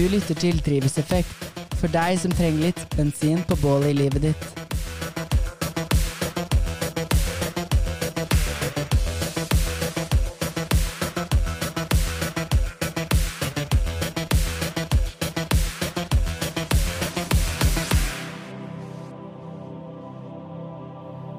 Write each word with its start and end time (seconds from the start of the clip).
Du 0.00 0.06
lytter 0.08 0.34
til 0.34 0.56
Drivhuseffekt, 0.64 1.42
for 1.76 1.92
deg 1.92 2.14
som 2.22 2.32
trenger 2.32 2.70
litt 2.70 2.94
bensin 2.96 3.42
på 3.44 3.58
bålet 3.60 3.90
i 3.90 3.98
livet 3.98 4.22
ditt. 4.24 4.46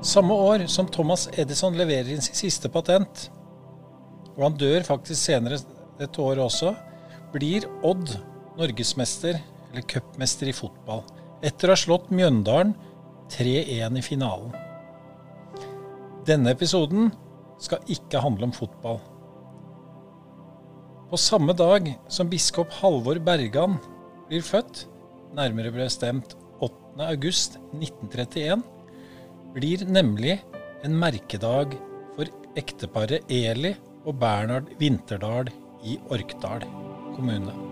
Samme 0.05 0.37
år 0.37 0.67
som 0.69 0.85
Thomas 0.85 1.31
Edison 1.33 1.73
leverer 1.73 2.13
inn 2.13 2.21
sin 2.21 2.37
siste 2.37 2.69
patent, 2.69 3.31
og 4.35 4.51
han 4.51 4.61
dør 4.61 4.85
faktisk 4.85 5.17
senere 5.31 5.63
dette 5.97 6.21
året 6.21 6.45
også, 6.45 6.75
blir 7.33 7.65
Odd 7.81 8.19
norgesmester, 8.59 9.39
eller 9.71 9.87
cupmester 9.87 10.49
i 10.51 10.55
fotball, 10.55 11.03
etter 11.45 11.69
å 11.69 11.75
ha 11.75 11.79
slått 11.79 12.11
Mjøndalen 12.13 12.73
3-1 13.31 13.97
i 13.97 14.03
finalen. 14.03 14.51
Denne 16.27 16.53
episoden 16.53 17.09
skal 17.61 17.85
ikke 17.89 18.21
handle 18.21 18.49
om 18.49 18.55
fotball. 18.55 18.99
På 21.11 21.19
samme 21.19 21.55
dag 21.57 21.89
som 22.11 22.29
biskop 22.31 22.71
Halvor 22.79 23.19
Bergan 23.23 23.77
blir 24.29 24.43
født, 24.45 24.85
nærmere 25.35 25.73
bestemt 25.75 26.35
8. 26.59 26.75
august 27.09 27.57
1931, 27.73 28.63
blir 29.55 29.83
nemlig 29.87 30.37
en 30.85 30.95
merkedag 30.99 31.75
for 32.15 32.31
ekteparet 32.59 33.27
Eli 33.31 33.73
og 34.05 34.15
Bernhard 34.21 34.71
Winterdal 34.79 35.51
i 35.83 35.99
Orkdal 36.13 36.65
kommune. 37.15 37.70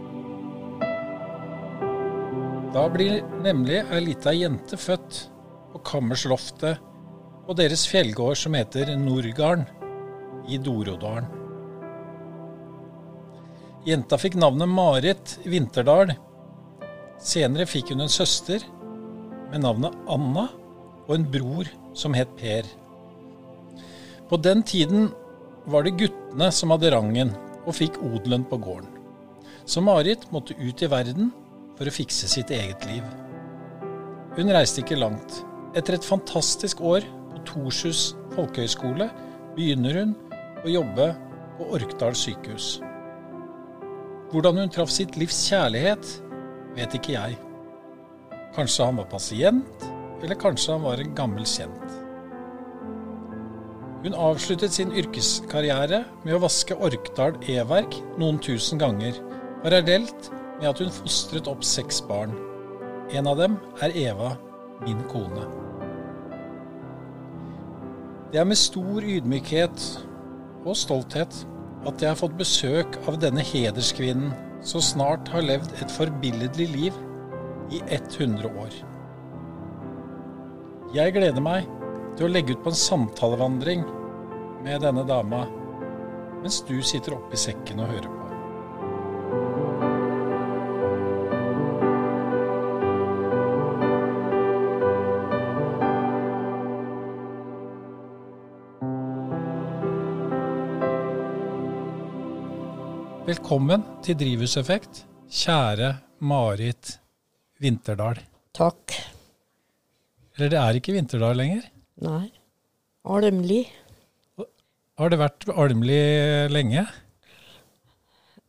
Da 2.69 2.83
blir 2.93 3.23
nemlig 3.41 3.79
ei 3.89 3.99
lita 4.03 4.29
jente 4.35 4.77
født 4.77 5.23
på 5.71 5.79
Kammersloftet 5.89 6.77
på 7.47 7.55
deres 7.57 7.87
fjellgård 7.89 8.37
som 8.37 8.53
heter 8.53 8.91
Norgarden 8.93 9.65
i 10.45 10.59
Dorodalen. 10.61 11.25
Jenta 13.89 14.19
fikk 14.21 14.37
navnet 14.37 14.69
Marit 14.69 15.33
Vinterdal. 15.49 16.13
Senere 17.17 17.65
fikk 17.65 17.89
hun 17.95 18.05
en 18.05 18.13
søster 18.13 18.61
med 19.49 19.65
navnet 19.65 19.97
Anna 20.05 20.45
og 21.07 21.11
en 21.17 21.25
bror 21.33 21.73
som 21.97 22.13
het 22.13 22.37
Per. 22.37 22.69
På 24.29 24.37
den 24.37 24.61
tiden 24.61 25.09
var 25.65 25.89
det 25.89 25.97
guttene 25.97 26.53
som 26.53 26.69
hadde 26.75 26.93
rangen 26.93 27.33
og 27.65 27.73
fikk 27.81 27.97
odelen 28.05 28.45
på 28.45 28.61
gården. 28.61 28.93
Så 29.65 29.81
Marit 29.81 30.29
måtte 30.29 30.53
ut 30.61 30.85
i 30.85 30.89
verden 30.91 31.33
for 31.80 31.88
å 31.88 31.95
fikse 31.95 32.27
sitt 32.27 32.52
eget 32.52 32.83
liv. 32.89 33.05
Hun 34.35 34.52
reiste 34.52 34.83
ikke 34.83 34.99
langt. 34.99 35.39
Etter 35.80 35.95
et 35.95 36.05
fantastisk 36.05 36.81
år 36.83 37.05
på 37.31 37.44
Torshus 37.47 38.09
folkehøgskole 38.36 39.08
begynner 39.55 40.02
hun 40.02 40.16
å 40.66 40.73
jobbe 40.73 41.13
på 41.55 41.69
Orkdal 41.77 42.17
sykehus. 42.19 42.81
Hvordan 44.30 44.59
hun 44.59 44.73
traff 44.73 44.91
sitt 44.94 45.16
livs 45.17 45.39
kjærlighet, 45.47 46.11
vet 46.75 46.97
ikke 46.99 47.16
jeg. 47.16 47.39
Kanskje 48.58 48.89
han 48.89 48.99
var 48.99 49.08
pasient, 49.09 49.88
eller 50.19 50.38
kanskje 50.38 50.75
han 50.75 50.83
var 50.83 50.99
en 51.02 51.16
gammel 51.17 51.47
kjent. 51.47 51.95
Hun 54.03 54.16
avsluttet 54.16 54.75
sin 54.75 54.91
yrkeskarriere 54.95 56.03
med 56.25 56.36
å 56.36 56.43
vaske 56.43 56.75
Orkdal 56.75 57.39
e-verk 57.52 57.97
noen 58.19 58.39
tusen 58.43 58.80
ganger, 58.80 59.15
parallelt 59.64 60.30
med 60.59 60.70
at 60.70 60.81
hun 60.83 60.92
fostret 60.93 61.47
opp 61.52 61.64
seks 61.65 62.02
barn. 62.05 62.36
En 63.15 63.27
av 63.30 63.39
dem 63.39 63.58
er 63.83 63.95
Eva, 63.97 64.33
min 64.83 65.02
kone. 65.11 65.47
Det 68.30 68.37
er 68.37 68.45
med 68.45 68.59
stor 68.59 69.02
ydmykhet 69.02 69.86
og 70.67 70.75
stolthet 70.77 71.39
at 71.87 72.03
jeg 72.03 72.11
har 72.11 72.20
fått 72.20 72.37
besøk 72.37 72.99
av 73.08 73.17
denne 73.23 73.43
hederskvinnen 73.45 74.36
som 74.65 74.83
snart 74.83 75.31
har 75.31 75.45
levd 75.47 75.71
et 75.80 75.92
forbilledlig 75.95 76.67
liv 76.73 76.99
i 77.73 77.81
100 77.87 78.52
år. 78.52 78.76
Jeg 80.93 81.15
gleder 81.15 81.43
meg 81.43 81.67
til 82.17 82.27
å 82.27 82.31
legge 82.33 82.58
ut 82.58 82.64
på 82.65 82.73
en 82.73 82.81
samtalevandring 82.83 83.86
med 84.65 84.83
denne 84.83 85.05
dama, 85.08 85.45
mens 86.43 86.61
du 86.67 86.80
sitter 86.83 87.15
oppi 87.15 87.39
sekken 87.39 87.86
og 87.86 87.93
hører 87.93 88.09
på. 88.11 88.18
Velkommen 103.29 103.83
til 104.01 104.15
Drivhuseffekt, 104.17 105.03
kjære 105.29 105.89
Marit 106.25 106.95
Vinterdal. 107.61 108.17
Takk. 108.57 108.95
Eller 110.33 110.49
det 110.49 110.57
er 110.57 110.79
ikke 110.79 110.95
Vinterdal 110.95 111.37
lenger. 111.37 111.67
Nei. 112.01 112.31
Almli. 113.05 113.59
Har 114.97 115.13
det 115.13 115.21
vært 115.21 115.45
Almli 115.53 115.99
lenge? 116.49 116.87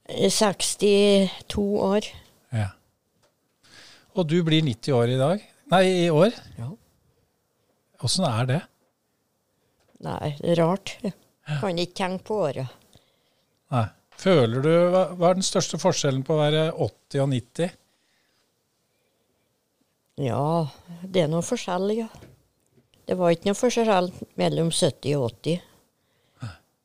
62 0.09 1.61
år. 1.61 2.11
Ja. 2.57 2.73
Og 4.17 4.33
du 4.33 4.39
blir 4.49 4.65
90 4.65 4.97
år 4.97 5.13
i 5.13 5.21
dag? 5.27 5.47
Nei, 5.77 5.85
i 6.07 6.09
år? 6.09 6.33
Ja. 6.57 6.73
Åssen 8.01 8.31
er 8.33 8.53
det? 8.55 8.61
Nei, 10.09 10.37
det 10.41 10.55
er 10.57 10.65
rart. 10.65 10.97
Kan 11.61 11.77
ikke 11.77 12.01
tenke 12.07 12.31
på 12.33 12.45
året. 12.49 12.79
Nei. 13.77 13.91
Føler 14.21 14.61
du, 14.61 14.71
hva, 14.93 15.07
hva 15.17 15.31
er 15.31 15.39
den 15.39 15.47
største 15.47 15.79
forskjellen 15.81 16.25
på 16.27 16.35
å 16.35 16.41
være 16.43 16.65
80 16.77 17.23
og 17.23 17.31
90? 17.33 17.77
Ja, 20.21 20.45
det 21.09 21.23
er 21.25 21.31
noe 21.33 21.45
forskjell, 21.47 21.89
ja. 21.97 22.09
Det 23.09 23.17
var 23.17 23.33
ikke 23.33 23.49
noe 23.49 23.59
forskjell 23.59 24.11
mellom 24.39 24.69
70 24.71 25.17
og 25.17 25.31
80. 25.41 25.63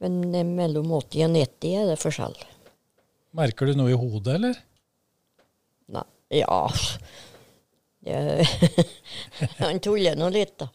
Men 0.04 0.22
eh, 0.32 0.48
mellom 0.48 0.88
80 0.96 1.28
og 1.28 1.36
90 1.36 1.76
er 1.82 1.92
det 1.92 2.00
forskjell. 2.00 2.38
Merker 3.36 3.68
du 3.68 3.76
noe 3.76 3.92
i 3.92 4.00
hodet, 4.00 4.38
eller? 4.38 4.60
Nei, 5.92 6.08
ja 6.40 6.60
det, 8.06 8.48
Han 9.60 9.82
tuller 9.84 10.18
nå 10.18 10.32
litt, 10.34 10.56
da. 10.62 10.70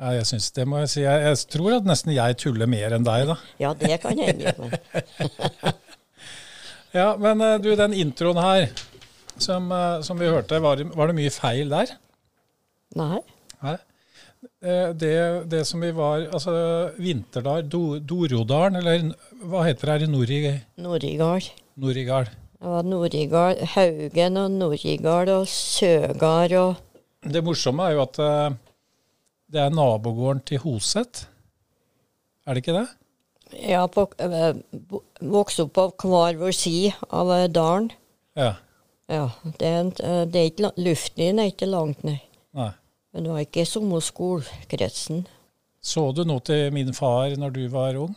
Ja, 0.00 0.14
jeg 0.16 0.26
syns 0.30 0.46
det 0.56 0.64
må 0.64 0.78
jeg 0.80 0.88
si. 0.94 1.00
Jeg, 1.04 1.24
jeg 1.26 1.40
tror 1.52 1.74
at 1.76 1.88
nesten 1.88 2.14
jeg 2.14 2.36
tuller 2.40 2.68
mer 2.70 2.94
enn 2.96 3.04
deg, 3.04 3.26
da. 3.28 3.34
Ja, 3.60 3.74
det 3.76 3.98
kan 4.00 4.16
jeg 4.16 4.38
Men 4.40 4.72
Ja, 6.96 7.12
men 7.20 7.42
eh, 7.44 7.58
du, 7.62 7.68
den 7.78 7.92
introen 7.94 8.40
her 8.40 8.70
som, 9.40 9.68
eh, 9.72 10.00
som 10.06 10.18
vi 10.18 10.30
hørte, 10.32 10.58
var, 10.64 10.80
var 10.96 11.10
det 11.10 11.18
mye 11.20 11.30
feil 11.34 11.68
der? 11.70 11.92
nei. 12.98 13.20
Nei. 13.60 13.76
Eh, 14.64 14.88
Det, 14.96 15.12
det 15.52 15.60
som 15.68 15.82
vi 15.84 15.90
var 15.92 16.24
Altså 16.32 16.52
Vinterdal, 16.96 17.66
Do, 17.68 17.98
Dorodalen, 18.00 18.80
eller 18.80 19.04
hva 19.44 19.66
heter 19.68 19.84
det 19.86 19.92
her 19.98 20.06
i 20.06 20.10
Nord 20.10 20.32
i 20.32 20.40
Nordigard. 21.76 22.32
Ja, 22.60 22.80
Det 22.82 23.60
Haugen 23.76 24.40
og 24.40 24.50
Nordigard 24.56 25.28
og 25.36 25.46
Søgard 25.48 26.56
og 26.56 26.74
Det 27.20 27.44
morsomme 27.44 27.84
er 27.86 27.98
jo 27.98 28.02
at 28.08 28.18
det 29.50 29.60
er 29.64 29.72
nabogården 29.74 30.42
til 30.46 30.58
Hoset. 30.64 31.24
Er 32.46 32.54
det 32.54 32.62
ikke 32.64 32.76
det? 32.78 32.86
Ja, 33.66 33.82
på, 33.90 34.04
eh, 34.22 34.54
vokste 35.20 35.64
opp 35.66 35.72
på 35.74 35.88
hver 36.06 36.38
vår 36.38 36.54
side 36.54 36.92
av 37.10 37.32
eh, 37.34 37.48
dalen. 37.50 37.90
Ja. 38.38 38.52
Ja, 39.10 39.24
det 39.58 39.66
er, 39.66 39.88
eh, 40.06 40.24
det 40.30 40.38
er 40.40 40.50
ikke, 40.52 40.62
la- 40.68 40.76
luftlinjen 40.86 41.40
er 41.42 41.50
ikke 41.50 41.66
langt, 41.66 42.04
nei. 42.06 42.20
Nei. 42.54 42.70
Men 43.12 43.26
det 43.26 43.32
var 43.34 43.42
ikke 43.42 43.66
samme 43.66 43.98
skolekretsen. 44.06 45.24
Så 45.82 46.04
du 46.14 46.22
noe 46.28 46.42
til 46.46 46.70
min 46.76 46.92
far 46.94 47.32
når 47.40 47.54
du 47.56 47.62
var 47.72 47.96
ung? 47.98 48.14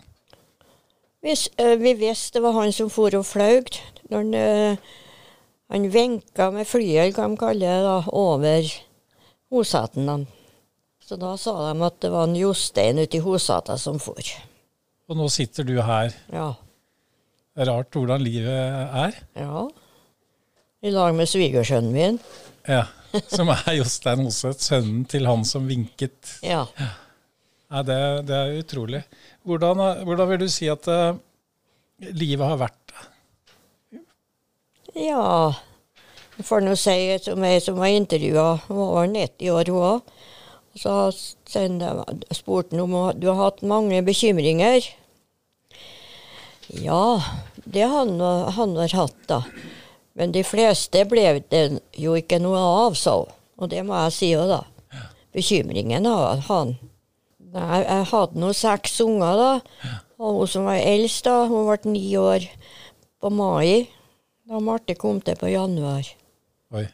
Hvis, 1.23 1.47
vi 1.57 1.93
visste 1.95 2.37
det 2.37 2.43
var 2.43 2.57
han 2.59 2.73
som 2.75 2.89
for 2.91 3.15
og 3.15 3.23
fløy. 3.25 3.63
Når 4.11 4.17
han, 4.19 4.33
eh, 4.37 4.77
han 5.71 5.89
venka 5.93 6.51
med 6.53 6.67
flyet, 6.69 7.15
hva 7.15 7.25
de 7.31 7.37
kaller 7.39 7.59
det, 7.73 7.83
da, 7.87 7.97
over 8.11 8.69
Hosetene. 9.53 10.25
Så 11.13 11.17
da 11.21 11.35
sa 11.37 11.51
de 11.67 11.81
at 11.85 11.99
det 12.01 12.09
var 12.09 12.23
en 12.25 12.33
Jostein 12.33 12.97
ute 12.97 13.19
i 13.19 13.21
Hosata 13.21 13.75
som 13.77 13.99
for. 14.01 14.17
Og 15.05 15.17
nå 15.19 15.27
sitter 15.29 15.67
du 15.67 15.75
her. 15.77 16.15
Ja. 16.33 16.47
Det 17.53 17.61
er 17.61 17.69
rart 17.69 17.93
hvordan 17.93 18.23
livet 18.25 18.49
er. 18.49 19.19
ja. 19.37 19.67
I 20.81 20.89
lag 20.89 21.13
med 21.13 21.29
svigersønnen 21.29 21.93
min. 21.93 22.17
Ja. 22.65 22.87
Som 23.29 23.51
er 23.53 23.75
Jostein 23.77 24.23
Hoseth, 24.25 24.65
sønnen 24.65 25.03
til 25.05 25.29
han 25.29 25.45
som 25.45 25.69
vinket. 25.69 26.31
Ja. 26.41 26.63
ja 26.81 27.83
det, 27.85 27.99
det 28.31 28.39
er 28.39 28.57
utrolig. 28.63 29.03
Hvordan, 29.45 29.85
hvordan 30.09 30.31
vil 30.31 30.41
du 30.47 30.47
si 30.49 30.71
at 30.73 30.89
uh, 30.89 31.13
livet 32.09 32.49
har 32.55 32.57
vært? 32.63 32.97
Ja, 34.97 35.53
for 36.39 36.49
får 36.55 36.65
nå 36.65 36.73
si 36.73 36.97
som 37.29 37.45
ei 37.45 37.61
som 37.61 37.77
var 37.77 37.93
intervjua, 37.93 38.49
hun 38.65 38.83
var 38.97 39.13
90 39.13 39.53
år 39.59 39.73
hun 39.75 39.89
òg. 39.93 40.12
Så 40.75 41.11
spurte 41.13 42.75
han 42.75 42.81
om 42.81 42.95
du 43.19 43.27
har 43.29 43.39
hatt 43.43 43.61
mange 43.61 44.01
bekymringer. 44.05 44.87
Ja, 46.73 47.21
det 47.65 47.81
har 47.81 48.05
han 48.05 48.19
han 48.57 48.75
har 48.77 48.95
hatt, 48.97 49.19
da. 49.27 49.43
Men 50.13 50.31
de 50.31 50.43
fleste 50.45 51.05
ble 51.09 51.25
det 51.49 51.63
jo 51.97 52.15
ikke 52.17 52.39
noe 52.41 52.59
av, 52.59 52.97
sa 52.97 53.17
hun. 53.21 53.39
Og 53.61 53.69
det 53.69 53.83
må 53.85 53.97
jeg 54.05 54.15
si 54.15 54.31
òg, 54.37 54.49
da. 54.49 54.61
Bekymringen 55.33 56.05
av 56.09 56.45
han. 56.49 56.75
Jeg, 57.53 57.83
jeg 57.85 58.07
hadde 58.09 58.41
nå 58.41 58.49
seks 58.57 58.97
unger, 59.05 59.37
da. 59.37 59.93
Og 60.17 60.39
hun 60.39 60.49
som 60.49 60.65
var 60.69 60.81
eldst, 60.81 61.25
da, 61.27 61.45
hun 61.49 61.69
ble 61.69 61.93
ni 61.93 62.05
år 62.17 62.47
på 63.21 63.29
mai. 63.33 63.85
Da 64.49 64.59
Marte 64.59 64.97
kom 64.99 65.21
til 65.23 65.37
på 65.39 65.53
januar. 65.53 66.09
Oi. 66.73 66.87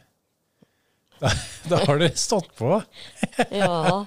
Da, 1.20 1.30
da 1.68 1.80
har 1.84 2.00
dere 2.00 2.16
stått 2.16 2.54
på. 2.58 2.78
Ja, 3.52 4.06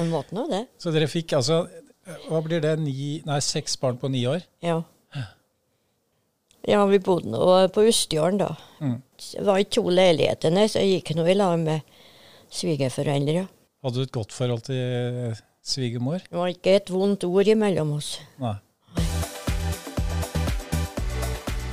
en 0.00 0.10
måte 0.10 0.34
nå 0.34 0.46
det. 0.50 0.64
Så 0.82 0.92
dere 0.94 1.08
fikk 1.10 1.36
altså 1.38 1.62
Hva 2.26 2.40
blir 2.44 2.62
det? 2.62 2.72
Ni, 2.82 3.20
nei, 3.26 3.38
seks 3.44 3.76
barn 3.80 4.00
på 4.00 4.10
ni 4.10 4.24
år? 4.26 4.42
Ja. 4.64 4.80
Ja, 6.68 6.82
vi 6.90 6.98
bodde 7.00 7.30
nå 7.32 7.44
på 7.72 7.86
Ustjorden, 7.88 8.42
da. 8.42 8.50
Mm. 8.84 8.98
Det 9.20 9.44
var 9.46 9.60
i 9.60 9.68
to 9.68 9.84
leiligheter, 9.88 10.52
så 10.68 10.82
jeg 10.82 10.98
gikk 10.98 11.14
nå 11.16 11.24
i 11.28 11.36
lag 11.38 11.54
med 11.60 11.86
svigerforeldre. 12.52 13.46
Hadde 13.80 13.96
du 13.96 14.04
et 14.04 14.12
godt 14.12 14.34
forhold 14.36 14.66
til 14.66 15.38
svigermor? 15.64 16.20
Det 16.26 16.36
var 16.36 16.52
ikke 16.52 16.74
et 16.76 16.92
vondt 16.92 17.24
ord 17.28 17.48
imellom 17.48 17.94
oss. 17.96 18.18
Nei. 18.42 18.58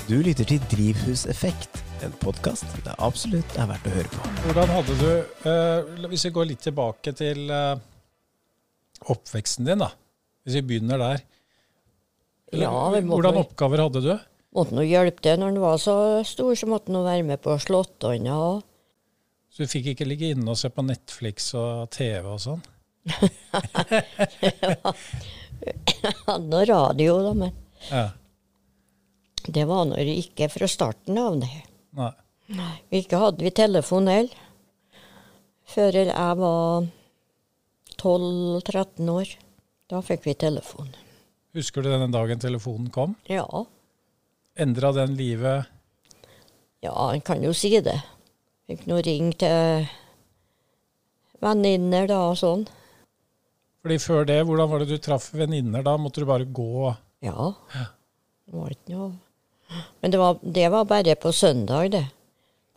Du 0.08 0.16
lytter 0.24 0.48
til 0.48 0.64
Drivhuseffekt, 0.72 1.82
en 2.06 2.14
podkast 2.22 2.66
det 2.86 2.94
absolutt 3.04 3.56
er 3.60 3.68
verdt 3.70 3.88
å 3.90 3.94
høre 3.96 4.12
på. 4.14 4.22
Hvordan 4.46 4.72
hadde 4.76 4.96
du 5.00 5.10
eh, 5.50 6.08
Hvis 6.12 6.26
vi 6.28 6.32
går 6.36 6.48
litt 6.52 6.64
tilbake 6.66 7.14
til 7.18 7.50
eh, 7.54 7.76
oppveksten 9.14 9.68
din, 9.68 9.82
da. 9.84 9.90
Hvis 10.46 10.60
vi 10.60 10.64
begynner 10.72 11.02
der. 11.02 11.24
Ja, 12.56 12.72
måtte 12.72 13.04
Hvordan 13.12 13.42
oppgaver 13.44 13.86
hadde 13.88 14.02
du? 14.06 14.14
måtte 14.58 14.74
nå 14.74 14.82
hjelpe 14.88 15.22
til 15.22 15.36
når 15.38 15.52
han 15.52 15.60
var 15.62 15.78
så 15.82 15.94
stor, 16.26 16.56
så 16.58 16.66
måtte 16.72 16.90
han 16.90 16.96
nå 16.98 17.02
være 17.06 17.26
med 17.28 17.42
på 17.44 17.54
Slåttonna. 17.62 18.26
Ja. 18.26 18.62
Så 19.54 19.66
du 19.66 19.70
fikk 19.70 19.92
ikke 19.92 20.08
ligge 20.08 20.32
inne 20.34 20.50
og 20.54 20.58
se 20.58 20.70
på 20.74 20.82
Netflix 20.86 21.52
og 21.58 21.90
TV 21.94 22.26
og 22.32 22.40
sånn? 22.42 22.64
Jeg 25.68 26.16
Hadde 26.28 26.48
nå 26.52 26.60
radio, 26.70 27.20
da, 27.26 27.32
men 27.38 27.54
Ja. 27.92 28.06
det 29.48 29.66
var 29.70 29.86
nå 29.90 29.96
ikke 30.02 30.50
fra 30.54 30.68
starten 30.70 31.18
av 31.22 31.38
det. 31.44 31.52
Nei. 31.98 32.74
Ikke 33.02 33.20
hadde 33.20 33.44
vi 33.44 33.52
telefon 33.52 34.08
heller. 34.12 34.44
Før 35.68 35.98
jeg 36.00 36.14
var 36.40 36.86
12-13 38.00 39.10
år. 39.12 39.34
Da 39.92 40.02
fikk 40.04 40.26
vi 40.28 40.36
telefon. 40.40 40.92
Husker 41.58 41.82
du 41.84 41.90
denne 41.90 42.10
dagen 42.14 42.40
telefonen 42.44 42.90
kom? 42.94 43.16
Ja, 43.32 43.48
Endra 44.58 44.90
den 44.96 45.12
livet? 45.20 45.68
ja, 46.82 46.94
en 47.14 47.22
kan 47.22 47.44
jo 47.44 47.52
si 47.54 47.70
det. 47.84 47.98
Fikk 48.70 48.88
nå 48.90 48.98
ring 49.06 49.32
til 49.38 49.86
venninner 51.44 52.08
da 52.10 52.18
og 52.32 52.38
sånn. 52.40 52.64
Fordi 53.84 53.98
før 54.02 54.26
det, 54.26 54.40
hvordan 54.48 54.70
var 54.72 54.82
det 54.82 54.90
du 54.90 54.98
traff 55.02 55.30
venninner 55.38 55.86
da? 55.86 55.94
Måtte 56.02 56.24
du 56.24 56.28
bare 56.30 56.46
gå 56.46 56.90
Ja. 57.26 57.52
Det 58.48 58.56
var 58.56 58.74
ikke 58.74 58.94
noe 58.96 59.12
Men 60.02 60.12
det 60.14 60.20
var, 60.22 60.38
det 60.42 60.70
var 60.72 60.86
bare 60.86 61.16
på 61.16 61.32
søndag, 61.36 61.92
det. 61.92 62.06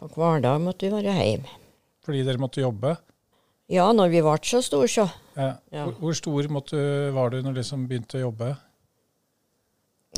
På 0.00 0.08
hverdag 0.14 0.60
måtte 0.64 0.86
vi 0.88 0.92
være 0.94 1.12
hjemme. 1.18 1.48
fordi 2.04 2.22
dere 2.26 2.40
måtte 2.40 2.60
jobbe? 2.62 2.96
Ja, 3.70 3.92
når 3.92 4.08
vi 4.10 4.22
ble 4.24 4.38
så 4.42 4.62
store, 4.64 4.88
så. 4.88 5.04
Ja. 5.36 5.52
Ja. 5.70 5.84
Hvor, 5.84 5.92
hvor 6.00 6.12
stor 6.18 6.48
måtte, 6.50 6.78
var 7.14 7.30
du 7.30 7.42
når 7.42 7.52
du 7.54 7.60
liksom 7.60 7.86
begynte 7.88 8.18
å 8.18 8.24
jobbe? 8.24 8.54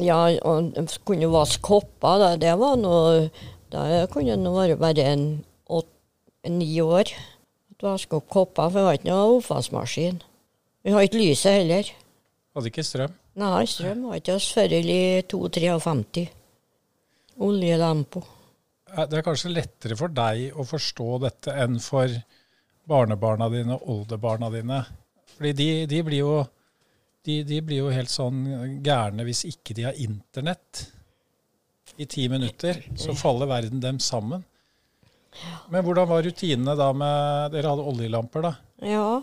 Ja, 0.01 0.21
og 0.49 0.73
kunne 1.05 1.29
vaske 1.29 1.61
kopper, 1.67 2.19
da. 2.23 2.31
Det 2.41 2.55
var 2.59 2.79
noe 2.81 3.29
Da 3.73 4.07
kunne 4.13 4.37
nå 4.37 4.53
være 4.53 4.77
bare 4.77 5.05
en 5.13 5.45
åt, 5.69 5.87
en 6.45 6.59
ni 6.59 6.81
år. 6.81 7.09
Vaske 7.83 8.15
opp 8.17 8.29
kopper, 8.31 8.69
for 8.71 8.79
vi 8.79 8.85
var 8.85 8.99
ikke 8.99 9.09
noe 9.09 9.39
oppvaskmaskin. 9.39 10.21
Vi 10.85 10.93
har 10.93 11.03
ikke 11.07 11.19
lyset 11.19 11.57
heller. 11.57 11.89
Hadde 12.55 12.69
ikke 12.71 12.85
strøm? 12.85 13.15
Nei, 13.41 13.65
strøm 13.67 14.05
var 14.07 14.21
ikke 14.21 14.37
oss 14.37 14.51
før 14.53 14.75
i 14.77 15.23
2-53. 15.27 16.27
Oljelamper. 17.43 18.25
Det 18.93 19.19
er 19.19 19.25
kanskje 19.25 19.53
lettere 19.55 19.97
for 19.97 20.13
deg 20.13 20.53
å 20.53 20.67
forstå 20.69 21.09
dette 21.23 21.55
enn 21.63 21.79
for 21.81 22.13
barnebarna 22.89 23.49
dine 23.53 23.79
og 23.79 23.89
oldebarna 23.95 24.51
dine. 24.53 24.83
Fordi 25.37 25.53
de, 25.57 25.69
de, 25.89 26.03
blir 26.05 26.21
jo, 26.21 26.35
de, 27.25 27.39
de 27.49 27.61
blir 27.65 27.83
jo 27.83 27.93
helt 27.95 28.13
sånn 28.13 28.45
gærne 28.85 29.25
hvis 29.27 29.47
ikke 29.49 29.77
de 29.79 29.89
har 29.89 30.01
internett. 30.03 30.87
I 31.97 32.09
ti 32.09 32.29
minutter 32.33 32.79
så 32.99 33.15
faller 33.17 33.49
verden 33.51 33.81
dem 33.83 33.99
sammen. 34.01 34.45
Men 35.73 35.85
hvordan 35.85 36.09
var 36.09 36.25
rutinene 36.27 36.75
da 36.77 36.91
med 36.93 37.55
Dere 37.55 37.73
hadde 37.73 37.87
oljelamper, 37.89 38.45
da? 38.45 38.53
Ja. 38.85 39.23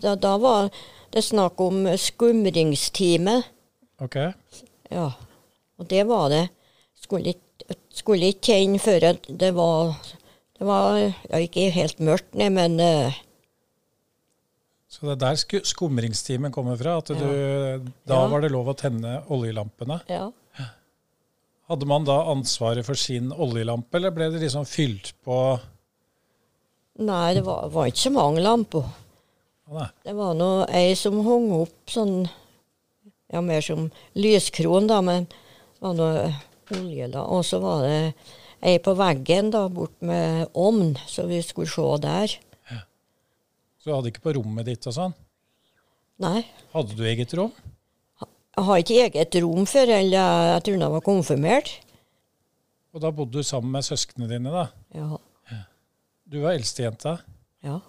Da, 0.00 0.14
da 0.14 0.36
var 0.40 0.70
det 1.12 1.22
snakk 1.26 1.58
om 1.60 1.84
skumringstime. 1.98 3.40
Ok. 4.02 4.20
Ja. 4.94 5.08
Og 5.78 5.88
det 5.90 6.04
var 6.06 6.30
det. 6.32 6.44
Skulle 7.04 7.34
ikke, 7.34 7.76
skulle 7.92 8.30
ikke 8.32 8.48
kjenne 8.54 8.80
før 8.82 9.04
det 9.28 9.50
var 9.56 9.94
Det 10.58 10.66
var 10.68 10.98
ja, 11.02 11.40
ikke 11.44 11.68
helt 11.74 12.00
mørkt, 12.04 12.30
nei, 12.38 12.48
men 12.54 12.78
uh, 12.80 13.12
Så 14.88 15.04
det 15.08 15.16
er 15.16 15.20
der 15.24 15.38
sku- 15.40 15.64
skumringstimen 15.66 16.52
kommer 16.54 16.78
fra? 16.80 16.96
At 17.02 17.10
du, 17.12 17.24
da 18.06 18.20
Ja. 18.22 18.26
var 18.30 18.40
det 18.44 18.52
lov 18.54 18.70
å 18.72 18.76
tenne 18.78 19.20
oljelampene? 19.28 20.00
ja. 20.08 20.30
Hadde 21.64 21.86
man 21.88 22.04
da 22.04 22.18
ansvaret 22.28 22.84
for 22.84 22.92
sin 22.94 23.30
oljelampe, 23.32 23.96
eller 23.96 24.12
ble 24.12 24.26
det 24.34 24.42
liksom 24.42 24.66
fylt 24.68 25.14
på 25.24 25.36
Nei, 27.00 27.32
det 27.34 27.40
var, 27.46 27.70
var 27.72 27.88
ikke 27.88 28.02
så 28.04 28.10
mange 28.12 28.42
lamper. 28.44 28.84
Nei. 29.72 29.86
Det 30.04 30.12
var 30.14 30.34
nå 30.36 30.48
ei 30.68 30.92
som 30.94 31.16
hang 31.24 31.46
opp 31.56 31.88
sånn 31.90 32.28
Ja, 33.32 33.40
mer 33.40 33.64
som 33.64 33.86
lyskron, 34.14 34.86
da, 34.86 35.00
men 35.02 35.24
det 35.24 35.80
var 35.82 35.96
noe 35.96 36.26
olje, 36.72 37.08
da. 37.12 37.26
Og 37.28 37.44
så 37.44 37.60
var 37.62 37.84
det 37.84 37.98
ei 38.64 38.78
på 38.80 38.94
veggen, 38.96 39.50
da, 39.52 39.66
bort 39.68 39.94
med 40.00 40.48
ovn, 40.56 40.94
så 41.10 41.26
vi 41.28 41.42
skulle 41.44 41.68
se 41.68 41.84
der. 42.00 42.36
Ja. 42.70 42.80
Så 43.78 43.90
du 43.90 43.94
hadde 43.96 44.12
ikke 44.14 44.24
på 44.24 44.36
rommet 44.38 44.70
ditt 44.70 44.88
og 44.88 44.96
sånn? 44.96 45.14
Nei. 46.24 46.44
Hadde 46.72 46.96
du 46.96 47.04
eget 47.04 47.34
rom? 47.36 47.52
Jeg 48.54 48.64
har 48.68 48.80
ikke 48.80 49.00
eget 49.02 49.36
rom 49.42 49.66
før 49.66 49.90
jeg, 49.90 50.12
jeg 50.14 50.64
tror 50.64 50.76
jeg 50.78 50.94
var 50.94 51.02
konfirmert. 51.04 51.72
Og 52.94 53.02
da 53.02 53.10
bodde 53.10 53.42
du 53.42 53.46
sammen 53.46 53.72
med 53.74 53.82
søsknene 53.82 54.30
dine, 54.30 54.52
da? 54.54 54.68
Ja. 54.94 55.18
Du 56.30 56.38
var 56.40 56.54
eldstejenta, 56.56 57.18
ja. 57.66 57.80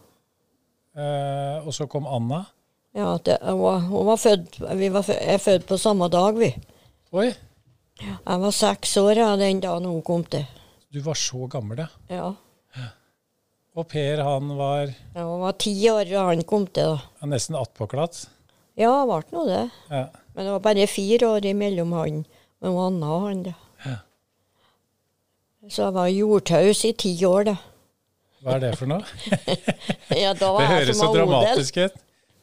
eh, 0.98 1.62
og 1.64 1.72
så 1.74 1.86
kom 1.88 2.06
Anna. 2.10 2.42
ja 2.94 3.14
det, 3.24 3.38
hun, 3.46 3.62
var, 3.62 3.80
hun 3.88 4.06
var 4.10 4.20
født 4.20 4.60
Vi 4.76 4.90
var 4.92 5.08
er 5.14 5.38
født 5.40 5.68
på 5.70 5.78
samme 5.78 6.10
dag, 6.12 6.36
vi. 6.36 6.50
Oi, 7.16 7.30
Jeg 8.02 8.40
var 8.42 8.52
seks 8.52 8.98
år 9.00 9.16
ja, 9.22 9.28
den 9.40 9.62
dagen 9.64 9.86
hun 9.88 10.02
kom 10.04 10.24
til. 10.28 10.46
du 10.92 11.00
var 11.04 11.16
så 11.20 11.48
gammel, 11.52 11.80
ja. 11.80 11.88
Ja. 12.12 12.34
Og 13.76 13.88
Per, 13.92 14.22
han 14.24 14.52
var 14.56 14.86
ja 14.88 15.24
Han 15.26 15.42
var 15.42 15.52
ti 15.60 15.74
år 15.92 16.06
da 16.08 16.26
han 16.30 16.44
kom 16.48 16.66
til. 16.68 16.96
da. 16.96 17.02
ja, 17.22 17.28
nesten 17.28 17.56
attpåklatt. 17.60 18.26
Ja, 18.80 18.92
det 19.04 19.08
ble 19.08 19.38
nå 19.38 19.46
det. 19.48 19.64
Ja. 19.90 20.04
Men 20.36 20.46
det 20.46 20.52
var 20.52 20.60
bare 20.64 20.88
fire 20.88 21.28
år 21.38 21.46
imellom 21.48 21.92
han 21.96 22.26
og 22.66 22.80
Anna 22.88 23.20
han. 23.28 23.44
da. 23.44 23.54
Ja. 23.86 23.96
Så 25.70 25.84
jeg 25.88 25.94
var 25.96 26.08
jordtaus 26.08 26.84
i 26.86 26.92
ti 26.94 27.14
år, 27.26 27.44
da. 27.52 27.56
Hva 28.46 28.56
er 28.56 28.60
det 28.68 28.74
for 28.78 28.86
noe? 28.92 29.04
Ja, 30.22 30.34
da 30.34 30.40
Det 30.40 30.50
var 30.54 30.62
jeg 30.62 30.72
høres 30.72 30.96
så 30.96 31.00
som 31.00 31.08
så 31.08 31.14
dramatisk 31.18 31.78
ut. 31.78 31.96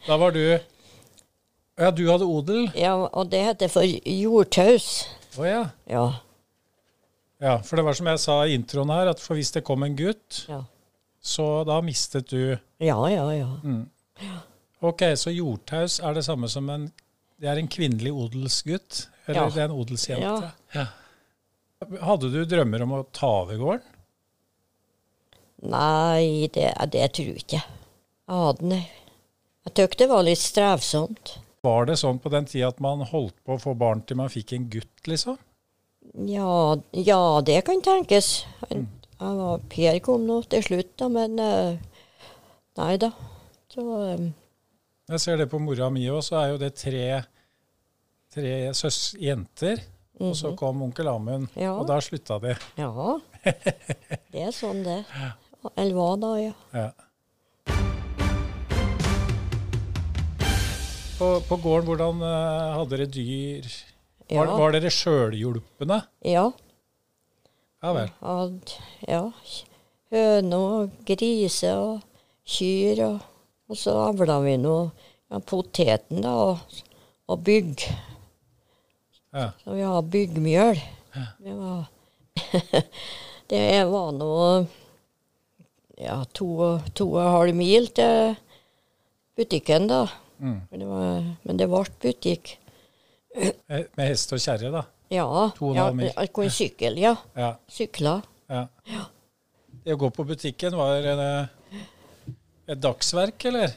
Da 0.06 0.16
var 0.18 0.32
du 0.34 0.40
Ja, 1.78 1.90
du 1.90 2.02
hadde 2.10 2.26
odel? 2.28 2.70
Ja, 2.76 2.94
og 3.12 3.30
det 3.30 3.44
heter 3.44 3.68
for 3.72 3.82
jordtaus. 3.86 5.06
Å 5.38 5.46
ja. 5.48 5.62
Ja. 5.88 6.06
ja. 7.40 7.54
For 7.64 7.78
det 7.78 7.86
var 7.86 7.96
som 7.96 8.10
jeg 8.10 8.20
sa 8.20 8.36
i 8.46 8.56
introen 8.56 8.92
her, 8.92 9.12
at 9.14 9.22
for 9.22 9.38
hvis 9.38 9.52
det 9.54 9.64
kom 9.66 9.84
en 9.86 9.96
gutt, 9.98 10.44
Ja, 10.50 10.64
så 11.22 11.62
da 11.64 11.78
mistet 11.86 12.32
du 12.32 12.56
ja, 12.82 12.98
ja. 13.08 13.26
ja. 13.36 13.50
Mm. 13.62 13.86
Ok, 14.82 15.04
så 15.16 15.30
jordtaus 15.30 16.00
er 16.02 16.16
det 16.18 16.24
samme 16.26 16.50
som 16.50 16.66
en 16.74 16.88
Det 17.38 17.48
er 17.50 17.58
en 17.58 17.70
kvinnelig 17.70 18.10
odelsgutt? 18.12 19.06
Eller 19.26 19.50
det 19.54 19.62
er 19.62 19.70
en 19.70 19.78
odelsjente? 19.78 20.50
Ja. 20.74 20.86
Hadde 22.02 22.30
du 22.30 22.42
drømmer 22.46 22.84
om 22.84 22.94
å 22.98 23.04
ta 23.14 23.30
over 23.42 23.58
gården? 23.58 23.88
Nei, 25.72 26.50
det, 26.54 26.72
det 26.90 27.06
tror 27.14 27.30
jeg 27.30 27.44
ikke. 27.44 27.62
Jeg 27.62 28.42
hadde 28.46 28.70
det. 28.72 28.82
Jeg 29.62 29.74
tykk 29.78 29.96
det 30.00 30.08
var 30.10 30.24
litt 30.26 30.42
strevsomt. 30.42 31.36
Var 31.62 31.86
det 31.86 31.94
sånn 32.00 32.18
på 32.18 32.30
den 32.32 32.46
tida 32.50 32.72
at 32.72 32.80
man 32.82 33.04
holdt 33.06 33.36
på 33.46 33.54
å 33.54 33.60
få 33.62 33.72
barn 33.78 34.00
til 34.02 34.18
man 34.18 34.30
fikk 34.32 34.52
en 34.56 34.64
gutt, 34.72 35.06
liksom? 35.06 35.36
Ja, 36.26 36.74
ja, 36.90 37.18
det 37.46 37.60
kan 37.68 37.82
tenkes. 37.84 38.32
Han, 38.72 38.88
var, 39.38 39.60
per 39.70 40.00
kom 40.02 40.24
nå 40.26 40.40
til 40.50 40.64
slutt, 40.66 40.96
da, 40.98 41.06
men 41.12 41.38
eh, 41.38 41.76
Nei 42.80 42.96
da. 42.98 43.12
Så 43.70 43.84
um. 43.84 44.30
Jeg 45.12 45.20
ser 45.22 45.36
det 45.38 45.46
på 45.52 45.60
mora 45.62 45.90
mi 45.92 46.02
òg, 46.10 46.22
så 46.24 46.38
er 46.40 46.50
jo 46.54 46.58
det 46.62 46.72
tre, 46.80 47.04
tre 48.32 48.52
søs 48.74 48.98
jenter. 49.20 49.82
Og 50.22 50.34
så 50.38 50.52
kom 50.58 50.82
onkel 50.86 51.08
Amund, 51.10 51.48
Mhm. 51.52 51.62
Ja. 51.62 51.72
og 51.78 51.86
da 51.88 51.96
slutta 52.04 52.40
de. 52.42 52.56
ja. 52.78 52.90
Det 54.32 54.42
er 54.48 54.52
sånn, 54.54 54.82
det. 54.86 54.98
Eller 55.76 55.94
hva 55.94 56.10
da, 56.18 56.34
ja. 56.40 56.52
Ja. 56.74 56.90
På, 61.22 61.40
på 61.46 61.56
gården, 61.62 61.86
hvordan 61.86 62.22
eh, 62.26 62.70
hadde 62.74 62.96
dere 62.96 63.04
dyr? 63.14 63.66
Var, 64.32 64.48
Ja. 64.48 64.54
var 64.58 64.72
dere 64.74 64.90
sjølhjulpne? 64.90 65.98
Ja. 66.26 66.48
Ja 67.82 67.92
vel. 67.94 68.08
Hadde, 68.18 68.78
ja. 69.06 69.20
Høne 70.10 70.58
og 70.58 70.96
griser 71.06 71.78
og 71.78 72.00
kyr. 72.42 73.04
Og, 73.06 73.20
og 73.70 73.78
så 73.78 73.94
avla 74.08 74.40
vi 74.42 74.56
nå 74.58 74.74
ja, 75.30 75.38
poteten, 75.46 76.24
da, 76.26 76.32
og, 76.48 76.82
og 77.30 77.44
bygg. 77.46 77.84
Ja. 79.30 79.52
Så 79.62 79.76
vi 79.78 79.86
har 79.86 80.10
byggmjøl. 80.16 80.82
Det 81.38 81.54
var 81.60 81.86
Det 83.52 83.62
var 83.92 84.10
nå 84.16 84.32
ja, 86.02 86.18
to, 86.34 86.50
to 86.98 87.08
og 87.12 87.22
en 87.22 87.32
halv 87.36 87.54
mil 87.62 87.86
til 87.94 88.34
butikken, 89.38 89.86
da. 89.92 90.02
Mm. 90.42 90.58
Men 90.70 90.82
det, 90.82 90.86
var, 90.90 91.30
men 91.46 91.60
det 91.60 91.68
ble 91.70 91.84
butikk. 92.02 92.56
Med 93.32 94.04
hest 94.04 94.34
og 94.34 94.42
kjerre, 94.42 94.72
da. 94.74 94.82
Ja. 95.12 95.26
To 95.56 95.70
og 95.70 95.78
en 95.78 96.02
ja, 96.02 96.12
jeg 96.16 96.32
kunne 96.34 96.52
sykle, 96.52 96.92
ja. 97.00 97.14
Ja. 97.38 97.52
Sykla. 97.70 98.16
ja. 98.50 98.66
Det 99.82 99.94
å 99.96 99.98
gå 99.98 100.10
på 100.14 100.26
butikken 100.26 100.76
var 100.78 101.06
en, 101.12 101.22
eh, 101.22 101.80
et 102.70 102.80
dagsverk, 102.82 103.46
eller? 103.50 103.72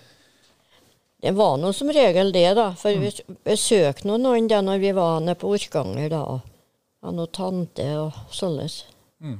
Det 1.21 1.31
var 1.33 1.55
nå 1.57 1.71
som 1.73 1.89
regel 1.89 2.31
det, 2.33 2.47
da. 2.57 2.67
For 2.77 2.97
vi 3.01 3.09
besøkte 3.47 4.09
noen 4.09 4.49
da 4.51 4.59
når 4.61 4.81
vi 4.83 4.91
var 4.93 5.23
nede 5.23 5.39
på 5.41 5.53
Orkanger, 5.55 6.11
da. 6.13 6.23
Og 7.05 7.15
noen 7.15 7.31
tante 7.33 7.87
og 7.97 8.19
sånn. 8.33 8.59
Mm. 9.23 9.39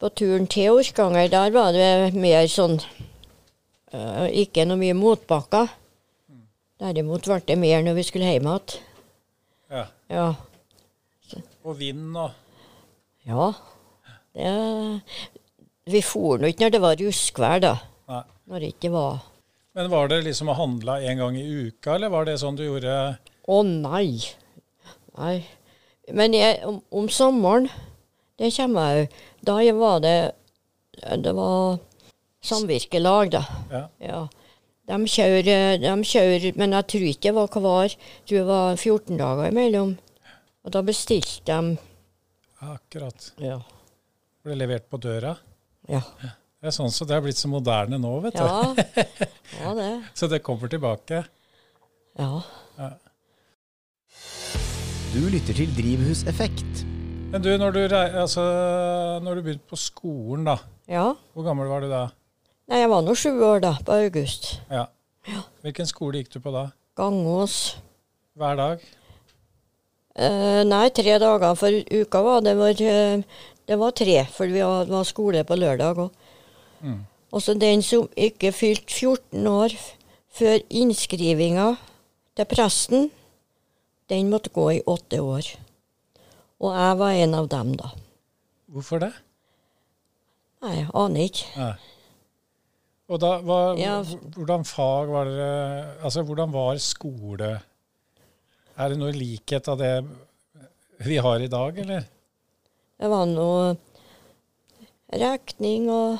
på 0.00 0.10
turen 0.12 0.46
til 0.50 0.76
Orkanger, 0.76 1.28
der 1.32 1.52
var 1.54 1.72
det 1.76 2.14
mer 2.16 2.46
sånn 2.50 2.78
uh, 3.94 4.26
Ikke 4.28 4.66
noe 4.68 4.80
mye 4.80 4.96
motbakker. 4.96 5.70
Derimot 6.76 7.24
ble 7.24 7.40
det 7.48 7.56
mer 7.56 7.84
når 7.84 7.96
vi 7.96 8.04
skulle 8.04 8.28
hjem 8.28 8.50
igjen. 8.50 8.74
Ja. 9.72 9.86
Ja. 10.12 10.26
Og 11.66 11.78
vind 11.80 12.16
og 12.20 12.34
ja. 13.26 13.48
Det, 14.36 14.50
vi 15.90 16.02
for 16.04 16.38
nå 16.38 16.50
ikke 16.52 16.66
når 16.66 16.74
det 16.74 16.82
var 16.84 17.00
ruskvær, 17.00 17.62
da. 17.64 17.72
Nei. 18.12 18.22
Når 18.46 18.62
det 18.62 18.68
ikke 18.76 18.92
var 18.94 19.24
Men 19.74 19.88
var 19.90 20.12
det 20.12 20.20
liksom 20.22 20.52
å 20.52 20.56
handle 20.56 21.00
en 21.02 21.22
gang 21.22 21.38
i 21.40 21.46
uka, 21.66 21.96
eller 21.96 22.12
var 22.12 22.28
det 22.28 22.36
sånn 22.38 22.58
du 22.58 22.62
gjorde 22.66 23.16
Å 23.48 23.56
nei. 23.66 24.20
Nei. 25.16 25.36
Men 26.14 26.36
jeg, 26.36 26.60
om, 26.68 26.78
om 26.94 27.08
sommeren, 27.10 27.66
det 28.38 28.52
kommer 28.56 28.90
jeg 28.92 29.04
jo 29.04 29.06
Da 29.48 29.54
var 29.72 30.00
det 30.04 30.16
Det 31.24 31.34
var 31.34 31.78
samvirkelag, 32.46 33.30
da. 33.30 33.42
Ja. 33.70 33.84
Ja. 34.00 34.20
De 34.86 34.98
kjører, 35.10 35.78
de 35.82 35.94
kjører, 36.06 36.52
men 36.56 36.76
jeg 36.76 36.86
tror 36.92 37.06
ikke 37.10 37.26
det 37.26 37.34
var 37.34 37.58
hver. 37.58 37.90
Jeg 37.90 38.28
tror 38.28 38.38
det 38.38 38.46
var 38.46 38.76
14 38.76 39.18
dager 39.18 39.50
imellom. 39.50 39.96
Og 40.64 40.72
da 40.74 40.82
bestilte 40.86 41.42
de 41.46 41.76
Akkurat. 42.66 43.32
Ja. 43.42 43.58
Ble 44.46 44.56
levert 44.56 44.86
på 44.88 44.98
døra. 45.02 45.34
Ja. 45.90 46.00
Det 46.22 46.70
er 46.70 46.74
sånn 46.74 46.90
så 46.94 47.04
det 47.06 47.18
er 47.18 47.24
blitt 47.26 47.38
så 47.38 47.50
moderne 47.52 47.98
nå, 48.00 48.14
vet 48.24 48.38
du. 48.38 48.46
Ja, 48.46 49.18
ja 49.60 49.74
det. 49.76 49.90
Så 50.16 50.30
det 50.32 50.42
kommer 50.46 50.72
tilbake. 50.72 51.24
Ja. 52.16 52.40
Du 55.12 55.22
lytter 55.30 55.56
til 55.56 55.72
Drivhuseffekt. 55.76 56.86
Men 57.32 57.42
du, 57.42 57.48
når 57.58 57.74
du, 57.74 57.80
altså, 57.90 58.42
når 59.22 59.34
du 59.34 59.42
begynte 59.42 59.68
på 59.68 59.76
skolen, 59.76 60.44
da. 60.46 60.56
ja. 60.88 61.08
Hvor 61.34 61.44
gammel 61.46 61.66
var 61.68 61.82
du 61.82 61.88
da? 61.90 62.04
Nei, 62.70 62.78
jeg 62.84 62.90
var 62.90 63.02
nå 63.02 63.14
sju 63.18 63.32
år, 63.42 63.60
da, 63.64 63.72
på 63.82 63.96
august. 63.96 64.46
Ja. 64.70 64.86
Hvilken 65.66 65.90
skole 65.90 66.22
gikk 66.22 66.30
du 66.36 66.38
på 66.44 66.52
da? 66.54 66.68
Gangås. 66.98 67.76
Hver 68.38 68.56
dag? 68.58 68.86
Eh, 70.16 70.62
nei, 70.64 70.86
tre 70.94 71.18
dager 71.20 71.58
for 71.58 71.82
uka 71.90 72.22
var 72.24 72.46
det 72.46 72.54
var, 72.56 72.78
eh, 72.80 73.42
det 73.68 73.78
var 73.82 73.98
tre, 73.98 74.16
for 74.32 74.46
vi 74.46 74.62
var, 74.62 74.86
var 74.88 75.04
skole 75.04 75.42
på 75.44 75.58
lørdag 75.58 75.98
òg. 76.06 76.16
Mm. 76.86 77.02
Og 77.34 77.42
så 77.42 77.58
den 77.58 77.82
som 77.82 78.06
ikke 78.16 78.54
fylte 78.54 78.92
14 78.94 79.50
år 79.50 79.76
før 80.32 80.62
innskrivinga 80.70 81.72
til 82.38 82.48
presten, 82.48 83.10
den 84.08 84.30
måtte 84.30 84.54
gå 84.54 84.70
i 84.78 84.82
åtte 84.86 85.20
år. 85.20 85.56
Og 86.62 86.72
jeg 86.72 86.96
var 87.02 87.10
en 87.20 87.34
av 87.36 87.48
dem, 87.52 87.74
da. 87.76 87.90
Hvorfor 88.72 89.02
det? 89.02 89.12
Nei, 90.64 90.72
jeg 90.80 90.88
aner 90.96 91.26
ikke. 91.28 91.50
Nei. 91.60 91.74
Og 93.06 93.20
da, 93.22 93.32
hva, 93.46 93.58
Ja. 93.78 94.00
hvordan 94.34 94.64
fag 94.66 95.10
var 95.12 95.28
det 95.30 96.02
Altså, 96.02 96.24
hvordan 96.26 96.50
var 96.50 96.78
skole? 96.82 97.50
Er 98.76 98.88
det 98.88 98.98
noe 98.98 99.12
likhet 99.14 99.68
av 99.68 99.78
det 99.78 99.92
vi 101.06 101.16
har 101.22 101.40
i 101.44 101.46
dag, 101.52 101.78
eller? 101.78 102.08
Det 102.98 103.08
var 103.12 103.26
noe 103.28 103.76
regning 105.12 105.88
og, 105.92 106.18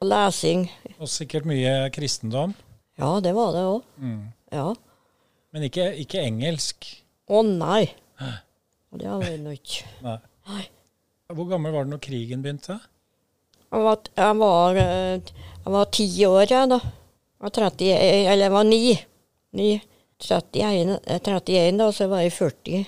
og 0.00 0.08
lesing. 0.08 0.64
Og 0.98 1.10
sikkert 1.10 1.44
mye 1.50 1.90
kristendom. 1.94 2.54
Ja, 2.98 3.18
det 3.20 3.34
var 3.36 3.52
det 3.52 3.64
òg. 3.66 3.82
Mm. 3.98 4.32
Ja. 4.54 4.68
Men 5.52 5.66
ikke, 5.68 5.90
ikke 6.02 6.22
engelsk. 6.24 6.86
Å 7.28 7.42
nei. 7.46 7.90
Og 8.92 9.00
det 9.00 9.08
hadde 9.08 9.28
vi 9.30 9.40
nå 9.40 9.54
ikke. 9.56 9.90
Nei. 10.04 10.18
Nei. 10.52 10.64
Hvor 11.32 11.48
gammel 11.48 11.72
var 11.72 11.86
du 11.86 11.94
når 11.94 12.02
krigen 12.04 12.42
begynte? 12.44 12.76
Jeg 13.72 13.84
var, 13.86 14.02
jeg 14.18 14.36
var, 14.36 14.80
eh, 14.82 15.30
jeg 15.64 15.72
var 15.72 15.86
ti 15.96 16.06
år, 16.28 16.44
jeg, 16.44 16.68
da. 16.68 16.78
Jeg 16.82 17.46
var 17.46 17.54
30, 17.56 17.86
eller 17.96 18.44
jeg 18.44 18.52
var 18.52 18.66
ni. 18.68 18.80
ni 19.56 19.68
31, 20.20 20.98
eh, 21.06 21.20
31 21.24 21.78
da, 21.80 21.86
så 21.96 22.08
var 22.10 22.20
jeg 22.26 22.34
40. 22.36 22.82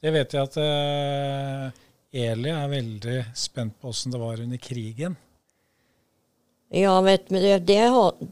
Det 0.00 0.12
vet 0.14 0.36
jeg 0.36 0.48
at 0.48 0.60
uh, 0.62 1.80
Eli 2.10 2.52
er 2.54 2.70
veldig 2.70 3.16
spent 3.36 3.74
på 3.80 3.90
åssen 3.90 4.14
det 4.14 4.20
var 4.22 4.40
under 4.40 4.62
krigen. 4.62 5.18
Ja, 6.70 6.94
vet 7.02 7.26
du, 7.28 7.34
det, 7.42 7.58
det, 7.66 7.82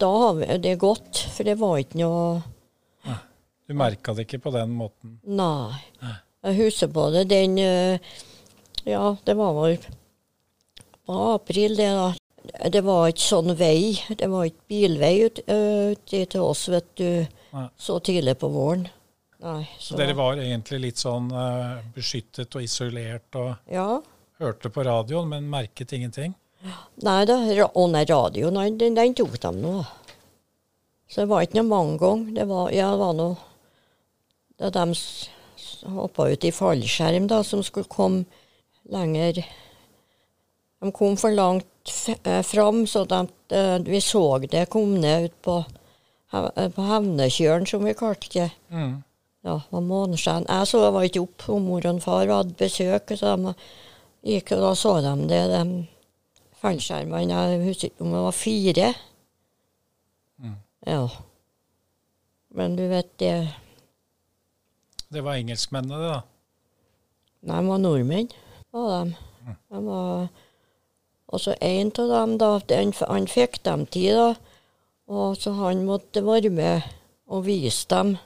da 0.01 0.13
har 0.23 0.39
vi 0.39 0.61
det 0.63 0.79
gått, 0.79 1.19
for 1.35 1.45
det 1.45 1.59
var 1.59 1.83
ikke 1.83 1.99
noe 1.99 3.19
Du 3.67 3.75
merka 3.77 4.15
det 4.15 4.25
ikke 4.25 4.39
på 4.47 4.55
den 4.55 4.71
måten. 4.73 5.19
Nei. 5.27 5.75
Nei. 6.01 6.15
Jeg 6.47 6.57
husker 6.63 6.91
på 6.95 7.09
det. 7.15 7.27
Den 7.31 7.59
eh, 7.59 7.99
Ja, 8.89 9.17
det 9.25 9.35
var 9.37 9.57
vel 9.59 9.79
på 11.09 11.17
april, 11.35 11.75
det, 11.77 11.89
da. 11.97 12.69
Det 12.69 12.83
var 12.85 13.09
ikke 13.11 13.25
sånn 13.25 13.55
vei. 13.57 13.97
Det 14.09 14.29
var 14.31 14.47
ikke 14.49 14.69
bilvei 14.71 15.13
ut, 15.27 15.41
eh, 15.49 15.93
ut 15.97 16.05
til 16.13 16.41
oss, 16.45 16.67
vet 16.73 16.89
du, 17.01 17.27
Nei. 17.55 17.67
så 17.81 17.99
tidlig 18.05 18.37
på 18.41 18.51
våren. 18.53 18.87
Nei. 19.45 19.63
Så 19.79 19.97
dere 19.97 20.17
var 20.19 20.41
egentlig 20.43 20.81
litt 20.83 20.99
sånn 20.99 21.29
uh, 21.31 21.79
beskyttet 21.95 22.57
og 22.59 22.65
isolert 22.65 23.37
og 23.39 23.71
Ja. 23.71 24.01
hørte 24.41 24.71
på 24.75 24.83
radioen, 24.85 25.29
men 25.31 25.47
merket 25.51 25.93
ingenting? 25.95 26.35
Nei 27.07 27.25
da. 27.25 27.37
Å 27.71 27.85
nei, 27.87 28.05
radioen, 28.05 28.55
nei, 28.59 28.71
den, 28.71 28.97
den 28.99 29.15
tok 29.15 29.39
de 29.39 29.53
nå. 29.55 29.77
Så 31.09 31.23
det 31.23 31.29
var 31.31 31.47
ikke 31.47 31.61
noe 31.61 31.71
mange 31.71 31.99
ganger. 32.03 32.33
Det 32.35 32.49
var, 32.51 32.73
ja, 32.75 32.91
det 32.91 32.99
var 32.99 33.15
noe 33.15 33.37
Da 34.59 34.71
de 34.75 34.95
hoppa 35.87 36.29
ut 36.33 36.45
i 36.45 36.53
fallskjerm, 36.55 37.29
da, 37.31 37.43
som 37.45 37.63
skulle 37.67 37.91
komme 37.91 38.25
lenger 38.89 39.43
De 40.79 40.93
kom 40.95 41.17
for 41.19 41.35
langt 41.35 41.93
eh, 42.23 42.43
fram, 42.47 42.87
så 42.87 43.05
de, 43.05 43.27
eh, 43.51 43.79
vi 43.83 44.01
så 44.01 44.39
det 44.39 44.69
kom 44.71 44.95
ned 45.01 45.25
ut 45.25 45.43
på, 45.43 45.57
eh, 46.33 46.69
på 46.71 46.87
Hevnekjøren, 46.87 47.67
som 47.67 47.85
vi 47.85 47.97
kalte 47.99 48.31
det. 48.33 48.51
Mm. 48.71 49.03
Ja, 49.43 49.55
det 49.59 49.73
var 49.75 49.85
måneskjær. 49.87 50.47
Jeg 50.47 50.71
så 50.71 50.85
jeg 50.85 50.95
var 50.95 51.07
ikke 51.09 51.23
opp, 51.25 51.49
og 51.49 51.61
mor 51.63 51.87
og 51.87 52.03
far 52.03 52.31
hadde 52.31 52.57
besøk. 52.59 53.15
Så 53.17 53.35
de 53.37 53.55
gikk, 54.27 54.53
og 54.57 54.65
da 54.65 54.73
så 54.79 54.95
de 55.03 55.15
det, 55.31 55.45
de 55.53 55.63
fallskjermene. 56.63 57.35
Jeg 57.35 57.63
husker 57.67 57.91
ikke 57.91 58.07
om 58.07 58.15
det 58.15 58.25
var 58.27 58.37
fire. 58.37 58.91
Mm. 60.39 60.57
Ja. 60.87 61.03
Men 62.55 62.77
du 62.77 62.85
vet 62.91 63.11
det 63.19 63.35
Det 65.09 65.25
var 65.25 65.39
engelskmennene, 65.41 65.99
det, 66.03 66.11
da. 66.13 66.21
De 67.49 67.67
var 67.69 67.81
nordmenn, 67.81 68.29
var 68.75 69.05
de. 69.05 69.55
de 69.71 69.83
var, 69.87 70.29
og 71.29 71.41
så 71.41 71.55
en 71.65 71.93
av 72.03 72.13
dem, 72.13 72.35
da, 72.41 72.51
den, 72.69 72.93
han 73.01 73.29
fikk 73.31 73.63
dem 73.65 73.87
tid, 73.87 74.17
da. 74.19 74.31
Og 75.09 75.39
så 75.41 75.55
han 75.57 75.87
måtte 75.89 76.21
være 76.25 76.51
med 76.53 76.85
og 77.33 77.47
vise 77.47 77.87
dem. 77.89 78.17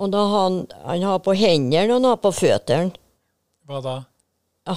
Og 0.00 0.12
da 0.12 0.22
han, 0.32 0.62
han 0.86 1.04
har 1.04 1.18
på 1.20 1.34
hendene 1.36 1.90
og 1.90 1.98
han 1.98 2.08
har 2.08 2.20
på 2.22 2.32
føttene 2.32 2.94
Hva 3.68 3.80
da? 3.84 3.96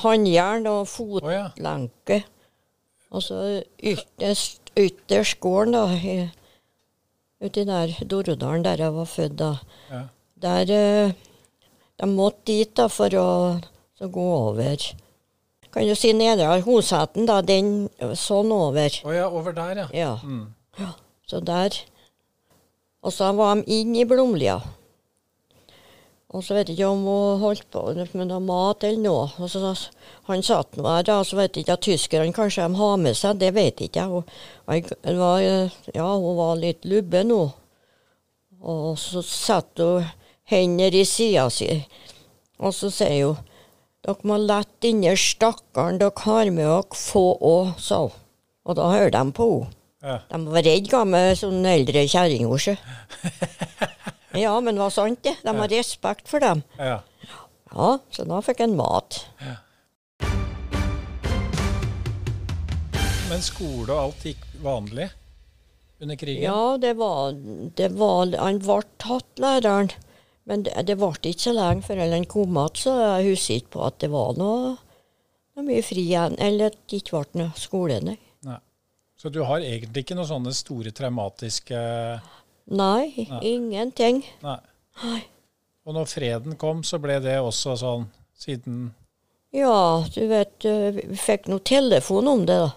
håndjern 0.04 0.68
og 0.68 0.82
Å 0.84 1.32
ja. 1.32 1.46
fotlenke. 1.54 2.24
Og 3.14 3.24
så 3.24 3.40
ytterst, 3.78 4.74
ytterst 4.76 5.40
gården, 5.40 5.78
da, 5.78 5.86
i, 5.94 6.28
uti 7.44 7.64
der 7.70 7.94
Dorodalen, 8.10 8.66
der 8.66 8.84
jeg 8.84 8.96
var 8.96 9.08
født, 9.08 9.38
da. 9.40 9.52
Ja. 9.92 10.04
Der 10.44 10.74
eh, 10.74 11.14
De 12.00 12.10
måtte 12.10 12.52
dit 12.52 12.74
da 12.76 12.90
for 12.92 13.14
å 13.16 13.30
så 14.00 14.10
gå 14.12 14.28
over. 14.50 14.84
Kan 15.74 15.88
du 15.88 15.96
si 15.98 16.12
Nedre 16.14 16.60
Hoseten, 16.66 17.28
da. 17.30 17.40
Den 17.46 17.88
sånn 18.20 18.52
over. 18.54 18.94
Å 19.06 19.14
ja, 19.16 19.28
over 19.30 19.56
der, 19.56 19.84
ja. 19.86 19.90
Ja. 19.96 20.14
Mm. 20.22 20.48
Så 21.30 21.40
der 21.40 21.76
Og 23.04 23.12
så 23.14 23.32
var 23.36 23.56
de 23.60 23.80
inn 23.82 23.96
i 24.00 24.06
Blomlia. 24.08 24.62
Og 26.34 26.42
så 26.42 26.56
vet 26.56 26.70
jeg 26.72 26.80
ikke 26.80 26.90
om 26.90 27.04
hun 27.06 27.42
holdt 27.44 27.66
på 27.70 27.82
med 28.18 28.30
noe 28.32 28.42
mat 28.42 28.84
eller 28.88 29.02
noe. 29.04 29.26
Og 29.38 29.52
så, 29.52 29.74
han 30.30 30.42
satt 30.46 30.80
nå 30.80 30.88
her, 30.88 31.04
da, 31.06 31.20
så 31.22 31.38
vet 31.38 31.54
jeg 31.54 31.68
ikke 31.68 31.76
at 31.76 31.86
tyskerne 31.86 32.34
kanskje 32.34 32.66
de 32.66 32.80
har 32.80 32.96
med 32.98 33.18
seg, 33.20 33.38
det 33.42 33.52
vet 33.54 33.84
jeg 33.84 33.92
ikke. 33.92 34.08
Hun, 34.10 34.24
hun 34.66 35.20
var, 35.20 35.44
ja, 35.44 36.08
hun 36.08 36.40
var 36.40 36.58
litt 36.58 36.88
lubben 36.90 37.30
nå. 37.30 37.44
Og 38.64 38.98
så 38.98 39.22
satt 39.28 39.84
hun 39.84 40.08
hender 40.50 40.96
i 40.96 41.06
sida 41.08 41.48
si, 41.54 41.70
og 42.60 42.74
så 42.76 42.92
sier 42.94 43.30
hun 43.32 43.50
dere 44.04 44.28
må 44.28 44.36
lette 44.42 44.84
denne 44.84 45.14
stakkaren 45.16 46.02
dere 46.02 46.26
har 46.26 46.50
med 46.52 46.66
dere, 46.68 46.98
få 47.00 47.24
òg, 47.40 47.70
sa 47.80 48.02
hun. 48.04 48.18
Og 48.68 48.76
da 48.76 48.90
hører 48.92 49.14
de 49.16 49.22
på 49.36 49.48
henne. 49.54 49.72
Ja. 50.04 50.18
De 50.28 50.40
var 50.52 50.66
redde, 50.68 50.90
gamle 50.92 51.22
sånne 51.40 51.78
eldre 51.80 52.04
kjerringer. 52.12 52.78
Ja, 54.34 54.56
men 54.66 54.74
det 54.74 54.82
var 54.82 54.90
sant, 54.90 55.20
det. 55.22 55.36
De 55.46 55.52
har 55.54 55.70
respekt 55.70 56.28
for 56.28 56.42
dem. 56.42 56.64
ja. 56.82 57.00
Ja, 57.74 57.98
så 58.14 58.26
da 58.30 58.40
fikk 58.46 58.60
en 58.66 58.76
mat. 58.78 59.16
Men 63.30 63.42
skole 63.42 63.88
og 63.90 63.98
alt 63.98 64.26
gikk 64.28 64.44
vanlig 64.62 65.08
under 66.04 66.20
krigen? 66.20 66.44
Ja, 66.46 66.78
det 66.78 66.92
var, 67.00 67.34
det 67.78 67.90
var 67.98 68.34
Han 68.38 68.60
ble 68.62 68.82
tatt, 69.02 69.30
læreren. 69.42 69.90
Men 70.50 70.66
det, 70.66 70.74
det 70.88 70.98
varte 71.00 71.32
ikke 71.32 71.46
så 71.48 71.54
lenge 71.56 71.86
før 71.86 72.02
han 72.04 72.26
kom 72.28 72.58
igjen, 72.58 72.80
så 72.84 72.96
jeg 73.00 73.30
husker 73.32 73.62
ikke 73.62 73.74
på 73.78 73.84
at 73.88 74.00
det 74.04 74.10
var 74.12 74.34
noe, 74.40 74.74
noe 75.56 75.66
mye 75.68 75.84
fri 75.86 76.04
igjen. 76.04 76.36
Eller 76.42 76.74
at 76.74 76.80
det 76.92 77.00
ikke 77.00 77.22
ble 77.22 77.44
noe 77.44 77.60
skole, 77.60 78.00
nei. 78.04 78.18
Nei. 78.48 78.60
Så 79.16 79.32
du 79.32 79.40
har 79.48 79.64
egentlig 79.64 80.04
ikke 80.04 80.18
noen 80.20 80.32
sånne 80.34 80.56
store 80.56 80.92
traumatiske 80.96 81.84
Nei, 82.74 83.28
Nei. 83.28 83.40
ingenting. 83.44 84.22
Nei. 84.44 84.60
Nei. 85.04 85.22
Og 85.84 85.96
når 85.98 86.08
freden 86.08 86.56
kom, 86.60 86.84
så 86.88 87.00
ble 87.04 87.18
det 87.24 87.36
også 87.44 87.76
sånn 87.80 88.06
siden 88.40 88.86
Ja, 89.54 90.04
du 90.16 90.22
vet, 90.32 90.64
eh, 90.66 90.92
vi 90.96 91.18
fikk 91.20 91.50
noe 91.52 91.60
telefon 91.60 92.30
om 92.32 92.46
det, 92.48 92.56
da. 92.64 92.72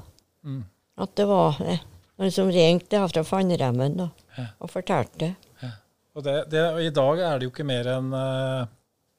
Mm. 0.46 0.64
At 1.02 1.14
det 1.18 1.26
var 1.30 1.60
eh, 1.62 1.84
noen 2.18 2.34
som 2.34 2.50
ringte 2.52 3.00
fra 3.08 3.22
Fannremmen 3.26 3.96
da, 4.00 4.08
og 4.58 4.72
fortalte. 4.72 5.34
Og, 6.16 6.24
det, 6.24 6.46
det, 6.48 6.62
og 6.72 6.80
i 6.80 6.92
dag 6.96 7.20
er 7.20 7.38
det 7.38 7.44
jo 7.44 7.52
ikke 7.52 7.66
mer 7.68 7.90
enn 7.92 8.08
uh, 8.16 8.64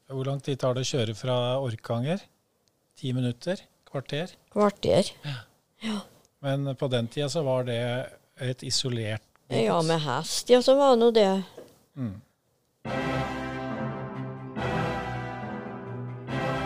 Hvor 0.09 0.31
lang 0.31 0.41
tid 0.41 0.57
tar 0.57 0.73
det 0.73 0.81
å 0.81 0.89
kjøre 0.89 1.13
fra 1.17 1.35
Orkanger? 1.61 2.23
Ti 2.97 3.13
minutter? 3.13 3.61
Kvarter? 3.87 4.33
Kvarter. 4.49 5.11
ja 5.85 5.99
Men 6.41 6.73
på 6.75 6.89
den 6.89 7.09
tida 7.13 7.29
så 7.29 7.45
var 7.45 7.67
det 7.69 7.77
et 8.41 8.65
isolert 8.65 9.21
Ja, 9.53 9.77
med 9.85 10.01
hest, 10.03 10.49
ja, 10.49 10.59
så 10.61 10.73
var 10.75 10.97
nå 10.99 11.11
det. 11.15 11.29
Mm. 11.95 12.17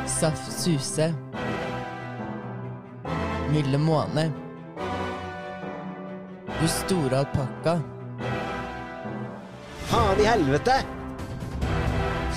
Saft 0.09 0.49
Suse. 0.55 1.11
Milde 3.51 3.77
måne. 3.77 4.31
Du 6.57 6.67
store 6.67 7.21
alpakka. 7.21 7.77
Faen 9.91 10.19
i 10.23 10.23
helvete! 10.23 10.71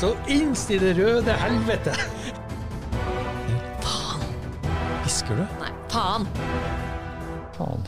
Så 0.00 0.08
innst 0.26 0.72
i 0.74 0.78
det 0.82 0.96
røde 0.98 1.36
helvete. 1.38 1.92
Faen. 3.84 4.24
Hvisker 5.04 5.38
du? 5.38 5.44
Nei, 5.60 5.70
faen. 5.92 6.26
Faen. 7.54 7.86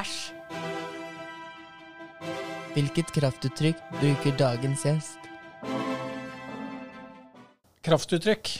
Æsj. 0.00 0.16
Hvilket 2.72 3.12
kraftuttrykk 3.12 3.84
bruker 4.00 4.40
dagens 4.40 4.88
gjest? 4.88 5.30
Kraftuttrykk. 7.84 8.56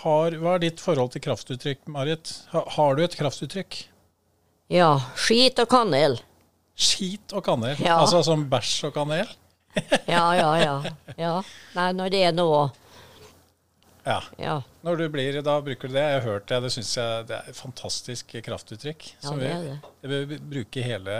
Har, 0.00 0.40
hva 0.40 0.56
er 0.56 0.64
ditt 0.70 0.80
forhold 0.80 1.12
til 1.12 1.26
kraftuttrykk, 1.28 1.84
Marit? 1.92 2.32
Har, 2.56 2.64
har 2.80 2.96
du 2.96 3.04
et 3.04 3.20
kraftuttrykk? 3.20 3.82
Ja, 4.72 4.94
skit 5.20 5.60
og 5.60 5.68
kanel. 5.68 6.22
Skit 6.82 7.32
og 7.36 7.44
kanel? 7.46 7.76
Ja. 7.82 8.00
Altså 8.02 8.22
som 8.26 8.44
bæsj 8.50 8.88
og 8.90 8.94
kanel? 8.96 9.30
Ja, 10.10 10.24
ja, 10.36 10.48
ja. 10.60 10.72
ja. 11.16 11.34
Nei, 11.76 11.86
når 11.96 12.10
det 12.12 12.22
er 12.28 12.34
noe 12.36 12.64
Ja. 14.04 14.18
Ja, 14.42 14.56
Når 14.82 14.98
du 14.98 15.04
blir, 15.14 15.38
da 15.46 15.54
bruker 15.62 15.88
du 15.88 15.94
det. 15.94 16.02
Jeg 16.02 16.18
har 16.18 16.26
hørt 16.26 16.48
det. 16.50 16.58
Det 16.64 16.72
syns 16.74 16.90
jeg 16.98 17.26
det 17.28 17.36
er 17.38 17.48
et 17.52 17.56
fantastisk 17.56 18.34
kraftuttrykk. 18.44 19.06
ja 19.14 19.28
som 19.28 19.38
det 19.38 19.46
vi- 19.46 19.52
er 19.54 19.62
det. 19.68 19.78
Det 20.02 20.10
bør 20.10 20.26
vi 20.32 20.38
bruke 20.56 20.82
hele 20.84 21.16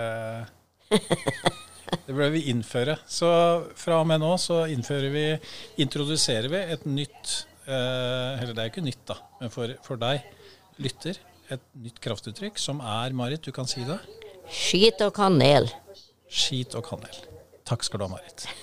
Det 0.91 2.15
bør 2.15 2.29
vi 2.33 2.41
innføre. 2.51 2.97
Så 3.07 3.29
fra 3.79 3.99
og 4.01 4.07
med 4.09 4.19
nå 4.23 4.33
så 4.41 4.63
innfører 4.71 5.09
vi 5.13 5.25
Introduserer 5.83 6.49
vi 6.51 6.61
et 6.75 6.85
nytt 6.89 7.33
eh, 7.67 8.41
Eller 8.41 8.51
det 8.53 8.59
er 8.59 8.67
jo 8.69 8.73
ikke 8.75 8.85
nytt, 8.85 9.03
da, 9.09 9.17
men 9.39 9.53
for, 9.53 9.73
for 9.85 10.01
deg, 10.01 10.25
lytter, 10.83 11.19
et 11.53 11.63
nytt 11.79 11.99
kraftuttrykk 12.03 12.57
som 12.59 12.81
er, 12.81 13.13
Marit, 13.15 13.43
du 13.45 13.51
kan 13.55 13.67
si 13.69 13.83
det. 13.87 13.99
Skit 14.49 15.01
og 15.05 15.13
kanel. 15.15 15.69
Skit 16.29 16.75
og 16.75 16.85
kanel. 16.87 17.19
Takk 17.67 17.83
skal 17.85 18.03
du 18.03 18.07
ha, 18.07 18.11
Marit. 18.15 18.47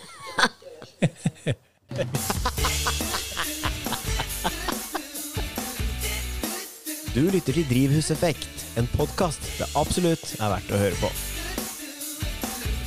Du 7.11 7.25
lytter 7.27 7.57
til 7.57 7.65
Drivhuseffekt, 7.67 8.45
en 8.79 8.87
podkast 8.95 9.43
det 9.59 9.67
absolutt 9.75 10.29
er 10.39 10.53
verdt 10.53 10.71
å 10.71 10.79
høre 10.79 10.99
på. 11.01 11.09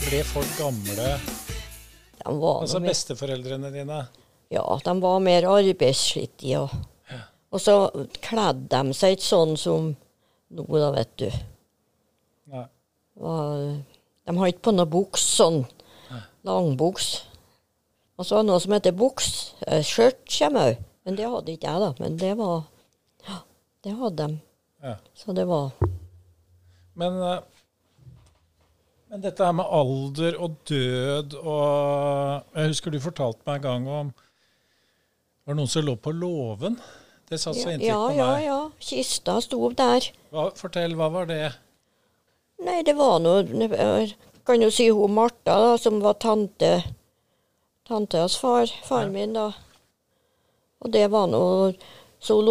Ble 0.05 0.21
folk 0.29 0.53
gamle 0.55 1.07
var, 2.23 2.61
Altså 2.61 2.79
besteforeldrene 2.79 3.67
dine? 3.73 3.97
ja, 4.53 4.63
de 4.85 4.93
var 5.03 5.19
mer 5.19 5.43
arbeidsskittige. 5.51 6.61
Og, 6.63 6.71
og 7.51 7.59
så 7.61 7.75
kledde 8.23 8.71
de 8.71 8.95
seg 8.95 9.17
ikke 9.17 9.27
sånn 9.27 9.57
som 9.59 9.91
nå, 9.91 10.63
da, 10.71 10.93
vet 10.95 11.11
du. 11.19 11.27
Var, 13.19 13.83
de 14.25 14.37
har 14.37 14.51
ikke 14.51 14.67
på 14.69 14.73
noe 14.75 14.89
buks, 14.89 15.25
sånn 15.37 15.63
langbuks. 16.47 17.11
Og 18.17 18.27
så 18.27 18.39
var 18.39 18.47
noe 18.47 18.61
som 18.61 18.73
heter 18.75 18.95
buks. 18.95 19.29
Eh, 19.67 19.83
Skjørt 19.85 20.21
kommer 20.29 20.73
òg. 20.73 20.81
Men 21.03 21.17
det 21.19 21.27
hadde 21.27 21.51
ikke 21.55 21.71
jeg, 21.71 21.81
da. 21.83 21.89
Men 21.99 22.17
det 22.19 22.33
var 22.39 22.61
Ja, 23.27 23.39
det 23.83 23.95
hadde 23.99 24.27
de. 24.27 24.37
Ja. 24.83 24.95
Så 25.15 25.33
det 25.35 25.45
var 25.47 25.71
Men, 26.95 27.17
eh, 27.21 27.39
men 29.09 29.21
dette 29.21 29.45
her 29.45 29.51
med 29.51 29.65
alder 29.65 30.37
og 30.41 30.55
død 30.69 31.33
og 31.41 32.43
Jeg 32.55 32.67
husker 32.67 32.91
du 32.91 32.99
fortalte 32.99 33.41
meg 33.45 33.55
en 33.55 33.63
gang 33.63 33.87
om 33.87 34.13
Var 35.45 35.53
det 35.53 35.59
noen 35.59 35.71
som 35.71 35.85
lå 35.85 35.95
på 35.95 36.11
låven? 36.11 36.77
Det 37.29 37.39
satt 37.39 37.57
så 37.57 37.73
inntrykk 37.73 37.89
ja, 37.89 37.99
på 38.07 38.17
ja, 38.17 38.27
meg. 38.31 38.43
ja. 38.45 38.59
Kista 38.79 39.39
sto 39.41 39.69
der. 39.71 40.05
Hva, 40.31 40.49
fortell, 40.55 40.95
hva 40.99 41.09
var 41.11 41.25
det? 41.27 41.51
Nei, 42.63 42.81
det 42.87 42.95
var 42.95 43.19
noe 43.23 43.43
jeg 43.43 44.13
Kan 44.47 44.61
jo 44.63 44.69
si 44.71 44.89
hun 44.91 45.13
Martha, 45.15 45.55
da, 45.59 45.77
som 45.79 46.01
var 46.03 46.17
tante 46.19 46.83
Tantes 47.87 48.37
far. 48.39 48.67
Faren 48.87 49.11
min, 49.11 49.33
da. 49.35 49.49
Og 50.83 50.91
det 50.91 51.07
var 51.11 51.27
noe 51.31 51.73
Så 52.23 52.37
hun 52.39 52.47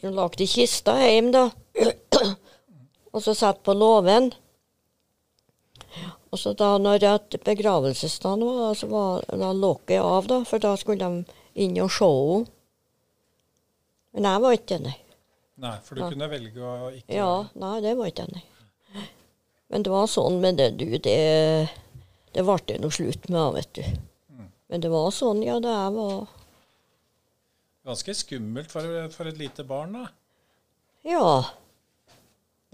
ble 0.00 0.12
lagt 0.14 0.42
i 0.42 0.46
kista 0.46 0.94
hjemme, 1.02 1.32
da. 1.34 1.50
og 3.14 3.22
så 3.24 3.34
satt 3.34 3.62
på 3.66 3.74
låven. 3.74 4.30
Og 6.30 6.38
så 6.38 6.52
da 6.58 6.76
når 6.78 7.02
begravelsesdagen 7.42 8.44
var, 8.44 8.60
da, 8.60 8.74
så 8.78 8.86
var 8.90 9.24
da 9.40 9.50
lokket 9.56 10.02
av, 10.02 10.26
da, 10.30 10.42
for 10.44 10.62
da 10.62 10.74
skulle 10.78 11.02
de 11.02 11.40
inn 11.64 11.78
og 11.82 11.90
se 11.90 12.06
henne. 12.06 12.52
Men 14.16 14.28
jeg 14.30 14.42
var 14.44 14.56
ikke 14.56 14.68
det, 14.76 14.80
nei. 14.86 14.96
Nei, 15.66 15.74
for 15.84 15.96
du 15.96 16.02
Ja. 16.02 16.10
kunne 16.12 16.28
velge 16.28 16.60
å 16.60 16.90
ikke 16.92 17.16
Ja, 17.16 17.32
nei, 17.54 17.80
det 17.80 17.96
var 17.96 18.06
ikke 18.12 18.26
jeg, 18.26 18.32
nei. 18.36 18.44
Men 19.72 19.82
det 19.82 19.90
var 19.90 20.06
sånn 20.10 20.40
med 20.42 20.60
det, 20.60 20.70
du. 20.78 20.98
Det, 21.02 21.16
det 22.32 22.44
ble 22.46 22.78
noe 22.82 22.94
slutt 22.94 23.28
med, 23.32 23.56
vet 23.56 23.72
du. 23.78 23.84
Men 24.66 24.82
det 24.82 24.90
var 24.90 25.12
sånn, 25.14 25.44
ja, 25.46 25.60
det 25.62 25.74
var 25.94 26.26
Ganske 27.86 28.16
skummelt 28.18 28.72
for, 28.72 28.82
for 29.14 29.30
et 29.30 29.38
lite 29.38 29.62
barn, 29.62 29.92
da. 29.94 30.08
Ja. 31.06 31.44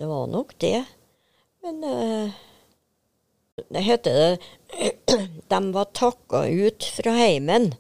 Det 0.01 0.09
var 0.09 0.31
nok 0.33 0.55
det. 0.65 0.87
Men 1.61 1.85
eh, 1.85 2.33
det 3.69 3.83
heter 3.85 4.17
det 4.17 4.39
De 5.53 5.73
var 5.73 5.93
takka 5.93 6.47
ut 6.49 6.85
fra 6.97 7.13
heimen. 7.13 7.75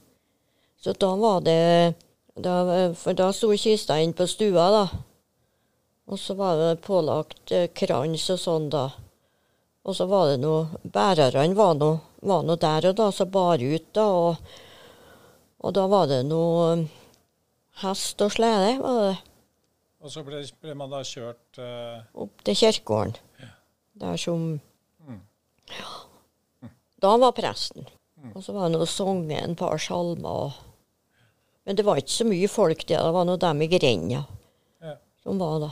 Så 0.77 0.92
da 0.92 1.14
var 1.16 1.40
det 1.40 1.94
da, 2.37 2.92
For 3.01 3.16
da 3.16 3.31
sto 3.33 3.48
kista 3.57 3.96
inn 4.01 4.12
på 4.12 4.29
stua, 4.29 4.68
da. 4.77 4.85
Og 6.12 6.20
så 6.20 6.37
var 6.37 6.61
det 6.61 6.83
pålagt 6.85 7.53
eh, 7.53 7.70
krans 7.72 8.29
og 8.35 8.40
sånn, 8.44 8.68
da. 8.68 8.90
Og 9.85 9.97
så 9.99 10.07
var 10.07 10.29
det 10.31 10.40
noe 10.42 10.68
Bærerne 10.95 11.57
var 11.59 11.75
nå 11.75 11.92
var 12.23 12.45
nå 12.47 12.55
der 12.62 12.87
og 12.92 12.97
da, 13.01 13.09
så 13.11 13.25
bar 13.27 13.59
ut, 13.59 13.87
da. 13.97 14.05
Og, 14.07 14.37
og 15.66 15.73
da 15.75 15.87
var 15.90 16.07
det 16.07 16.21
noe 16.29 16.66
eh, 16.77 16.85
hest 17.83 18.23
og 18.23 18.31
slede, 18.37 18.77
var 18.79 19.01
det. 19.09 19.16
Og 20.03 20.11
så 20.11 20.23
ble, 20.27 20.42
ble 20.62 20.75
man 20.79 20.90
da 20.90 21.01
kjørt 21.07 21.59
uh... 21.62 21.99
Opp 22.14 22.45
til 22.47 22.57
kirkegården. 22.59 23.16
Der 24.03 24.16
som 24.18 24.61
Ja. 25.73 25.90
Da 27.03 27.16
var 27.18 27.35
presten. 27.35 27.87
Og 28.35 28.42
så 28.47 28.55
var 28.55 28.68
det 28.71 28.77
noe 28.79 28.87
sunget 28.87 29.42
en 29.42 29.57
par 29.59 29.79
salmer. 29.83 30.29
og- 30.47 30.53
Men 31.66 31.77
det 31.77 31.85
var 31.87 31.97
ikke 31.99 32.11
så 32.23 32.27
mye 32.27 32.49
folk 32.51 32.87
der. 32.87 33.03
Det 33.03 33.12
var 33.14 33.25
nå 33.27 33.37
dem 33.38 33.62
i 33.62 33.66
grenda 33.71 34.23
Ja. 34.83 34.95
som 35.23 35.38
var 35.38 35.59
da. 35.61 35.71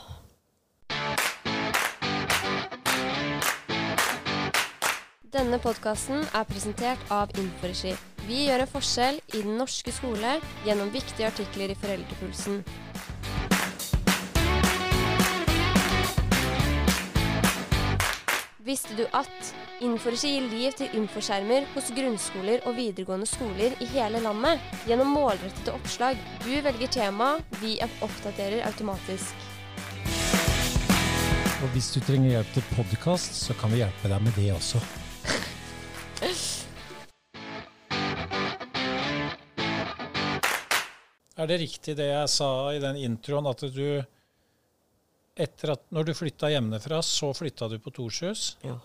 Denne 5.31 5.61
podkasten 5.62 6.25
er 6.35 6.47
presentert 6.49 7.03
av 7.14 7.31
Inforegi. 7.38 7.93
Vi 8.27 8.49
gjør 8.49 8.64
en 8.64 8.69
forskjell 8.73 9.21
i 9.31 9.43
den 9.45 9.61
norske 9.61 9.93
skole 9.95 10.33
gjennom 10.64 10.88
viktige 10.90 11.29
artikler 11.29 11.71
i 11.71 11.77
Foreldrepulsen. 11.79 12.57
Visste 18.66 18.97
du 18.99 19.05
at 19.14 19.53
Inforegi 19.87 20.33
gir 20.33 20.49
liv 20.51 20.75
til 20.81 20.97
infoskjermer 20.99 21.69
hos 21.77 21.93
grunnskoler 21.95 22.66
og 22.66 22.75
videregående 22.81 23.29
skoler 23.31 23.77
i 23.79 23.87
hele 23.93 24.19
landet 24.25 24.59
gjennom 24.90 25.14
målrettede 25.14 25.77
oppslag? 25.77 26.19
Du 26.43 26.51
velger 26.51 26.90
tema, 26.90 27.37
vi 27.62 27.77
oppdaterer 27.87 28.66
automatisk. 28.66 29.47
Og 31.61 31.71
hvis 31.71 31.93
du 31.95 32.01
trenger 32.03 32.35
hjelp 32.35 32.51
til 32.57 32.66
podkast, 32.75 33.38
så 33.47 33.55
kan 33.62 33.71
vi 33.71 33.85
hjelpe 33.85 34.11
deg 34.11 34.27
med 34.27 34.35
det 34.35 34.49
også. 34.57 34.83
Er 41.40 41.48
det 41.48 41.61
riktig 41.62 41.96
det 41.96 42.11
jeg 42.11 42.29
sa 42.29 42.50
i 42.74 42.81
den 42.83 42.98
introen, 43.00 43.46
at 43.48 43.62
du 43.72 44.03
etter 45.40 45.72
at 45.72 45.87
Når 45.94 46.11
du 46.11 46.14
flytta 46.14 46.50
hjemmefra, 46.53 47.00
så 47.07 47.31
flytta 47.33 47.68
du 47.70 47.79
på 47.81 47.92
Torshus 47.96 48.57
Ja. 48.66 48.76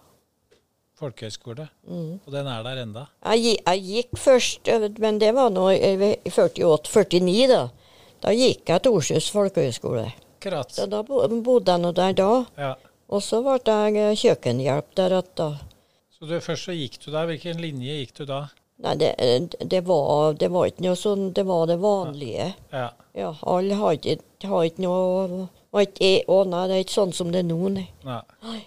folkehøgskole. 0.96 1.68
Mm. 1.84 2.20
Og 2.24 2.32
den 2.32 2.48
er 2.48 2.64
der 2.64 2.82
enda. 2.86 3.08
Jeg, 3.36 3.58
jeg 3.60 3.82
gikk 3.84 4.18
først, 4.18 4.68
eh, 4.72 4.88
men 5.04 5.20
det 5.20 5.34
var 5.36 5.50
nå 5.52 5.68
i 5.76 6.16
48-49, 6.32 7.48
da. 7.52 7.66
Da 8.24 8.32
gikk 8.32 8.72
jeg 8.72 8.88
Oslos 8.88 9.28
folkehøgskole. 9.36 10.06
Akkurat. 10.40 10.72
Så 10.72 10.86
da 10.88 11.02
bodde 11.04 11.72
jeg 11.74 11.82
nå 11.84 11.92
der 11.92 12.14
da. 12.16 12.30
Ja. 12.58 12.76
Og 13.12 13.22
så 13.22 13.42
ble 13.44 13.60
jeg 13.60 13.98
eh, 14.00 14.16
kjøkkenhjelp 14.24 14.96
der 14.96 15.18
igjen, 15.18 15.34
da. 15.36 15.50
Så 16.16 16.30
du, 16.30 16.40
først 16.40 16.70
så 16.70 16.74
gikk 16.78 17.02
du 17.04 17.12
der. 17.12 17.28
Hvilken 17.28 17.60
linje 17.60 18.00
gikk 18.00 18.16
du 18.22 18.26
da? 18.30 18.46
Nei, 18.84 18.96
det, 19.00 19.14
eh, 19.24 19.42
det, 19.72 19.82
var, 19.88 20.34
det 20.40 20.50
var 20.52 20.68
ikke 20.68 20.84
noe 20.84 20.98
sånn 21.00 21.30
Det 21.36 21.46
var 21.48 21.68
det 21.70 21.78
vanlige. 21.80 22.50
Ja. 22.76 22.90
Ja, 23.16 23.30
alle 23.48 23.78
har 23.80 23.96
ikke, 23.96 24.18
har 24.52 24.66
ikke 24.68 24.84
noe 24.84 25.46
ikke, 25.80 26.10
Å 26.28 26.42
nei, 26.48 26.64
det 26.68 26.76
er 26.76 26.84
ikke 26.84 26.98
sånn 26.98 27.14
som 27.16 27.32
det 27.32 27.44
er 27.44 27.48
nå, 27.48 27.60
nei. 27.72 27.86
Nei. 28.08 28.22
Nei. 28.44 28.62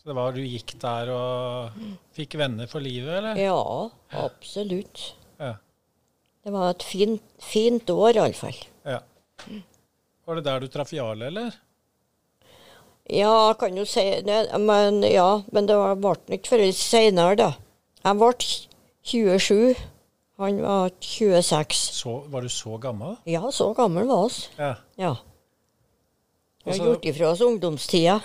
Så 0.00 0.10
det 0.10 0.16
var 0.18 0.32
du 0.34 0.40
gikk 0.42 0.72
der 0.82 1.12
og 1.14 1.82
fikk 2.16 2.34
venner 2.40 2.66
for 2.66 2.82
livet, 2.82 3.12
eller? 3.20 3.36
Ja, 3.38 3.60
absolutt. 4.18 5.12
Ja. 5.38 5.52
Det 6.42 6.50
var 6.50 6.72
et 6.72 6.82
fint, 6.82 7.22
fint 7.38 7.92
år, 7.92 8.16
iallfall. 8.16 8.56
ja. 8.88 8.98
Var 10.26 10.38
det 10.38 10.44
der 10.46 10.62
du 10.62 10.68
traff 10.70 10.92
Jarle, 10.94 11.28
eller? 11.30 11.54
Ja, 13.10 13.30
jeg 13.50 13.56
kan 13.58 13.78
jo 13.78 13.84
si 13.88 14.04
det, 14.26 14.40
men 14.62 15.00
ja, 15.06 15.42
men 15.54 15.66
det 15.70 15.78
ble 16.02 16.14
ikke 16.36 16.54
før 16.54 16.62
seinere, 16.78 17.38
da. 17.40 17.48
Jeg 18.02 18.18
ble 18.20 18.30
27. 19.02 19.74
Han 20.38 20.62
var 20.62 20.90
26. 21.00 21.74
Så, 21.92 22.14
var 22.32 22.42
du 22.42 22.48
så 22.48 22.76
gammel? 22.82 23.16
Ja, 23.28 23.44
så 23.52 23.72
gammel 23.74 24.06
var 24.08 24.24
oss. 24.28 24.48
Ja. 24.58 24.74
Ja. 24.96 25.16
Vi 26.64 26.70
har 26.70 26.76
Også, 26.78 26.84
gjort 26.92 27.04
ifra 27.10 27.30
oss 27.34 27.40
ungdomstida. 27.42 28.20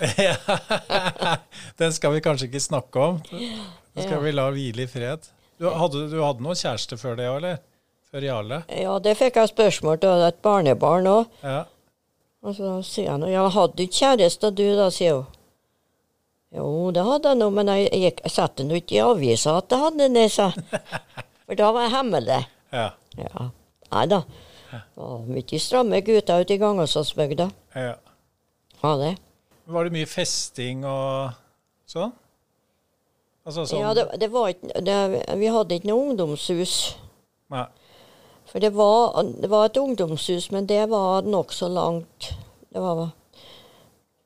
Den 1.78 1.92
skal 1.92 2.12
vi 2.14 2.20
kanskje 2.22 2.46
ikke 2.48 2.60
snakke 2.62 3.00
om. 3.02 3.18
Den 3.30 4.02
skal 4.04 4.12
Ja. 4.18 4.20
vi 4.22 4.32
la 4.32 4.44
hvile 4.54 4.82
i 4.82 4.86
fred. 4.90 5.26
Du 5.58 5.66
hadde, 5.74 6.04
du 6.10 6.20
hadde 6.22 6.42
noen 6.46 6.54
kjæreste 6.58 6.96
før 7.00 7.16
det 7.18 7.26
òg, 7.26 7.36
eller? 7.40 7.58
Før 8.12 8.24
Jarle? 8.24 8.60
Ja, 8.70 8.94
det 9.02 9.16
fikk 9.18 9.36
jeg 9.36 9.50
spørsmål 9.50 9.98
til 10.00 10.22
et 10.28 10.38
barnebarn 10.42 11.06
òg. 11.10 11.26
Ja. 11.42 11.64
Og 12.46 12.54
så 12.54 12.76
sier 12.86 13.10
han 13.10 13.26
ja, 13.26 13.42
hadde 13.50 13.74
du 13.76 13.82
ikke 13.82 13.98
kjæreste 13.98 14.52
du, 14.54 14.64
da, 14.78 14.86
sier 14.94 15.18
hun. 15.18 15.26
Jo, 16.54 16.90
det 16.96 17.04
hadde 17.04 17.32
jeg 17.34 17.40
nå, 17.42 17.50
men 17.52 17.68
jeg, 17.74 17.88
jeg 17.92 18.32
satte 18.32 18.64
nå 18.64 18.78
ikke 18.80 18.96
i 18.96 19.04
avisa 19.04 19.58
at 19.60 19.72
jeg 19.72 19.82
hadde 19.82 20.08
nesa. 20.12 20.48
For 21.44 21.58
da 21.58 21.72
var 21.76 21.86
jeg 21.86 21.94
hemmelig. 21.96 22.42
Ja. 22.72 22.90
Ja. 23.18 23.48
Nei 23.92 24.04
da. 24.08 24.22
Var 24.96 25.26
mye 25.28 25.60
stramme 25.60 26.00
gutter 26.04 26.44
ute 26.44 26.56
i 26.56 26.60
Gangåsåsbygda. 26.60 27.50
ja. 27.74 27.94
ja 28.82 28.94
det. 29.00 29.16
Var 29.68 29.84
det 29.84 29.92
mye 29.92 30.08
festing 30.08 30.84
og 30.88 31.36
sånn? 31.88 32.14
Altså 33.44 33.66
sånn 33.68 33.82
Ja, 33.82 33.90
det, 33.96 34.06
det 34.20 34.28
var 34.32 34.48
ikke 34.52 34.80
det, 34.84 34.96
Vi 35.40 35.50
hadde 35.52 35.76
ikke 35.76 35.90
noe 35.90 36.06
ungdomshus. 36.06 36.76
Nei. 37.52 37.66
For 38.48 38.64
det 38.64 38.70
var, 38.76 39.18
det 39.28 39.50
var 39.52 39.68
et 39.68 39.76
ungdomshus, 39.76 40.48
men 40.52 40.68
det 40.68 40.86
var 40.88 41.28
nokså 41.28 41.68
langt. 41.68 42.30
Det 42.72 42.80
var 42.80 43.10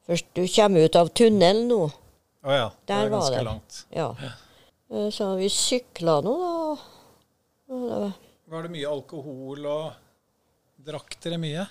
Først 0.07 0.27
du 0.35 0.43
kommer 0.51 0.87
ut 0.87 0.97
av 0.99 1.11
tunnelen 1.15 1.69
nå. 1.71 1.81
Å 2.43 2.57
ja. 2.57 2.71
Det 2.87 2.97
er 2.97 3.11
ganske 3.13 3.37
det. 3.37 3.45
langt. 3.47 3.85
Ja. 3.95 4.09
Eh, 4.91 5.09
Så 5.15 5.35
vi 5.39 5.49
sykla 5.53 6.21
nå, 6.25 6.35
da. 7.69 8.11
Var- 8.53 8.63
det 8.67 8.71
mye 8.75 8.89
alkohol 8.91 9.67
og 9.67 9.93
Drakk 10.83 11.15
dere 11.23 11.39
mye? 11.39 11.63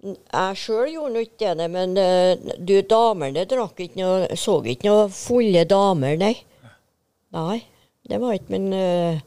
Jeg 0.00 0.56
sjøl 0.56 0.92
gjorde 0.94 1.12
nå 1.14 1.22
ikke 1.24 1.54
det, 1.58 1.66
men 1.72 1.96
eh, 2.00 2.36
du, 2.56 2.74
damene 2.88 3.42
drakk 3.48 3.80
ikke 3.84 4.00
noe 4.00 4.36
Så 4.38 4.54
ikke 4.64 4.88
noe 4.88 5.08
fulle 5.12 5.64
damer, 5.68 6.16
nei. 6.20 6.34
Nei, 7.36 7.58
det 8.08 8.20
var 8.20 8.36
ikke 8.36 8.54
Men 8.56 8.72
uh, 8.74 9.20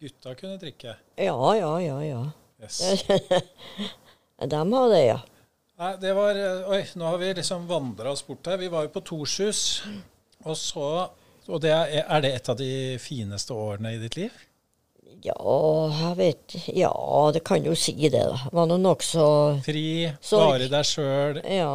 Gutta 0.00 0.34
kunne 0.38 0.56
drikke. 0.60 0.96
ja, 1.20 1.36
ja, 1.58 1.72
ja, 1.84 1.96
ja. 2.04 2.20
Yes. 2.60 3.04
De 4.50 4.60
hadde, 4.72 5.00
ja. 5.04 5.18
Nei, 5.80 5.94
det 5.96 6.12
var 6.12 6.36
eh, 6.36 6.68
Oi, 6.68 6.82
nå 7.00 7.08
har 7.08 7.18
vi 7.22 7.30
liksom 7.38 7.64
vandra 7.68 8.12
oss 8.12 8.20
bort 8.26 8.46
her. 8.50 8.58
Vi 8.60 8.68
var 8.68 8.84
jo 8.84 8.92
på 8.92 9.00
Torshus, 9.00 9.80
og 10.44 10.56
så 10.58 10.86
Og 11.48 11.60
det 11.64 11.72
er, 11.72 12.02
er 12.04 12.20
det 12.20 12.34
et 12.36 12.48
av 12.52 12.58
de 12.58 12.72
fineste 13.00 13.56
årene 13.56 13.94
i 13.96 14.00
ditt 14.02 14.18
liv? 14.18 14.34
Ja, 15.24 15.36
jeg 16.02 16.16
vet 16.18 16.56
Ja, 16.76 16.92
det 17.32 17.42
kan 17.48 17.64
jo 17.64 17.72
si 17.76 17.94
det, 17.96 18.12
da. 18.12 18.36
Var 18.52 18.68
nå 18.68 18.76
nokså 18.80 19.24
Fri, 19.64 20.08
bare 20.30 20.68
deg 20.68 20.86
sjøl. 20.88 21.40
Ja. 21.48 21.72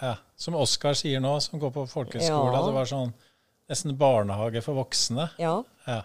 Ja, 0.00 0.14
som 0.38 0.56
Oskar 0.58 0.96
sier 0.98 1.22
nå, 1.22 1.36
som 1.44 1.60
går 1.62 1.72
på 1.74 1.84
folkehøyskole. 1.90 2.54
Ja. 2.56 2.64
Det 2.66 2.74
var 2.74 2.88
sånn 2.90 3.12
nesten 3.70 3.94
barnehage 3.98 4.62
for 4.64 4.78
voksne. 4.80 5.28
Ja. 5.38 5.60
Ja. 5.86 6.00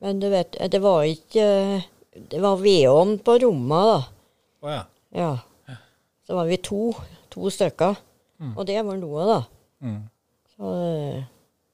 Men 0.00 0.20
du 0.22 0.28
vet, 0.32 0.56
det 0.70 0.80
var 0.80 1.02
ikke 1.04 1.82
Det 2.30 2.40
var 2.40 2.56
vedovn 2.62 3.18
på 3.20 3.36
rommet, 3.44 3.92
da. 3.92 3.98
Å 4.64 4.72
ja. 4.72 4.82
Ja. 5.14 5.30
Så 6.28 6.36
var 6.36 6.48
vi 6.50 6.58
to. 6.60 6.92
To 7.32 7.48
stykker. 7.52 7.96
Og 8.52 8.66
det 8.68 8.76
var 8.84 8.98
noe, 9.00 9.24
da. 9.26 9.38
Mm. 9.80 10.00
Så, 10.52 10.72
eh, 10.84 11.22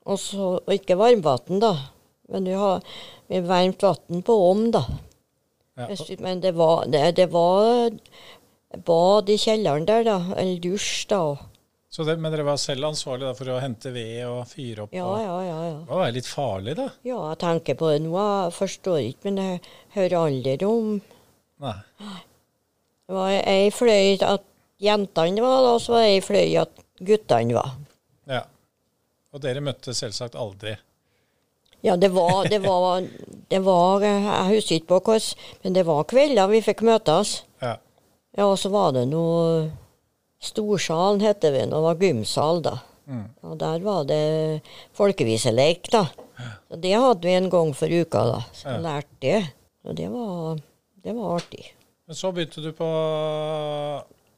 og 0.06 0.18
så 0.20 0.46
Og 0.60 0.70
ikke 0.76 0.96
varmvann, 1.00 1.58
da. 1.60 1.72
Men 2.30 2.46
vi 2.46 2.54
har 2.56 2.84
vi 3.28 3.40
varmt 3.44 3.82
vann 3.82 4.22
på 4.22 4.36
ovn, 4.50 4.70
da. 4.70 4.84
ja. 5.76 5.88
Men 6.20 6.40
det 6.40 6.54
var, 6.54 6.86
det, 6.86 7.16
det 7.18 7.26
var 7.32 7.90
bad 8.86 9.28
i 9.28 9.36
kjelleren 9.40 9.88
der, 9.88 10.06
da. 10.06 10.18
Eller 10.36 10.62
dusj, 10.62 11.08
da. 11.10 11.24
Så 11.90 12.06
det, 12.06 12.16
men 12.18 12.32
dere 12.32 12.46
var 12.46 12.56
selv 12.58 12.88
ansvarlig 12.88 13.26
da, 13.26 13.34
for 13.38 13.50
å 13.54 13.60
hente 13.62 13.90
ved 13.94 14.22
og 14.26 14.46
fyre 14.50 14.86
opp? 14.86 14.94
Ja, 14.94 15.04
og, 15.06 15.18
ja, 15.22 15.34
ja. 15.46 15.58
ja. 15.68 15.80
Det 15.82 15.98
var 15.98 16.14
litt 16.14 16.30
farlig, 16.30 16.76
da. 16.78 16.88
Ja, 17.06 17.18
jeg 17.32 17.40
tenker 17.42 17.76
på 17.82 17.90
det 17.92 18.00
nå. 18.06 18.14
Jeg 18.18 18.54
forstår 18.56 19.02
ikke, 19.10 19.28
men 19.28 19.42
jeg 19.42 19.60
hører 19.98 20.16
aldri 20.24 20.56
om 20.70 20.94
Nei. 21.62 21.76
Det 23.04 23.14
var 23.16 23.30
ei 23.36 23.70
fløy 23.74 24.16
at 24.24 24.44
jentene 24.80 25.42
var 25.44 25.66
og 25.74 25.80
så 25.84 25.92
var 25.96 26.04
det 26.06 26.14
ei 26.16 26.22
fløy 26.24 26.56
at 26.62 26.82
guttene 27.04 27.54
var. 27.56 27.74
Ja. 28.30 28.42
Og 29.34 29.42
dere 29.44 29.60
møttes 29.64 30.00
selvsagt 30.00 30.36
aldri. 30.38 30.76
Ja, 31.84 31.96
det 32.00 32.08
var, 32.14 32.46
det 32.48 32.62
var, 32.64 33.02
det 33.50 33.58
var 33.60 34.00
Jeg 34.06 34.46
husker 34.54 34.78
ikke 34.78 34.88
på 34.94 35.00
hvordan, 35.04 35.34
men 35.64 35.74
det 35.76 35.82
var 35.84 36.06
kvelder 36.08 36.48
vi 36.48 36.62
fikk 36.64 36.80
møtes. 36.86 37.42
Ja. 37.60 37.74
Ja, 38.38 38.46
og 38.48 38.56
så 38.58 38.70
var 38.72 38.94
det 38.96 39.04
noe 39.10 39.70
Storsalen 40.44 41.20
heter 41.24 41.52
det, 41.54 41.66
og 41.72 41.84
var 41.86 42.00
gymsal, 42.00 42.58
da. 42.64 42.74
Mm. 43.08 43.24
Og 43.48 43.54
der 43.60 43.78
var 43.84 44.02
det 44.08 44.62
folkeviselek, 44.96 45.88
da. 45.92 46.06
Så 46.68 46.76
det 46.80 46.92
hadde 46.96 47.24
vi 47.24 47.36
en 47.36 47.48
gang 47.52 47.70
for 47.76 47.88
uka, 47.88 48.24
da. 48.32 48.40
Så 48.52 48.66
Ja. 48.68 48.72
jeg 48.74 48.82
lærte 48.82 49.20
det. 49.20 49.40
Og 49.84 49.94
det 49.96 50.08
var, 50.10 50.58
det 51.04 51.14
var 51.16 51.36
artig. 51.36 51.64
Men 52.06 52.16
så 52.18 52.32
begynte 52.32 52.60
du 52.60 52.72
på 52.76 52.86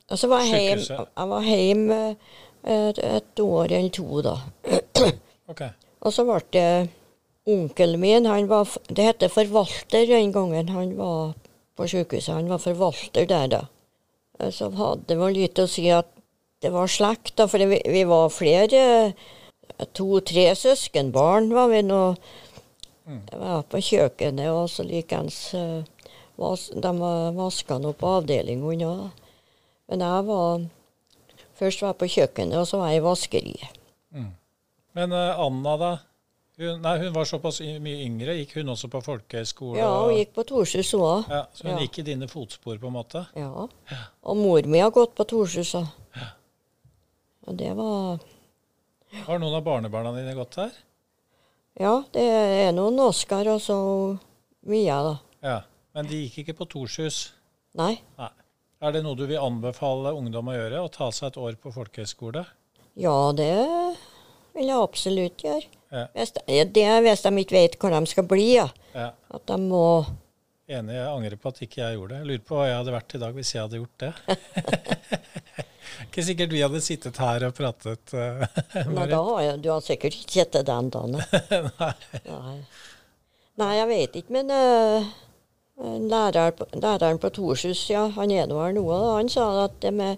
Og 0.07 0.19
så 0.19 0.29
var 0.31 0.45
jeg 0.47 1.67
hjemme 1.67 2.01
et, 2.67 2.99
et 2.99 3.41
år 3.43 3.73
eller 3.73 3.91
to, 3.95 4.23
da. 4.23 4.37
Okay. 5.47 5.69
Og 6.03 6.11
så 6.11 6.25
ble 6.27 6.41
det 6.55 6.89
onkelen 7.47 8.01
min, 8.03 8.25
han 8.27 8.49
var, 8.51 8.67
det 8.91 9.05
heter 9.07 9.31
forvalter 9.31 10.09
den 10.11 10.33
gangen 10.35 10.73
han 10.75 10.97
var 10.99 11.37
på 11.79 11.87
sykehuset. 11.87 12.35
Han 12.35 12.49
var 12.51 12.59
forvalter 12.59 13.29
der, 13.31 13.47
da. 13.53 13.61
Eh, 14.41 14.51
Så 14.51 14.73
hadde 14.75 15.07
det 15.07 15.19
vel 15.21 15.37
litt 15.39 15.61
å 15.63 15.69
si 15.71 15.87
at 15.95 16.11
det 16.65 16.73
var 16.75 16.91
slekt, 16.91 17.37
da, 17.39 17.47
for 17.47 17.63
vi, 17.63 17.79
vi 17.79 18.03
var 18.11 18.27
flere. 18.35 19.13
To-tre 19.95 20.49
søskenbarn 20.59 21.53
var 21.55 21.71
vi 21.71 21.85
nå. 21.87 22.03
Jeg 23.07 23.39
var 23.39 23.63
på 23.71 23.79
kjøkkenet, 23.87 24.51
og 24.51 24.67
så 24.73 24.83
likeens 24.87 25.39
eh, 25.55 25.85
vas, 25.87 25.96
De 26.37 26.91
vaska 27.37 27.79
nå 27.81 27.93
på 27.97 28.11
avdelingen 28.19 28.65
unna. 28.65 29.11
Men 29.89 30.01
jeg 30.05 30.27
var 30.29 30.67
Først 31.57 31.81
var 31.81 31.95
jeg 31.95 31.99
på 32.03 32.07
kjøkkenet, 32.13 32.59
og 32.61 32.67
så 32.69 32.77
var 32.83 32.91
jeg 32.93 33.01
i 33.01 33.05
vaskeriet. 33.07 33.79
Men 34.93 35.13
uh, 35.13 35.39
Anna, 35.41 35.77
da? 35.81 35.91
Hun, 36.61 36.83
nei, 36.85 36.93
hun 37.01 37.15
var 37.15 37.25
såpass 37.29 37.63
mye 37.81 38.03
yngre. 38.05 38.35
Gikk 38.37 38.55
hun 38.59 38.69
også 38.73 38.89
på 38.93 39.01
folkehøyskole? 39.05 39.79
Ja, 39.81 39.89
hun 40.05 40.15
gikk 40.19 40.35
på 40.37 40.45
Torshus 40.49 40.93
hun 40.93 41.05
òg. 41.05 41.31
Ja, 41.33 41.43
så 41.57 41.65
hun 41.65 41.75
Ja. 41.75 41.83
gikk 41.85 41.99
i 42.01 42.05
dine 42.11 42.29
fotspor, 42.29 42.77
på 42.81 42.89
en 42.91 42.97
måte? 42.97 43.23
Ja. 43.37 43.67
Og 44.25 44.37
mor 44.37 44.69
mi 44.69 44.81
har 44.85 44.93
gått 44.93 45.15
på 45.17 45.25
Torshus 45.29 45.73
òg. 45.81 45.89
Og 47.47 47.57
det 47.57 47.73
var 47.79 48.19
Har 49.27 49.39
noen 49.39 49.55
av 49.57 49.65
barnebarna 49.65 50.13
dine 50.17 50.35
gått 50.37 50.57
der? 50.57 50.73
Ja, 51.81 52.03
det 52.13 52.25
er 52.25 52.73
noen 52.77 52.99
Oskar 53.05 53.49
og 53.53 53.61
så 53.65 53.77
Mia, 54.67 54.97
da. 55.03 55.17
Ja. 55.45 55.61
Men 55.97 56.09
de 56.11 56.19
gikk 56.27 56.43
ikke 56.43 56.59
på 56.59 56.67
Torshus? 56.75 57.31
Nei. 57.79 57.95
Nei. 58.21 58.29
Er 58.85 58.93
det 58.93 59.01
noe 59.07 59.17
du 59.17 59.23
vil 59.25 59.41
anbefale 59.41 60.13
ungdom 60.13 60.51
å 60.53 60.57
gjøre? 60.57 60.83
Å 60.85 60.93
ta 60.93 61.09
seg 61.15 61.31
et 61.31 61.39
år 61.41 61.57
på 61.57 61.73
folkehøyskole? 61.73 62.43
Ja, 63.01 63.17
det 63.37 63.49
vil 64.57 64.69
jeg 64.69 64.77
absolutt 64.77 65.45
gjøre. 65.45 65.71
Ja. 65.95 66.05
Hvis 66.13 66.35
det 66.37 66.85
er 66.85 67.01
hvis 67.01 67.25
de 67.25 67.33
ikke 67.41 67.57
vet 67.57 67.79
hvor 67.81 67.97
de 67.97 68.13
skal 68.13 68.29
bli, 68.29 68.45
ja. 68.59 68.69
Ja. 68.93 69.11
At 69.33 69.49
de 69.49 69.59
må 69.65 69.83
Enig, 70.67 70.97
jeg 70.97 71.07
angrer 71.07 71.39
på 71.39 71.51
at 71.53 71.61
ikke 71.63 71.79
jeg 71.79 71.95
gjorde 71.95 72.11
det. 72.11 72.17
Jeg 72.19 72.27
lurer 72.27 72.41
på 72.43 72.57
hva 72.59 72.65
jeg 72.67 72.79
hadde 72.81 72.93
vært 72.97 73.15
i 73.15 73.19
dag 73.23 73.37
hvis 73.37 73.51
jeg 73.55 73.63
hadde 73.63 73.79
gjort 73.79 74.03
det. 74.03 74.09
ikke 76.09 76.25
sikkert 76.27 76.57
vi 76.57 76.63
hadde 76.65 76.81
sittet 76.83 77.21
her 77.23 77.45
og 77.47 77.53
pratet. 77.55 78.15
eh, 78.19 78.57
Nei, 78.91 79.05
da 79.13 79.21
har 79.29 79.45
jeg, 79.45 79.61
du 79.63 79.69
har 79.71 79.85
sikkert 79.87 80.19
ikke 80.19 80.41
sett 80.41 80.57
det 80.59 80.65
den 80.67 80.91
dagen. 80.91 81.21
Nei. 81.79 81.93
Nei. 82.27 82.57
Nei, 83.63 83.71
jeg 83.79 83.89
vet 83.93 84.19
ikke, 84.21 84.35
men 84.41 84.51
uh, 84.53 85.07
lærer, 85.77 86.53
læreren 86.75 87.19
på 87.21 87.29
Torshus, 87.37 87.83
ja, 87.91 88.07
han 88.17 88.31
er 88.31 88.47
nå 88.49 88.61
her 88.63 88.73
nå, 88.77 88.85
han 89.17 89.29
sa 89.29 89.65
at 89.67 89.77
de, 89.85 89.93
er- 90.01 90.17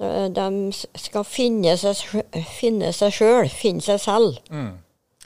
eh, 0.00 0.28
de 0.34 0.72
skal 0.98 1.24
finne 1.24 1.76
seg, 1.78 1.94
finne 2.58 2.92
seg 2.92 3.12
sjøl, 3.14 3.48
finne 3.48 3.80
seg 3.84 4.00
selv. 4.02 4.38
Mm. 4.50 4.72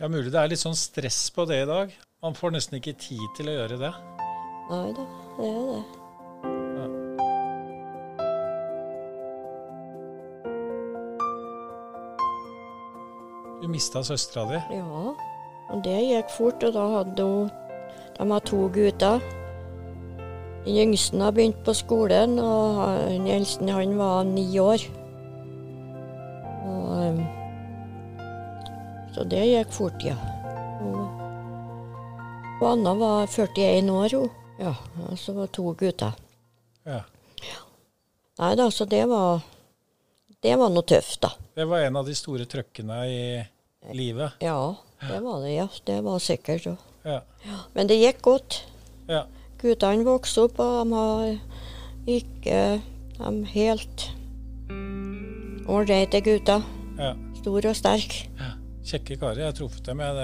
Ja, 0.00 0.08
mulig 0.08 0.32
det 0.32 0.40
er 0.40 0.48
litt 0.52 0.62
sånn 0.62 0.76
stress 0.76 1.30
på 1.34 1.46
det 1.48 1.62
i 1.62 1.68
dag. 1.68 1.92
Man 2.22 2.34
får 2.38 2.52
nesten 2.54 2.78
ikke 2.78 2.94
tid 2.98 3.24
til 3.36 3.48
å 3.50 3.56
gjøre 3.60 3.80
det. 3.80 3.92
Nei 4.70 4.86
da, 4.96 5.08
det 5.40 5.48
er 5.50 5.66
det. 5.72 5.82
Du 13.62 13.68
mista 13.68 14.02
søstera 14.04 14.44
di. 14.48 14.60
Ja, 14.76 15.14
og 15.72 15.82
det 15.84 15.98
gikk 16.08 16.32
fort, 16.34 16.64
og 16.66 16.74
da 16.74 16.86
hadde 16.96 17.26
hun 17.28 17.50
De 18.22 18.30
har 18.30 18.40
to 18.40 18.68
gutter. 18.68 19.20
Den 20.64 20.76
yngste 20.78 21.18
har 21.18 21.32
begynt 21.34 21.64
på 21.66 21.72
skolen, 21.74 22.36
og 22.38 23.08
den 23.08 23.24
eldste 23.26 23.66
han 23.74 23.96
var 23.98 24.22
ni 24.22 24.44
år. 24.62 24.84
Og, 26.62 26.92
um, 27.02 27.18
så 29.10 29.24
det 29.26 29.40
gikk 29.48 29.74
fort, 29.74 30.06
ja. 30.06 30.14
Og, 30.86 31.00
og 32.60 32.68
Anna 32.68 32.92
var 33.00 33.26
41 33.26 33.90
år, 33.90 34.14
hun. 34.14 34.30
Ja, 34.60 34.76
og 35.08 35.18
så 35.18 35.34
var 35.40 35.50
to 35.50 35.74
gutter. 35.74 36.14
Ja. 36.86 37.00
Nei 38.38 38.52
da, 38.54 38.68
så 38.70 38.86
det 38.86 39.02
var 39.10 39.42
Det 40.42 40.54
var 40.58 40.70
noe 40.70 40.86
tøft, 40.86 41.24
da. 41.26 41.32
Det 41.58 41.66
var 41.66 41.82
en 41.88 41.98
av 41.98 42.06
de 42.06 42.14
store 42.14 42.46
trøkkene 42.46 43.02
i 43.10 43.20
livet. 43.98 44.38
Ja, 44.38 44.76
det 45.10 45.20
var 45.26 45.42
det, 45.42 45.54
ja. 45.58 45.68
Det 45.90 46.00
var 46.06 46.22
sikkert. 46.22 46.70
Ja. 46.70 46.78
Ja. 47.04 47.20
Men 47.74 47.88
det 47.90 47.98
gikk 48.00 48.22
godt. 48.22 48.60
ja. 49.08 49.24
Guttene 49.62 50.02
vokste 50.06 50.42
opp, 50.48 50.58
og 50.58 50.86
de 50.86 50.92
har 50.94 51.38
ikke 52.10 52.56
De 53.18 53.44
helt 53.52 54.08
ålreite 55.70 56.20
gutter. 56.26 56.62
ja. 56.98 57.12
Stor 57.42 57.66
og 57.70 57.76
sterk. 57.76 58.16
Kjekke 58.86 59.16
karer. 59.18 59.38
Jeg 59.42 59.46
har 59.50 59.54
truffet 59.58 59.86
dem. 59.86 60.00
Jeg, 60.02 60.14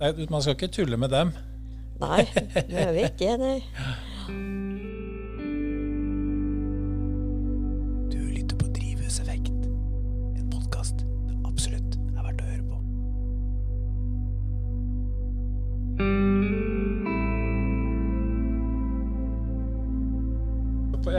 det, 0.00 0.16
det, 0.16 0.30
man 0.30 0.42
skal 0.42 0.54
ikke 0.56 0.68
tulle 0.74 0.96
med 0.98 1.08
dem. 1.10 1.32
Nei, 2.02 2.22
det 2.54 2.64
gjør 2.70 2.92
vi 2.96 3.02
ikke, 3.06 3.36
nei. 3.38 3.58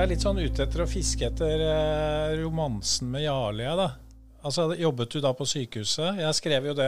Jeg 0.03 0.09
er 0.09 0.11
litt 0.17 0.23
sånn 0.25 0.39
ute 0.43 0.65
etter 0.65 0.81
å 0.83 0.85
fiske 0.91 1.23
etter 1.29 1.61
eh, 1.63 2.33
romansen 2.41 3.07
med 3.07 3.21
Jarle. 3.23 3.63
jeg, 3.63 3.75
da. 3.79 3.85
Altså, 4.43 4.65
Jobbet 4.75 5.13
du 5.13 5.21
da 5.23 5.29
på 5.31 5.45
sykehuset? 5.47 6.17
Jeg 6.19 6.35
skrev 6.35 6.65
jo 6.67 6.73
det 6.75 6.87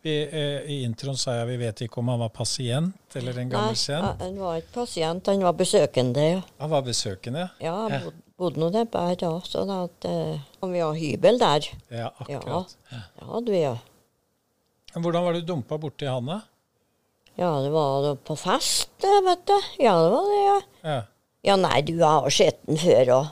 vi, 0.00 0.14
eh, 0.24 0.62
I 0.72 0.78
introen 0.86 1.18
sa 1.20 1.34
jeg 1.36 1.50
vi 1.50 1.58
vet 1.60 1.82
ikke 1.84 1.98
om 2.00 2.08
han 2.14 2.22
var 2.22 2.30
pasient 2.32 3.12
eller 3.20 3.36
en 3.42 3.50
gammel 3.52 3.76
kjent. 3.76 4.22
han 4.24 4.38
var 4.40 4.56
ikke 4.62 4.72
pasient, 4.72 5.28
han 5.28 5.44
var 5.44 5.52
besøkende. 5.58 6.24
Ja, 6.30 6.38
Han 6.62 6.72
var 6.72 6.86
besøkende. 6.86 7.42
ja 7.60 7.74
han 7.76 7.96
bod, 8.06 8.14
bodde 8.40 8.62
nå 8.62 8.70
der 8.72 8.88
bare 8.88 9.18
da, 9.20 9.32
sånn 9.44 9.72
at 9.74 10.06
eh, 10.08 10.40
og 10.62 10.72
Vi 10.72 10.80
har 10.80 10.94
hybel 10.96 11.38
der. 11.42 11.68
Ja, 11.90 11.98
Ja, 11.98 12.12
akkurat. 12.24 12.72
det 12.88 13.26
hadde 13.34 13.52
vi, 13.52 13.60
ja. 13.66 13.74
Men 14.94 15.04
Hvordan 15.04 15.26
var 15.28 15.36
du 15.36 15.42
dumpa 15.42 15.76
borti 15.76 16.08
han, 16.08 16.24
da? 16.32 16.40
Ja, 17.36 17.52
det 17.60 17.68
var 17.76 18.00
da 18.00 18.14
på 18.16 18.38
fest, 18.40 18.96
vet 19.04 19.44
du. 19.44 19.60
Ja, 19.84 19.92
det 20.00 20.08
var 20.16 20.24
det, 20.32 20.40
ja. 20.46 20.56
Ja. 20.94 20.96
Ja, 21.46 21.54
nei, 21.54 21.78
du 21.86 22.00
har 22.02 22.26
sett 22.34 22.58
den 22.66 22.78
før 22.80 23.10
òg. 23.20 23.26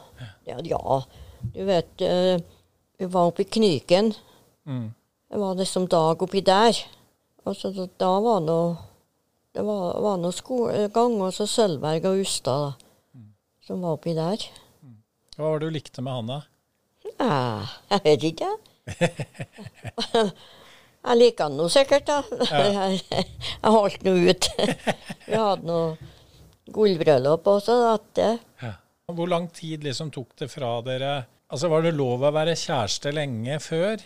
Ja, 0.47 0.61
ja, 0.63 0.99
du 1.55 1.65
vet 1.67 2.03
eh, 2.05 2.37
Vi 3.01 3.09
var 3.11 3.31
oppe 3.31 3.43
i 3.43 3.49
Knyken. 3.49 4.13
Mm. 4.69 4.93
Det 5.31 5.41
var 5.41 5.57
liksom 5.59 5.89
dag 5.91 6.23
oppi 6.23 6.45
der. 6.47 6.79
Og 7.45 7.57
så 7.59 7.73
da, 7.75 8.13
var 8.23 8.39
nå 8.45 8.59
Det 9.55 9.65
var, 9.67 9.99
var 10.05 10.21
noe 10.23 10.35
skolegang 10.35 11.19
også 11.27 11.49
så 11.49 11.55
Sølvberg 11.55 12.07
og 12.11 12.23
Ustad 12.23 12.63
da, 12.69 12.71
som 13.67 13.83
var 13.83 13.99
oppi 13.99 14.15
der. 14.15 14.47
Hva 15.35 15.51
var 15.51 15.59
det 15.59 15.73
du 15.73 15.75
likte 15.75 16.03
med 16.03 16.15
han, 16.15 16.31
da? 16.31 16.41
Ja, 17.19 17.67
jeg 17.91 18.01
vet 18.07 18.31
ikke. 18.31 18.51
jeg 21.09 21.19
liker 21.19 21.49
han 21.49 21.59
nå 21.59 21.67
sikkert, 21.73 22.07
da. 22.07 22.23
jeg 22.95 23.75
holdt 23.77 24.07
nå 24.07 24.19
ut. 24.31 24.51
Vi 25.29 25.39
hadde 25.39 25.67
noe 25.67 26.14
gullbryllup 26.73 27.47
også. 27.51 27.77
At 27.95 28.07
det, 28.17 28.33
Hvor 29.07 29.29
lang 29.29 29.51
tid 29.53 29.85
liksom 29.85 30.11
tok 30.15 30.37
det 30.41 30.51
fra 30.53 30.81
dere 30.83 31.25
Altså, 31.53 31.69
Var 31.69 31.83
det 31.85 31.95
lov 31.95 32.23
å 32.25 32.33
være 32.35 32.57
kjæreste 32.57 33.13
lenge 33.13 33.59
før? 33.61 34.01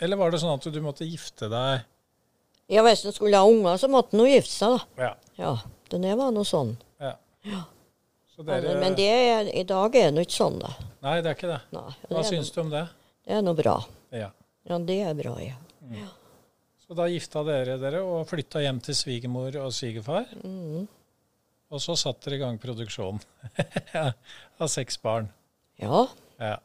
Eller 0.00 0.16
var 0.20 0.30
det 0.30 0.40
sånn 0.42 0.52
at 0.54 0.68
du 0.72 0.80
måtte 0.84 1.08
gifte 1.08 1.48
deg 1.50 1.86
ja, 2.70 2.84
hvis 2.86 3.00
en 3.02 3.10
skulle 3.10 3.34
ha 3.34 3.46
unger, 3.50 3.80
så 3.82 3.88
måtte 3.90 4.14
en 4.14 4.20
jo 4.22 4.28
gifte 4.30 4.52
seg, 4.54 4.76
da. 4.94 5.06
Ja. 5.08 5.14
Ja, 5.40 5.54
det 5.90 6.12
var 6.20 6.30
noe 6.30 6.46
sånn. 6.46 6.76
ja. 7.02 7.16
Så 8.30 8.44
Men, 8.44 8.62
dere 8.62 8.76
men 8.78 8.94
det 8.94 9.08
er, 9.10 9.48
i 9.58 9.64
dag 9.66 9.96
er 9.98 10.06
det 10.06 10.14
nå 10.14 10.22
ikke 10.22 10.36
sånn, 10.36 10.60
da. 10.62 10.70
Nei, 11.02 11.16
det 11.18 11.32
er 11.32 11.34
ikke 11.34 11.50
det. 11.50 11.58
Nei, 11.74 11.82
det, 12.04 12.12
Hva 12.14 12.22
syns 12.28 12.52
du 12.54 12.60
om 12.62 12.70
det? 12.70 12.84
det 13.26 13.34
er 13.36 13.42
noe 13.42 13.58
bra. 13.58 13.74
Ja. 14.14 14.30
Ja, 14.70 14.78
det 14.86 15.00
er 15.02 15.18
bra, 15.18 15.34
ja. 15.42 16.06
Så 16.84 16.94
da 16.94 17.08
gifta 17.10 17.42
dere 17.46 17.74
dere 17.82 18.04
og 18.06 18.22
flytta 18.30 18.62
hjem 18.62 18.78
til 18.86 18.96
svigermor 18.98 19.58
og 19.64 19.74
svigerfar. 19.74 20.30
Mm. 20.44 20.86
Og 21.70 21.78
så 21.82 21.94
satte 21.98 22.26
dere 22.30 22.38
i 22.38 22.42
gang 22.42 22.56
produksjonen 22.58 23.20
av 24.60 24.68
seks 24.70 24.98
barn. 25.02 25.28
Ja, 25.80 26.06
Ja. 26.40 26.56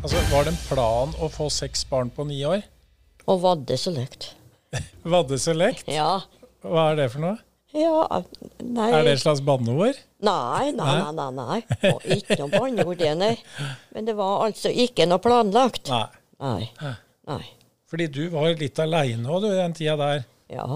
Altså, 0.00 0.16
Var 0.32 0.44
det 0.46 0.52
en 0.54 0.60
plan 0.64 1.10
å 1.20 1.28
få 1.28 1.50
seks 1.52 1.82
barn 1.88 2.08
på 2.14 2.24
ni 2.28 2.38
år? 2.48 2.62
og 3.28 3.42
vadde 3.44 3.76
så 3.78 3.92
lekt. 3.94 4.30
Vaddeselekt? 5.12 5.84
Ja, 5.92 6.22
Hva 6.64 6.86
er 6.90 6.96
det 6.98 7.04
for 7.12 7.22
noe? 7.22 7.36
Ja, 7.76 8.22
nei 8.64 8.88
Er 8.96 9.04
det 9.06 9.12
et 9.12 9.22
slags 9.22 9.42
banneord? 9.46 9.98
Nei, 10.26 10.70
nei, 10.74 10.94
nei. 11.04 11.12
nei, 11.14 11.28
nei. 11.36 11.58
Og 11.92 12.06
ikke 12.16 12.38
noe 12.40 12.48
banneord, 12.50 12.96
det, 12.98 13.12
nei. 13.20 13.34
Men 13.94 14.08
det 14.08 14.16
var 14.18 14.46
altså 14.48 14.72
ikke 14.72 15.06
noe 15.06 15.22
planlagt. 15.22 15.92
Nei. 15.92 16.08
Nei. 16.40 16.94
Nei. 17.30 17.44
Fordi 17.92 18.08
du 18.10 18.24
var 18.32 18.50
litt 18.58 18.80
aleine 18.82 19.30
òg, 19.30 19.44
du, 19.44 19.52
den 19.54 19.76
tida 19.78 19.94
der. 20.00 20.24
Ja. 20.50 20.66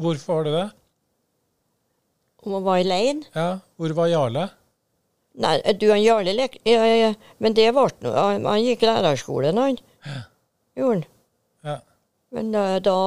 Hvorfor 0.00 0.34
var 0.34 0.44
du 0.44 0.52
det? 0.54 0.68
Om 2.42 2.56
var 2.56 2.64
være 2.66 2.84
alene? 2.86 3.28
Ja, 3.34 3.58
Hvor 3.76 3.94
var 3.94 4.10
Jarle? 4.10 4.48
Nei, 5.42 5.54
du 5.78 5.86
han 5.90 6.02
Jarle 6.02 6.34
lek... 6.36 6.58
Ja, 6.66 6.82
ja, 6.84 6.96
ja. 6.98 7.12
Men 7.38 7.54
det 7.56 7.68
ble 7.72 7.86
noe 8.04 8.24
Han, 8.26 8.44
han 8.48 8.64
gikk 8.64 8.82
lærerskolen, 8.84 9.60
han. 9.60 9.78
Ja. 10.04 10.18
Gjorde 10.76 10.98
han. 10.98 11.08
Ja. 11.68 11.78
Men 12.32 12.54
eh, 12.58 12.76
da 12.82 12.98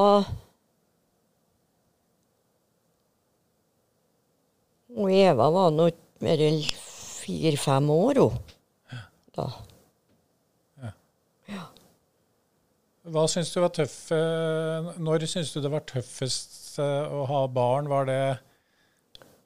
Og 4.95 5.11
Eva 5.11 5.49
var 5.51 5.73
nå 5.75 5.89
mer 6.23 6.41
enn 6.45 6.61
fire-fem 6.63 7.89
år, 7.91 8.21
hun. 8.23 8.43
Da. 9.35 9.49
Hva 13.11 13.25
syns 13.29 13.51
du 13.53 13.59
var 13.61 13.73
tøff 13.75 13.95
eh, 14.15 14.87
Når 15.03 15.25
syns 15.29 15.51
du 15.53 15.59
det 15.61 15.69
var 15.69 15.83
tøffest 15.85 16.64
å 16.83 17.25
ha 17.29 17.41
barn? 17.51 17.89
Var 17.91 18.09
det, 18.09 18.21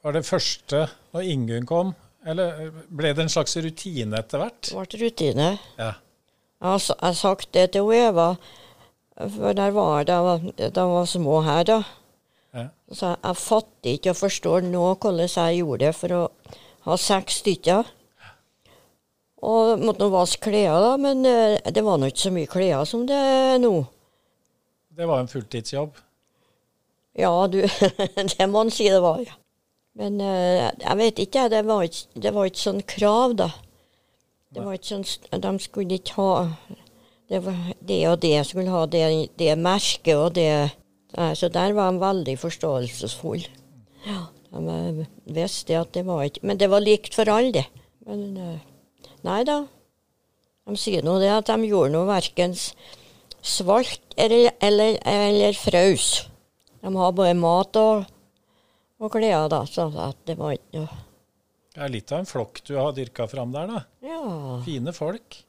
var 0.06 0.16
det 0.16 0.26
første 0.28 0.86
når 1.14 1.28
Ingunn 1.34 1.68
kom? 1.70 1.94
Eller 2.28 2.72
ble 2.92 3.14
det 3.16 3.26
en 3.26 3.32
slags 3.32 3.56
rutine 3.62 4.20
etter 4.20 4.42
hvert? 4.42 4.72
Det 4.72 4.76
ble 4.76 5.04
rutine. 5.06 5.52
Ja. 5.80 5.94
Jeg 6.60 6.82
har, 7.00 7.14
sagt 7.16 7.54
det 7.56 7.70
til 7.76 7.92
Eva, 7.96 8.34
for 9.16 9.56
der 9.56 9.72
var 9.72 10.04
da 10.10 10.18
jeg 10.60 10.74
var 10.76 11.06
små 11.08 11.40
her, 11.46 11.64
da. 11.68 11.78
Ja. 12.56 12.66
Så 12.92 13.14
jeg, 13.14 13.22
jeg 13.24 13.40
fatter 13.40 13.94
ikke 13.94 14.12
og 14.12 14.20
forstår 14.20 14.68
nå 14.68 14.84
hvordan 14.90 15.30
jeg 15.30 15.62
gjorde 15.62 15.86
det 15.86 15.94
for 15.96 16.16
å 16.18 16.26
ha 16.90 16.98
seks 17.00 17.40
stykker. 17.46 17.96
Og 19.40 19.80
måtte 19.80 20.04
nå 20.04 20.10
vaske 20.12 20.50
klær, 20.50 20.82
da, 20.84 20.92
men 21.00 21.24
eh, 21.24 21.72
det 21.72 21.84
var 21.86 22.00
nå 22.00 22.10
ikke 22.12 22.26
så 22.26 22.34
mye 22.36 22.52
klær 22.52 22.84
som 22.90 23.06
det 23.08 23.16
er 23.16 23.62
nå. 23.64 23.72
Det 25.00 25.08
var 25.08 25.24
en 25.24 25.32
fulltidsjobb. 25.32 25.96
Ja, 27.18 27.34
du, 27.48 27.62
det 28.36 28.50
må 28.50 28.66
en 28.66 28.74
si 28.74 28.90
det 28.90 29.02
var, 29.04 29.24
ja. 29.26 29.38
Men 30.00 30.20
eh, 30.24 30.70
jeg 30.70 30.98
vet 31.00 31.20
ikke, 31.20 31.48
det 31.52 31.64
var 31.68 31.84
ikke, 31.84 32.22
det 32.24 32.34
var 32.36 32.48
ikke 32.48 32.62
sånn 32.62 32.84
krav, 32.88 33.36
da. 33.40 33.50
Det 34.54 34.64
var 34.66 34.78
ikke 34.78 34.94
sånn, 34.94 35.42
De 35.44 35.52
skulle 35.62 36.00
ikke 36.00 36.16
ha 36.18 36.30
det, 37.30 37.42
det 37.86 38.00
og 38.10 38.22
det 38.24 38.38
skulle 38.48 38.74
ha 38.74 38.86
det, 38.90 39.04
det 39.38 39.58
merket 39.60 40.16
og 40.18 40.34
det 40.34 40.72
Så 41.38 41.50
der 41.50 41.74
var 41.74 41.92
de 41.92 42.02
veldig 42.02 42.36
forståelsesfulle. 42.38 43.50
Ja, 44.06 44.28
de 44.54 44.64
eh, 44.74 45.06
visste 45.26 45.78
at 45.80 45.94
det 45.94 46.06
var 46.06 46.24
ikke 46.24 46.46
Men 46.46 46.60
det 46.62 46.70
var 46.70 46.86
likt 46.86 47.16
for 47.18 47.30
alle, 47.30 47.52
det. 47.52 47.66
Men 48.06 48.38
eh, 48.38 48.60
nei 49.26 49.44
da. 49.44 49.64
De 50.70 50.78
sier 50.78 51.06
nå 51.06 51.18
det 51.22 51.32
at 51.34 51.50
de 51.50 51.70
gjorde 51.70 51.94
noe 51.96 52.06
verken 52.08 52.54
svalt 53.42 54.14
eller, 54.18 54.52
eller, 54.62 55.00
eller 55.06 55.58
fraus. 55.58 56.29
De 56.82 56.92
har 56.96 57.12
både 57.16 57.36
mat 57.36 57.76
og, 57.80 58.06
og 59.00 59.12
klær, 59.14 59.48
da, 59.52 59.64
så 59.68 59.88
at 60.06 60.20
det 60.30 60.38
var 60.40 60.56
ikke 60.56 60.82
noe 60.84 61.00
Det 61.76 61.84
er 61.86 61.92
litt 61.94 62.12
av 62.16 62.22
en 62.24 62.30
flokk 62.30 62.62
du 62.68 62.74
har 62.80 62.94
dyrka 62.96 63.28
fram 63.32 63.52
der, 63.56 63.68
da. 63.70 63.82
Ja, 64.06 64.60
Fine 64.66 64.94
folk. 64.96 65.42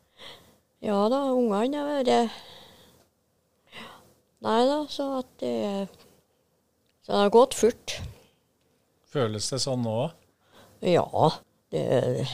ja 0.85 0.99
da, 1.13 1.21
ungene 1.35 1.81
har 1.85 2.01
vært 2.01 2.39
Nei 4.41 4.61
da, 4.65 4.79
så 4.89 5.11
at 5.21 5.29
det 5.43 5.89
Så 7.05 7.13
det 7.13 7.19
har 7.27 7.33
gått 7.35 7.55
fort. 7.59 7.99
Føles 9.11 9.49
det 9.51 9.59
sånn 9.61 9.83
nå? 9.85 9.99
Ja, 10.87 11.05
det 11.75 12.27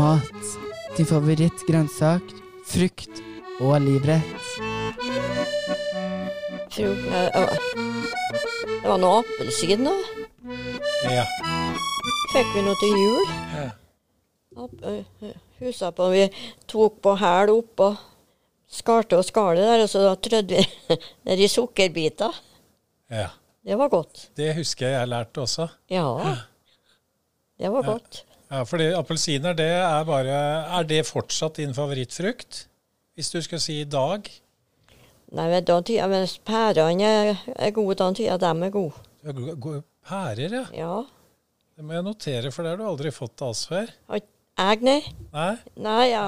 Mat. 0.00 0.32
Din 0.96 1.06
favorittgrønnsak. 1.06 2.22
Frukt 2.70 3.20
og 3.60 3.74
livrett. 3.84 4.24
tror 6.72 6.94
Det 8.80 8.88
var 8.88 9.00
noe 9.02 9.18
appelsin, 9.20 9.84
da. 9.84 9.92
Ja. 11.10 11.24
Fikk 12.32 12.54
vi 12.54 12.62
noe 12.64 12.78
til 12.80 12.94
jul. 12.96 13.34
Ja. 13.58 13.66
Ø, 14.60 14.94
ø, 15.28 15.32
Husa 15.60 15.90
på 15.92 16.08
Vi 16.14 16.24
tok 16.68 16.96
på 17.04 17.14
hæl 17.20 17.52
opp 17.52 17.82
og 17.84 18.00
skarte 18.70 19.18
og 19.20 19.26
skale 19.28 19.60
der, 19.66 19.84
og 19.84 19.92
så 19.92 20.06
da 20.06 20.14
trødde 20.16 20.62
vi 20.62 20.96
ned 21.28 21.44
i 21.44 21.50
sukkerbiter. 21.50 22.40
ja. 23.10 23.28
Det 23.60 23.76
var 23.76 23.90
godt. 23.92 24.30
Det 24.40 24.54
husker 24.56 24.86
jeg 24.88 24.94
jeg 24.96 25.08
lærte 25.12 25.42
også. 25.42 25.66
Ja. 25.92 26.06
Det 27.60 27.68
var 27.68 27.82
godt. 27.84 28.22
Ja, 28.50 28.64
fordi 28.66 28.88
appelsiner, 28.98 29.54
det 29.54 29.68
er 29.70 30.04
bare 30.08 30.38
Er 30.80 30.86
det 30.88 31.04
fortsatt 31.06 31.60
din 31.60 31.74
favorittfrukt? 31.74 32.64
Hvis 33.14 33.30
du 33.30 33.38
skal 33.42 33.60
si 33.62 33.76
i 33.80 33.84
dag? 33.86 34.26
Nei, 35.30 35.44
men 35.52 35.64
da 35.68 35.76
tida 35.86 36.08
Hvis 36.10 36.38
pærene 36.44 37.10
er, 37.54 37.70
gode, 37.76 37.94
da 38.00 38.08
tida 38.16 38.36
dem 38.42 38.62
er 38.66 38.70
gode. 38.74 38.94
Gå- 39.24 39.54
gode 39.60 39.82
Pærer, 40.10 40.50
ja. 40.50 40.64
Ja. 40.74 40.94
Det 41.76 41.84
må 41.86 41.92
jeg 41.94 42.02
notere, 42.02 42.50
for 42.52 42.64
det 42.64 42.72
har 42.72 42.80
du 42.80 42.86
aldri 42.88 43.10
fått 43.14 43.42
av 43.44 43.52
oss 43.52 43.66
før. 43.68 43.86
Jeg, 44.10 44.80
nei. 44.82 44.96
Nei? 45.32 45.52
Nei, 45.76 46.06
ja, 46.10 46.24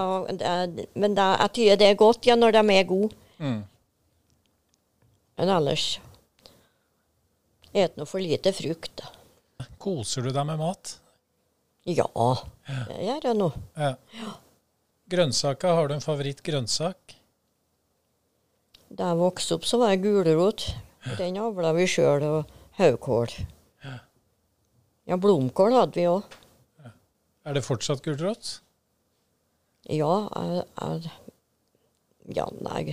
men 0.94 1.16
da, 1.16 1.32
jeg 1.42 1.52
tyder 1.56 1.80
det 1.80 1.88
er 1.90 1.98
godt 2.00 2.28
ja, 2.28 2.36
når 2.38 2.54
de 2.54 2.62
er 2.76 2.86
gode. 2.88 3.16
Mm. 3.42 3.58
Men 5.40 5.52
ellers 5.56 5.86
et 7.74 7.96
noe 7.96 8.06
for 8.06 8.20
lite 8.22 8.52
frukt. 8.54 9.02
Koser 9.82 10.22
du 10.28 10.30
deg 10.36 10.46
med 10.46 10.60
mat? 10.60 10.94
Ja, 11.88 12.06
det 12.66 12.98
gjør 13.02 13.24
jeg 13.26 13.38
nå. 13.38 13.48
Ja. 13.74 13.94
Grønnsaker, 15.10 15.74
har 15.74 15.90
du 15.90 15.96
en 15.96 16.04
favorittgrønnsak? 16.04 17.16
Da 18.92 19.10
jeg 19.10 19.18
vokste 19.18 19.56
opp, 19.56 19.66
så 19.66 19.80
var 19.80 19.92
jeg 19.92 20.04
gulrot. 20.04 20.68
Den 21.18 21.40
avla 21.42 21.72
vi 21.74 21.88
sjøl, 21.90 22.22
og 22.22 22.52
haukål. 22.78 23.34
Ja, 25.10 25.18
blomkål 25.18 25.74
hadde 25.74 25.98
vi 25.98 26.06
òg. 26.06 26.38
Er 27.42 27.56
det 27.56 27.64
fortsatt 27.66 28.04
gulrot? 28.04 28.60
Ja, 29.90 30.12
jeg, 30.30 30.66
jeg, 30.78 31.10
ja, 32.38 32.46
nei 32.62 32.92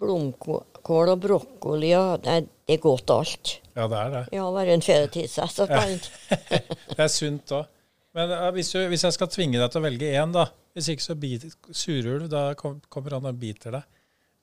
Blomkål 0.00 1.10
og 1.12 1.18
brokkoli 1.20 1.90
og 1.98 2.24
nei, 2.26 2.40
Det 2.66 2.78
er 2.78 2.82
godt 2.82 3.10
alt. 3.12 3.50
Ja, 3.76 3.86
det 3.90 3.98
er 3.98 4.10
det. 4.14 4.22
Ja, 4.36 4.46
bare 4.54 4.72
en 4.76 4.82
fedretilsett. 4.84 5.52
så 5.52 5.66
kan 5.68 5.96
Det 6.94 6.98
er 6.98 7.08
sunt 7.12 7.52
òg. 7.56 7.66
Men 8.14 8.32
hvis, 8.56 8.72
du, 8.74 8.80
hvis 8.90 9.04
jeg 9.06 9.14
skal 9.14 9.28
tvinge 9.30 9.60
deg 9.60 9.70
til 9.70 9.80
å 9.82 9.84
velge 9.84 10.08
én, 10.18 10.32
da 10.34 10.48
Hvis 10.74 10.88
ikke 10.92 11.02
så 11.04 11.14
biter 11.18 11.52
surulv, 11.74 12.28
da 12.30 12.54
kommer 12.58 13.14
han 13.18 13.26
og 13.30 13.38
biter 13.38 13.74
deg. 13.76 13.84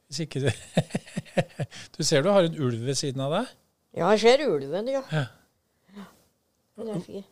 Hvis 0.07 0.21
ikke 0.23 0.45
du 0.45 0.49
Du 1.97 2.03
ser 2.07 2.23
du 2.23 2.29
har 2.31 2.45
en 2.47 2.55
ulv 2.63 2.85
ved 2.87 2.95
siden 2.99 3.23
av 3.25 3.33
deg. 3.39 3.49
Ja, 3.97 4.11
jeg 4.13 4.21
ser 4.23 4.45
ulven, 4.47 4.87
ja. 4.93 5.01
Ja. 5.11 5.25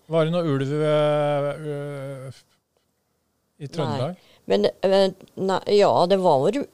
Var 0.09 0.25
det 0.25 0.31
noe 0.33 0.47
ulv 0.55 0.71
øh, 0.73 1.49
øh, 1.69 2.39
i 3.61 3.67
Trøndelag? 3.69 4.15
Men, 4.49 4.65
men 4.81 5.13
nei, 5.37 5.59
ja, 5.77 5.91
det 6.09 6.17
var 6.23 6.47
ru- 6.49 6.65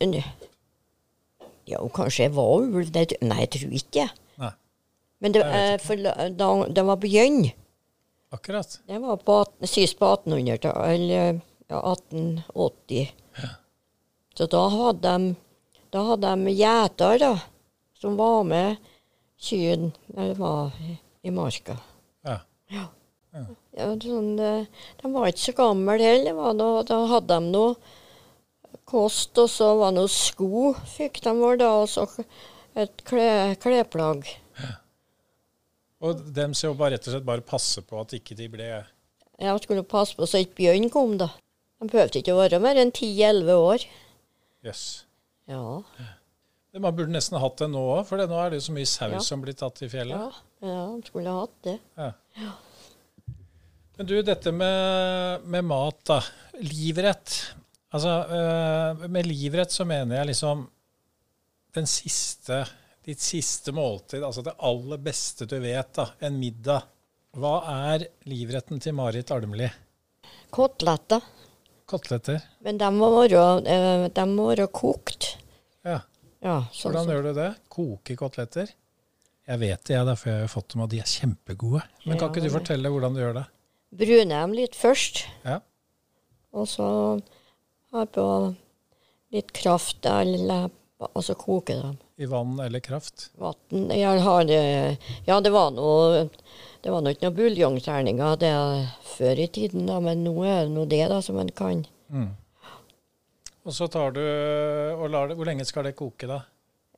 Ja, 1.71 1.81
kanskje 1.95 2.27
jeg 2.27 2.33
var 2.35 2.51
ulv. 2.57 2.77
Nei, 2.93 3.39
jeg- 3.43 3.49
tror 3.55 3.75
ikke. 3.79 4.07
Nei. 4.41 4.51
Men 5.21 5.31
det, 5.35 5.43
vet 5.45 5.89
eh, 5.91 6.29
da, 6.37 6.49
det 6.67 6.85
var 6.85 6.97
begynt. 6.97 7.53
Akkurat. 8.31 8.79
Det 8.87 8.99
var 9.03 9.17
på, 9.17 9.45
sist 9.67 9.97
på 9.99 10.07
1800-tallet, 10.15 10.95
eller 10.95 11.41
ja, 11.67 11.81
1880. 11.93 13.11
Så 14.37 14.47
da 14.47 14.61
hadde 14.71 15.01
de 15.17 15.35
da 15.91 16.05
hadde 16.07 16.29
de 16.45 16.53
gjeter, 16.55 17.17
da, 17.19 17.33
som 17.99 18.15
var 18.15 18.45
med 18.47 18.77
kyrne 19.41 19.91
når 20.13 20.29
de 20.29 20.35
var 20.39 20.77
i, 20.79 20.93
i 21.27 21.33
marka. 21.35 21.75
Ja. 22.23 22.37
Ja, 22.71 23.87
sånn, 24.03 24.33
eh, 24.39 24.65
de 25.01 25.11
var 25.11 25.27
ikke 25.27 25.43
så 25.49 25.53
gamle 25.57 25.97
heller. 25.99 26.39
det 26.55 26.87
Da 26.87 26.97
hadde 27.11 27.35
de 27.39 27.51
noe 27.51 27.75
kost, 28.91 29.31
og 29.41 29.49
så 29.51 29.71
var 29.79 29.91
det 29.93 30.01
noen 30.01 30.11
sko 30.11 30.71
fikk 30.97 31.21
de 31.25 31.33
vår, 31.39 31.59
da, 31.63 31.69
og 31.81 31.89
så 31.91 32.05
et 32.81 33.03
kle, 33.07 33.27
kleplagg. 33.63 34.27
Og 36.01 36.21
dem 36.33 36.55
så 36.57 36.71
bare 36.77 36.95
rett 36.95 37.07
og 37.07 37.13
slett 37.15 37.27
bare 37.27 37.45
passe 37.45 37.83
på 37.85 37.99
at 38.01 38.15
ikke 38.17 38.33
de 38.39 38.47
ble 38.49 38.67
Jeg 38.71 39.59
skulle 39.63 39.83
passe 39.85 40.17
på 40.17 40.25
så 40.29 40.41
ikke 40.41 40.57
bjørn 40.63 40.89
kom, 40.93 41.17
da. 41.21 41.29
De 41.81 41.89
behøvde 41.89 42.21
ikke 42.21 42.33
å 42.33 42.39
være 42.41 42.59
mer 42.61 42.77
enn 42.81 42.91
10-11 42.93 43.53
år. 43.57 43.85
Jøss. 44.65 44.83
Ja. 45.49 45.61
Man 46.77 46.95
burde 46.95 47.11
nesten 47.13 47.39
hatt 47.41 47.57
det 47.59 47.67
nå 47.73 47.81
òg, 47.97 48.03
for 48.07 48.21
nå 48.21 48.37
er 48.39 48.53
det 48.53 48.61
jo 48.61 48.67
så 48.69 48.75
mye 48.75 48.89
sau 48.89 49.09
Ja. 49.11 49.21
som 49.25 49.41
blir 49.43 49.57
tatt 49.57 49.81
i 49.83 49.89
fjellet. 49.91 50.15
Ja, 50.15 50.67
ja, 50.69 50.83
de 50.95 51.09
skulle 51.09 51.33
hatt 51.35 51.55
det. 51.67 51.77
Ja. 51.97 52.11
Men 53.97 54.07
du, 54.09 54.15
dette 54.25 54.53
med, 54.55 55.43
med 55.45 55.67
mat, 55.67 55.99
da. 56.07 56.21
Livrett. 56.61 57.33
Altså, 57.91 58.11
eh, 58.31 59.07
med 59.11 59.27
livrett 59.27 59.71
så 59.73 59.85
mener 59.87 60.21
jeg 60.21 60.31
liksom 60.31 60.67
den 61.75 61.87
siste 61.87 62.63
Ditt 63.01 63.17
siste 63.19 63.71
måltid, 63.73 64.21
altså 64.21 64.43
det 64.45 64.51
aller 64.61 64.99
beste 65.01 65.47
du 65.49 65.55
vet, 65.59 65.87
da. 65.97 66.03
En 66.21 66.35
middag. 66.37 66.83
Hva 67.33 67.55
er 67.89 68.03
livretten 68.29 68.77
til 68.83 68.93
Marit 68.93 69.31
Almli? 69.33 69.65
Koteletter. 70.53 71.23
Koteletter. 71.89 72.43
Men 72.61 72.77
de 72.77 72.91
må 72.93 73.09
være, 73.15 73.41
eh, 73.65 74.67
kokt. 74.69 75.31
Ja. 75.83 76.03
Ja, 76.41 76.59
sånn 76.73 76.91
Hvordan 76.93 77.05
så. 77.07 77.11
gjør 77.15 77.23
du 77.23 77.33
det? 77.39 77.49
Koke 77.73 78.15
koteletter? 78.17 78.69
Jeg 79.47 79.59
vet 79.59 79.83
det, 79.83 79.95
jeg, 79.95 80.05
derfor 80.05 80.29
jeg 80.29 80.45
har 80.45 80.53
fått 80.53 80.69
dem, 80.73 80.81
og 80.85 80.89
de 80.89 80.99
er 81.01 81.09
kjempegode. 81.09 81.81
Men 82.05 82.17
kan 82.17 82.29
Ja, 82.29 82.33
ikke 82.35 82.45
du 82.45 82.53
fortelle 82.53 82.89
hvordan 82.93 83.13
du 83.17 83.19
gjør 83.21 83.33
det? 83.41 83.45
Brune 83.97 84.29
dem 84.29 84.53
litt 84.53 84.77
først. 84.77 85.25
Ja. 85.43 85.59
Og 86.53 86.67
så 86.69 86.87
ha 87.91 88.05
på 88.05 88.25
litt 89.31 89.51
kraft, 89.55 90.05
eller 90.05 90.69
så 91.21 91.35
koke 91.35 91.75
dem. 91.75 91.97
I 92.21 92.27
vann 92.29 92.59
eller 92.59 92.79
kraft? 92.79 93.31
Vann 93.41 93.89
Jeg 93.89 94.19
har 94.21 94.51
eh, 94.53 94.93
Ja, 95.25 95.39
det 95.41 95.49
var 95.49 95.71
noe 95.73 96.27
Det 96.83 96.91
var 96.93 97.01
nå 97.01 97.13
ikke 97.13 97.25
noe 97.25 97.37
buljongterninger 97.39 98.35
det 98.37 98.51
før 99.15 99.41
i 99.41 99.47
tiden, 99.49 99.87
da, 99.89 99.97
men 100.03 100.21
nå 100.25 100.35
er 100.45 100.67
det 100.67 100.75
nå 100.75 100.85
det 100.85 101.07
da 101.09 101.17
som 101.25 101.39
en 101.41 101.49
kan. 101.49 101.81
Mm. 102.13 102.29
Og 103.65 103.73
så 103.73 103.87
tar 103.89 104.13
du 104.13 104.21
og 104.21 105.09
lar 105.09 105.29
det 105.29 105.37
Hvor 105.39 105.49
lenge 105.49 105.65
skal 105.65 105.89
det 105.89 105.97
koke, 105.97 106.29
da? 106.29 106.43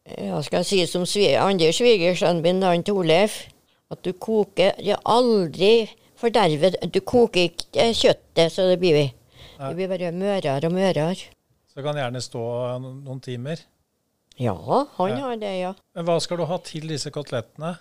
Ja, 0.03 0.41
skal 0.43 0.63
jeg 0.63 0.67
si 0.67 0.83
som 0.91 1.07
andre 1.39 1.71
svigersønnen 1.71 2.43
min, 2.43 2.63
han 2.63 2.83
Torleif, 2.83 3.45
at 3.91 4.03
du 4.03 4.11
koker 4.11 4.75
ja, 4.83 4.97
aldri 5.05 5.87
forderve 6.19 6.73
Du 6.91 6.99
koker 6.99 7.47
ikke 7.47 7.93
kjøttet 7.95 8.51
så 8.51 8.67
det 8.67 8.79
blir 8.83 8.99
vi. 8.99 9.05
Det 9.57 9.71
blir 9.77 9.89
bare 9.91 10.11
mørere 10.15 10.67
og 10.67 10.73
mørere. 10.75 11.15
Så 11.69 11.79
det 11.79 11.85
kan 11.85 11.97
gjerne 11.97 12.21
stå 12.21 12.43
noen 12.83 13.21
timer. 13.23 13.61
Ja, 14.41 14.53
han 14.97 15.17
har 15.21 15.35
det, 15.41 15.53
ja. 15.61 15.73
Men 15.93 16.05
hva 16.07 16.17
skal 16.21 16.39
du 16.41 16.45
ha 16.49 16.57
til 16.65 16.87
disse 16.89 17.11
kotelettene? 17.13 17.75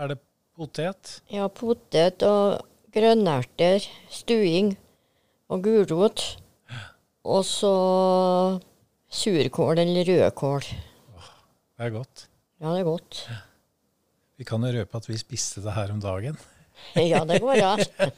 Er 0.00 0.12
det 0.12 0.18
potet? 0.56 1.18
Ja, 1.32 1.48
potet 1.52 2.24
og 2.24 2.62
grønnerter, 2.92 3.84
stuing 4.12 4.72
og 5.52 5.64
gulrot. 5.64 6.24
Og 7.22 7.44
så 7.46 7.72
surkål 9.12 9.82
eller 9.84 10.08
rødkål. 10.08 10.64
Det 10.72 11.86
er 11.86 11.92
godt. 11.94 12.26
Ja, 12.62 12.72
det 12.72 12.80
er 12.80 12.88
godt. 12.88 13.20
Vi 14.40 14.46
kan 14.48 14.64
jo 14.64 14.72
røpe 14.74 14.96
at 14.98 15.08
vi 15.08 15.18
spiste 15.20 15.62
det 15.64 15.76
her 15.76 15.92
om 15.92 16.00
dagen. 16.02 16.38
Ja, 16.96 17.20
det 17.28 17.40
går 17.44 17.60
an. 17.62 17.84
Ja, 17.84 18.08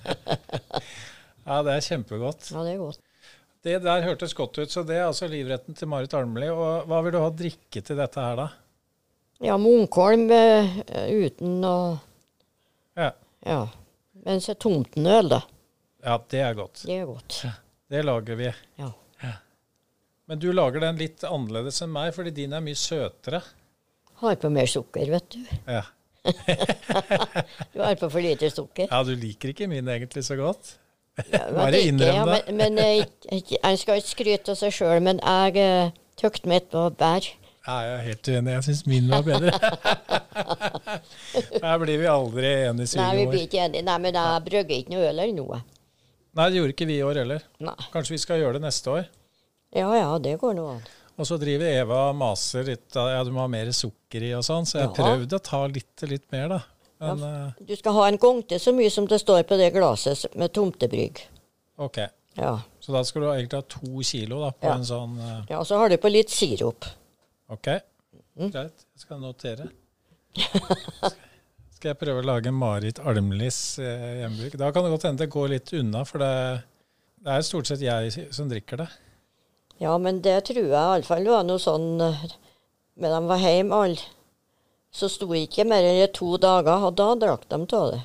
det 1.45 1.75
er 1.77 1.85
kjempegodt. 1.85 2.51
Ja, 2.55 2.63
det 2.65 2.73
er 2.75 2.81
godt. 2.83 3.01
Det 3.65 3.79
der 3.85 4.05
hørtes 4.05 4.35
godt 4.37 4.59
ut, 4.61 4.71
så 4.73 4.83
det 4.85 4.97
er 4.99 5.07
altså 5.07 5.29
livretten 5.29 5.77
til 5.77 5.89
Marit 5.89 6.13
Almli. 6.17 6.49
Og 6.53 6.85
hva 6.91 6.99
vil 7.05 7.15
du 7.15 7.21
ha 7.23 7.31
drikke 7.33 7.81
til 7.85 7.97
dette 8.01 8.21
her, 8.21 8.37
da? 8.43 8.49
Ja, 9.45 9.57
Munkholm 9.61 10.29
eh, 10.33 10.77
uten 11.25 11.65
å 11.69 11.77
Ja, 12.97 13.11
Ja. 13.45 13.63
Men 14.25 14.41
så 14.41 14.55
tomtenøl, 14.57 15.29
da. 15.29 15.41
ja 16.05 16.15
det 16.33 16.41
er 16.41 16.55
godt. 16.57 16.85
Det 16.89 16.95
er 17.03 17.09
godt. 17.09 17.41
Det 17.93 18.05
lager 18.05 18.39
vi. 18.41 18.47
Ja. 18.81 18.93
Men 20.25 20.41
du 20.41 20.47
lager 20.57 20.81
den 20.81 20.97
litt 20.97 21.21
annerledes 21.29 21.83
enn 21.85 21.91
meg, 21.93 22.15
fordi 22.17 22.31
din 22.33 22.55
er 22.57 22.63
mye 22.65 22.79
søtere. 22.81 23.43
Har 24.23 24.39
på 24.41 24.49
mer 24.49 24.71
sukker, 24.71 25.11
vet 25.13 25.27
du. 25.35 25.43
Ja, 25.69 25.83
Du 27.75 27.83
har 27.83 27.95
på 28.01 28.09
for 28.09 28.25
lite 28.25 28.49
sukker. 28.51 28.89
ja 28.89 29.03
du 29.05 29.13
liker 29.19 29.53
ikke 29.53 29.69
min 29.69 29.89
egentlig 29.93 30.25
så 30.25 30.37
godt. 30.41 30.79
Ja, 31.31 31.45
Bare 31.55 31.79
innrøm 31.81 32.17
ja, 32.17 32.25
det. 32.27 32.41
Men, 32.49 32.75
men 32.75 32.79
jeg, 32.83 33.07
jeg 33.55 33.81
skal 33.81 34.01
ikke 34.01 34.11
skryte 34.11 34.55
av 34.55 34.61
seg 34.61 34.75
sjøl, 34.75 34.99
men 35.05 35.21
jeg 35.23 35.63
uh, 35.63 35.93
tykte 36.21 36.51
mitt 36.51 36.75
var 36.75 36.91
bedre. 36.99 37.37
Ja, 37.65 37.77
jeg 37.81 37.93
er 37.95 38.03
helt 38.11 38.29
uenig. 38.29 38.57
Jeg 38.59 38.65
syns 38.67 38.83
min 38.91 39.07
var 39.09 39.23
bedre. 39.25 39.55
Her 41.65 41.79
blir 41.81 42.03
vi 42.03 42.09
aldri 42.11 42.51
enige, 42.67 42.99
Nei, 43.01 43.13
vi 43.17 43.25
blir 43.31 43.47
ikke 43.47 43.63
enige. 43.65 43.85
Nei, 43.87 43.95
men 44.05 44.19
jeg 44.19 44.45
brygger 44.51 44.83
ikke 44.83 44.93
noe 44.93 45.07
øl 45.07 45.15
eller 45.15 45.33
noe. 45.39 45.63
Nei, 46.35 46.49
det 46.51 46.59
gjorde 46.59 46.75
ikke 46.75 46.91
vi 46.91 46.99
i 46.99 47.07
år 47.07 47.23
heller. 47.23 47.47
Nei. 47.63 47.77
Kanskje 47.95 48.17
vi 48.17 48.21
skal 48.21 48.43
gjøre 48.43 48.59
det 48.59 48.67
neste 48.67 48.91
år. 48.93 49.07
Ja 49.75 49.89
ja, 49.97 50.11
det 50.23 50.35
går 50.43 50.55
nå 50.59 50.67
an. 50.75 50.83
Og 51.15 51.29
så 51.29 51.39
driver 51.39 51.71
Eva 51.71 51.99
og 52.11 52.17
maser 52.19 52.67
litt 52.67 52.97
ja, 52.99 53.21
du 53.27 53.31
må 53.35 53.45
ha 53.45 53.51
mer 53.51 53.69
sukker 53.75 54.25
i 54.27 54.33
og 54.35 54.43
sånn, 54.47 54.67
så 54.67 54.81
jeg 54.81 54.89
har 54.89 54.97
Ja. 54.99 55.13
prøvd 55.15 55.37
å 55.39 55.41
ta 55.47 55.61
litt, 55.71 56.05
litt 56.11 56.25
mer, 56.35 56.49
da. 56.51 56.59
Men 57.13 57.23
ja, 57.29 57.53
Du 57.69 57.75
skal 57.77 57.93
ha 57.99 58.07
en 58.09 58.19
gongte 58.23 58.59
så 58.63 58.73
mye 58.75 58.91
som 58.91 59.07
det 59.11 59.19
står 59.21 59.43
på 59.49 59.57
det 59.61 59.73
glasset 59.75 60.25
med 60.41 60.53
tomtebrygg. 60.57 61.21
OK. 61.79 61.99
Ja. 62.39 62.57
Så 62.83 62.93
da 62.95 63.03
skal 63.07 63.23
du 63.23 63.29
egentlig 63.31 63.61
ha 63.61 63.67
to 63.69 64.03
kilo 64.03 64.41
da, 64.43 64.51
på 64.57 64.67
Ja. 64.71 64.75
en 64.79 64.85
sånn 64.89 65.19
uh... 65.21 65.45
ja, 65.51 65.59
og 65.61 65.67
så 65.69 65.79
har 65.79 65.89
du 65.93 65.97
på 66.03 66.11
litt 66.11 66.31
sirup. 66.35 66.85
OK, 67.53 67.69
Mm. 68.35 68.49
greit. 68.51 68.81
Jeg 68.97 69.03
skal 69.05 69.21
notere. 69.23 69.69
Skal 71.75 71.91
jeg 71.93 71.99
prøve 72.01 72.23
å 72.23 72.27
lage 72.27 72.51
Marit 72.55 72.99
Almlis 72.99 73.79
eh, 73.83 74.23
hjemmebrygg? 74.23 74.57
Da 74.59 74.71
kan 74.75 74.87
det 74.87 74.91
godt 74.95 75.07
hende 75.09 75.23
det 75.25 75.31
går 75.35 75.53
litt 75.53 75.73
unna, 75.79 76.05
for 76.09 76.23
det, 76.23 76.31
det 77.23 77.35
er 77.37 77.45
stort 77.47 77.69
sett 77.71 77.85
jeg 77.85 78.29
som 78.35 78.49
drikker 78.51 78.81
det. 78.83 78.89
Ja, 79.83 79.97
men 80.03 80.19
det 80.25 80.37
tror 80.49 80.61
jeg 80.63 80.71
iallfall 80.75 81.27
var 81.29 81.47
noe 81.47 81.61
sånn 81.63 82.01
eh, 82.03 82.25
Men 83.03 83.11
de 83.11 83.21
var 83.31 83.41
hjemme 83.43 83.81
alle. 83.87 84.05
Så 84.95 85.09
sto 85.11 85.27
jeg 85.35 85.49
ikke 85.49 85.65
mer 85.67 85.83
enn 85.89 86.13
to 86.15 86.37
dager, 86.39 86.85
og 86.87 86.95
da 86.99 87.09
drakk 87.19 87.49
de 87.51 87.59
av 87.77 87.89
det. 87.93 88.03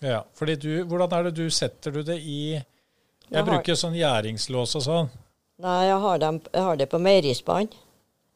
Ja, 0.00 0.20
fordi 0.38 0.54
du, 0.56 0.70
Hvordan 0.88 1.12
er 1.12 1.26
det 1.28 1.34
du 1.36 1.50
setter 1.52 1.90
du 1.92 2.02
det 2.06 2.18
i 2.22 2.54
Jeg 2.54 2.64
Jeg 3.30 3.44
har- 3.44 3.46
bruker 3.50 3.74
sånn 3.78 3.94
gjæringslås 3.94 4.74
og 4.76 4.82
sånn. 4.82 5.10
Nei, 5.58 5.86
jeg 5.86 5.98
har, 6.00 6.18
dem, 6.18 6.40
jeg 6.54 6.62
har 6.62 6.76
det 6.76 6.88
på 6.90 6.98
meierispann. 6.98 7.68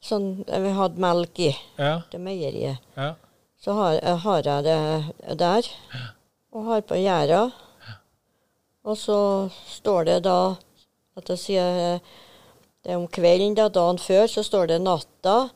Sånn 0.02 0.44
eh, 0.48 0.60
vi 0.60 0.70
hadde 0.76 0.98
melk 1.00 1.38
i 1.40 1.56
Ja, 1.78 2.02
til 2.10 2.20
meieriet. 2.20 2.78
ja. 2.96 3.14
Så 3.58 3.72
har, 3.74 3.92
jeg- 3.94 4.18
har 4.18 4.42
jeg 4.42 4.64
det 4.64 5.38
der, 5.38 5.62
og 6.52 6.64
har 6.66 6.80
på 6.82 6.94
gjæra. 6.94 7.52
Og 8.84 8.96
så 8.98 9.50
står 9.70 10.04
det 10.04 10.22
da 10.24 10.56
at 11.16 11.28
jeg 11.28 11.38
sier 11.38 12.00
det 12.84 12.92
er 12.92 12.96
om 12.96 13.08
kvelden, 13.08 13.54
da, 13.54 13.68
dagen 13.68 13.96
før, 13.98 14.26
så 14.28 14.44
står 14.44 14.66
det 14.68 14.80
natta, 14.82 15.50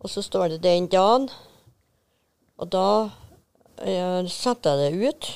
og 0.00 0.08
så 0.08 0.22
står 0.22 0.48
det 0.48 0.62
den 0.62 0.86
dagen. 0.88 1.28
Og 2.60 2.68
da 2.72 2.86
eh, 3.80 4.26
setter 4.28 4.82
jeg 4.84 4.92
det 4.98 5.10
ut. 5.14 5.30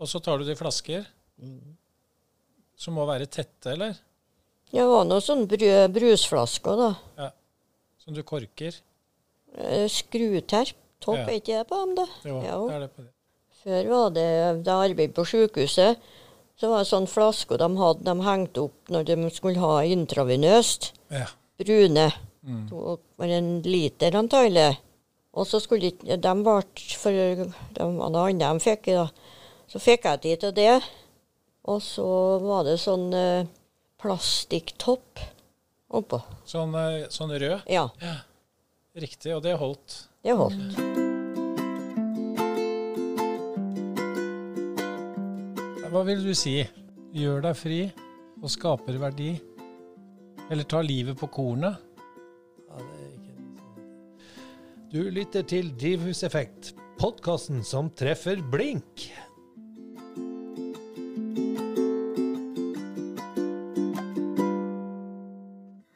Og 0.00 0.10
så 0.10 0.20
tar 0.22 0.38
du 0.38 0.44
det 0.46 0.54
i 0.56 0.60
flasker. 0.60 1.06
Som 2.78 2.96
må 2.98 3.06
være 3.08 3.26
tette, 3.30 3.72
eller? 3.74 3.94
Det 4.74 4.82
var 4.86 5.04
noen 5.06 5.22
sånne 5.22 5.46
bru, 5.50 5.66
brusflasker, 5.94 6.80
da. 6.80 6.88
Ja. 7.18 7.28
Som 8.02 8.16
du 8.16 8.22
korker. 8.26 8.74
Eh, 9.56 9.86
Skruterp. 9.90 10.74
Topp, 11.04 11.18
Ja. 11.20 11.24
er 11.28 11.36
ikke 11.36 11.58
det 11.58 11.66
på 11.68 11.76
dem, 11.82 11.90
da? 11.98 12.04
Jo, 12.24 12.38
Ja. 12.40 12.54
det 12.66 12.74
er 12.74 12.80
det 12.80 12.92
på 12.96 13.02
det. 13.04 13.10
Før 13.62 13.88
var 13.90 14.10
det, 14.10 14.64
da 14.64 14.70
jeg 14.84 14.90
arbeidet 14.92 15.14
på 15.14 15.24
sykehuset, 15.28 15.98
så 16.56 16.68
var 16.70 16.78
det 16.78 16.88
sånn 16.88 17.06
flasker 17.06 17.58
de 17.58 17.68
hadde, 17.76 18.04
de 18.04 18.14
hengte 18.24 18.62
opp 18.62 18.88
når 18.88 19.04
de 19.04 19.30
skulle 19.30 19.58
ha 19.60 19.82
intravenøst. 19.84 20.92
Ja. 21.10 21.26
Brune. 21.58 22.06
Mm. 22.42 22.68
To, 22.70 22.98
en 23.20 23.62
liter 23.62 24.12
antagelig. 24.16 24.78
Og 25.34 25.46
så 25.50 25.58
skulle 25.62 25.90
ikke 25.90 26.16
De 26.22 26.34
ble 26.46 26.58
for 27.00 27.10
de 27.14 27.86
var 27.98 28.12
noe 28.12 28.28
annet 28.28 28.44
de 28.44 28.62
fikk, 28.62 28.92
da. 28.94 29.08
Så 29.70 29.80
fikk 29.82 30.06
jeg 30.06 30.22
tid 30.22 30.44
til 30.44 30.54
det. 30.54 30.74
Og 31.66 31.80
så 31.82 32.06
var 32.44 32.66
det 32.68 32.76
sånn 32.82 33.08
eh, 33.16 33.48
plastikktopp 34.02 35.22
oppå. 35.94 36.20
Sånn, 36.46 36.74
eh, 36.76 37.06
sånn 37.10 37.32
rød. 37.32 37.64
Ja, 37.72 37.88
Riktig, 38.94 39.32
og 39.34 39.42
det 39.42 39.56
holdt. 39.58 40.04
det 40.22 40.36
holdt. 40.38 40.76
Hva 45.90 46.02
vil 46.06 46.22
du 46.22 46.30
si? 46.34 46.60
Gjør 47.14 47.42
deg 47.42 47.58
fri 47.58 47.80
og 48.42 48.50
skaper 48.50 49.00
verdi? 49.02 49.32
Eller 50.50 50.66
ta 50.68 50.82
livet 50.82 51.18
på 51.18 51.26
kornet? 51.30 51.80
Du 54.94 55.00
lytter 55.10 55.42
til 55.42 55.72
Drivhuseffekt, 55.74 56.68
podkasten 57.00 57.64
som 57.66 57.88
treffer 57.98 58.38
blink. 58.52 59.08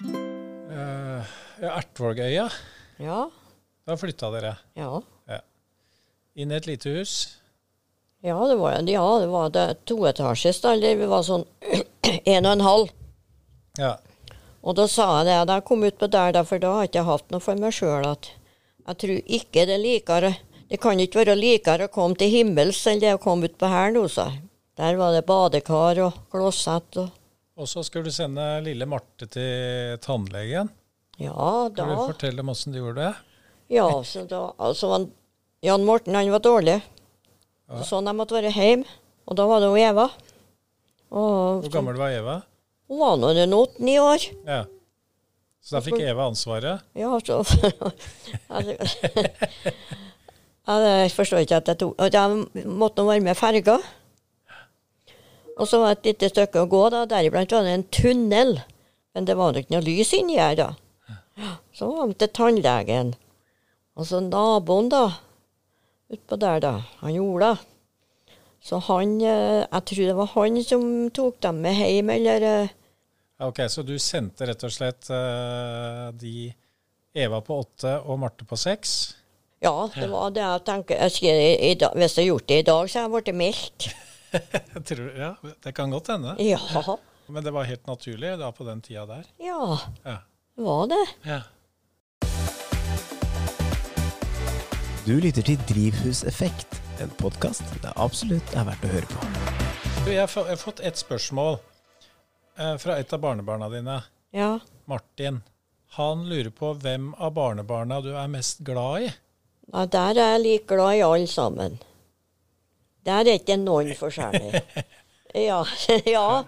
Uh, 0.03 1.23
ja, 1.63 1.77
Ertvågøya. 1.77 2.49
Ja. 2.99 3.21
Da 3.87 3.97
flytta 3.97 4.33
dere 4.35 4.57
Ja. 4.75 4.99
inn 6.35 6.51
i 6.51 6.57
et 6.59 6.67
lite 6.67 6.91
hus. 6.99 7.39
Ja, 8.23 8.35
det 8.47 8.57
var, 8.59 8.83
ja, 8.83 9.07
det 9.23 9.29
var 9.31 9.51
det 9.51 9.85
toetasjes. 9.87 10.65
Eller 10.65 10.97
vi 10.97 11.07
var 11.07 11.23
sånn 11.23 11.47
en 12.35 12.47
og 12.47 12.53
en 12.53 12.67
halv. 12.67 12.91
Ja. 13.79 13.95
Og 14.63 14.75
da 14.75 14.87
sa 14.91 15.21
jeg 15.21 15.31
det 15.31 15.39
da 15.55 15.61
kom 15.61 15.87
ut 15.87 15.99
på 15.99 16.11
der, 16.11 16.33
da, 16.35 16.43
for 16.43 16.59
da 16.59 16.75
har 16.75 16.87
jeg 16.87 16.97
ikke 16.97 17.07
hatt 17.13 17.31
noe 17.31 17.41
for 17.47 17.55
meg 17.63 17.79
sjøl, 17.79 18.03
at 18.07 18.33
jeg 18.89 19.01
tror 19.03 19.19
ikke 19.39 19.67
det 19.69 19.75
er 19.77 19.83
likere 19.83 20.31
Det 20.69 20.79
kan 20.81 21.01
ikke 21.01 21.23
være 21.23 21.37
likere 21.37 21.89
å 21.89 21.93
komme 21.93 22.17
til 22.17 22.33
himmels 22.33 22.81
enn 22.89 23.01
det 23.01 23.15
å 23.17 23.21
komme 23.21 23.49
ut 23.49 23.57
på 23.61 23.69
sa. 24.09 24.31
Der 24.77 24.97
var 24.97 25.13
det 25.13 25.27
badekar 25.27 25.99
og 26.05 26.13
klosett 26.31 26.97
og 26.97 27.09
Og 27.57 27.67
så 27.67 27.83
skulle 27.83 28.05
du 28.05 28.15
sende 28.15 28.61
lille 28.63 28.87
Marte 28.87 29.27
til 29.27 29.99
tannlegen. 29.99 30.69
Ja, 31.19 31.69
da... 31.69 31.83
Kan 31.83 31.89
du 31.91 32.13
fortelle 32.13 32.41
om 32.41 32.53
åssen 32.53 32.73
du 32.73 32.79
gjorde 32.79 33.09
det? 33.09 33.15
Ja, 33.75 33.89
så 34.05 34.23
da 34.25 34.53
Altså, 34.59 34.93
han, 34.93 35.11
Jan 35.61 35.85
Morten, 35.85 36.15
han 36.15 36.31
var 36.31 36.45
dårlig. 36.45 36.79
Ja. 37.69 37.83
Sånn 37.83 38.07
jeg 38.07 38.17
måtte 38.17 38.37
være 38.39 38.53
hjemme. 38.55 38.87
Og 39.27 39.37
da 39.37 39.45
var 39.51 39.61
det 39.61 39.73
jo 39.73 39.81
Eva. 39.83 40.07
Og 41.11 41.65
Hvor 41.65 41.73
gammel 41.73 41.99
var 41.99 42.15
Eva? 42.15 42.37
Hun 42.89 43.03
var 43.03 43.19
nå 43.21 43.33
en 43.35 43.57
åtte-ni 43.59 43.99
år. 44.01 44.29
Ja. 44.47 44.63
Så 45.69 45.77
da 45.77 45.83
fikk 45.85 46.01
Eva 46.01 46.25
ansvaret? 46.31 46.81
Ja, 46.97 47.11
så 47.21 47.43
Jeg 50.69 51.11
forstår 51.13 51.45
ikke 51.45 51.59
at 51.61 51.69
jeg 51.69 51.79
tok 51.83 52.01
at 52.01 52.15
Jeg 52.17 52.65
måtte 52.65 53.05
være 53.05 53.21
med 53.21 53.37
ferga. 53.37 53.77
Og 55.61 55.69
så 55.69 55.81
var 55.83 55.93
det 55.93 55.99
et 55.99 56.09
lite 56.09 56.31
stykke 56.33 56.63
å 56.65 56.71
gå, 56.73 56.81
da. 56.95 57.05
Deriblant 57.11 57.53
var 57.53 57.69
det 57.69 57.75
en 57.77 57.85
tunnel. 57.93 58.55
Men 59.13 59.29
det 59.29 59.37
var 59.37 59.61
ikke 59.61 59.75
noe 59.75 59.85
lys 59.85 60.15
inni 60.17 60.39
her, 60.41 60.57
da. 60.57 60.71
Så 61.77 61.91
var 61.93 62.09
vi 62.09 62.17
til 62.17 62.33
tannlegen. 62.33 63.13
Og 63.99 64.09
så 64.09 64.23
naboen, 64.25 64.89
da. 64.89 65.05
Utpå 66.09 66.41
der, 66.41 66.65
da. 66.65 66.75
Han 67.03 67.21
Ola. 67.21 67.53
Så 68.65 68.81
han 68.89 69.19
eh, 69.21 69.69
Jeg 69.69 69.85
tror 69.91 70.05
det 70.07 70.17
var 70.17 70.33
han 70.33 70.63
som 70.65 71.11
tok 71.13 71.43
dem 71.45 71.61
med 71.67 71.77
hjem, 71.77 72.17
eller 72.17 72.49
eh, 72.55 72.77
Ok, 73.39 73.61
Så 73.71 73.83
du 73.87 73.95
sendte 74.03 74.47
rett 74.49 74.65
og 74.67 74.73
slett 74.75 75.07
uh, 75.15 76.09
de 76.19 76.49
Eva 77.15 77.39
på 77.43 77.59
åtte 77.63 77.93
og 78.03 78.19
Marte 78.19 78.45
på 78.49 78.57
seks? 78.59 78.95
Ja, 79.63 79.89
det 79.95 80.09
var 80.11 80.31
det 80.35 80.43
jeg 80.43 80.65
tenker. 80.67 80.99
Jeg 81.03 81.15
skrev, 81.15 81.39
i, 81.43 81.53
i, 81.71 81.75
hvis 81.75 82.15
jeg 82.19 82.23
hadde 82.23 82.27
gjort 82.29 82.49
det 82.51 82.59
i 82.59 82.67
dag, 82.67 82.91
så 82.91 82.99
hadde 83.05 83.09
jeg 83.09 83.15
blitt 83.15 83.39
meldt. 83.39 83.87
Tror, 84.91 85.07
ja, 85.19 85.31
det 85.65 85.73
kan 85.75 85.91
godt 85.95 86.11
hende. 86.13 86.35
Ja. 86.43 86.59
Men 87.29 87.47
det 87.47 87.53
var 87.55 87.67
helt 87.69 87.87
naturlig 87.91 88.35
da 88.41 88.51
på 88.55 88.67
den 88.69 88.83
tida 88.83 89.07
der? 89.09 89.31
Ja, 89.43 89.79
Ja. 90.05 90.19
det 90.59 90.67
var 90.67 90.87
det. 90.91 91.01
ja. 91.27 91.41
Du 95.09 95.15
lytter 95.23 95.43
til 95.47 95.57
Drivhuseffekt, 95.71 96.75
en 97.01 97.09
podkast 97.23 97.65
det 97.81 97.95
absolutt 97.97 98.51
er 98.59 98.67
verdt 98.69 98.85
å 98.85 98.91
høre 98.93 99.09
på. 99.09 99.31
Du, 100.05 100.11
jeg 100.13 100.21
har 100.27 100.59
fått 100.61 100.83
et 100.85 100.99
spørsmål 101.01 101.57
fra 102.83 102.97
et 102.99 103.13
av 103.15 103.21
barnebarna 103.23 103.69
dine, 103.73 104.01
Ja. 104.35 104.59
Martin. 104.91 105.43
Han 105.97 106.27
lurer 106.29 106.51
på 106.51 106.73
hvem 106.83 107.15
av 107.17 107.33
barnebarna 107.37 108.01
du 108.05 108.11
er 108.13 108.29
mest 108.29 108.59
glad 108.67 109.07
i. 109.07 109.13
ja 109.73 109.85
der 109.87 110.19
er 110.19 110.33
jeg 110.35 110.43
like 110.43 110.67
glad 110.75 110.97
i 110.99 111.03
alle 111.07 111.27
sammen. 111.27 111.79
Der 113.07 113.25
er 113.25 113.39
ikke 113.39 113.57
noen 113.57 113.95
forskjellig. 113.97 114.63
Ja. 115.35 115.61
ja. 116.09 116.45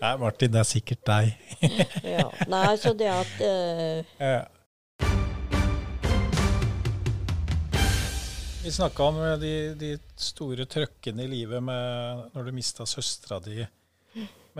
Nei, 0.00 0.16
Martin, 0.18 0.50
det 0.50 0.58
er 0.60 0.66
sikkert 0.66 1.04
deg. 1.06 1.28
ja. 2.16 2.24
Nei, 2.50 2.72
så 2.76 2.90
det 2.98 3.06
at 3.06 3.36
uh... 3.38 4.16
Ja. 4.18 4.40
Vi 8.64 8.72
snakka 8.74 9.06
om 9.08 9.20
eh, 9.24 9.36
de, 9.40 9.52
de 9.78 9.92
store 10.20 10.66
trøkkene 10.68 11.24
i 11.24 11.30
livet 11.30 11.62
med 11.64 12.26
når 12.34 12.50
du 12.50 12.52
mista 12.58 12.84
søstera 12.86 13.38
di. 13.46 13.62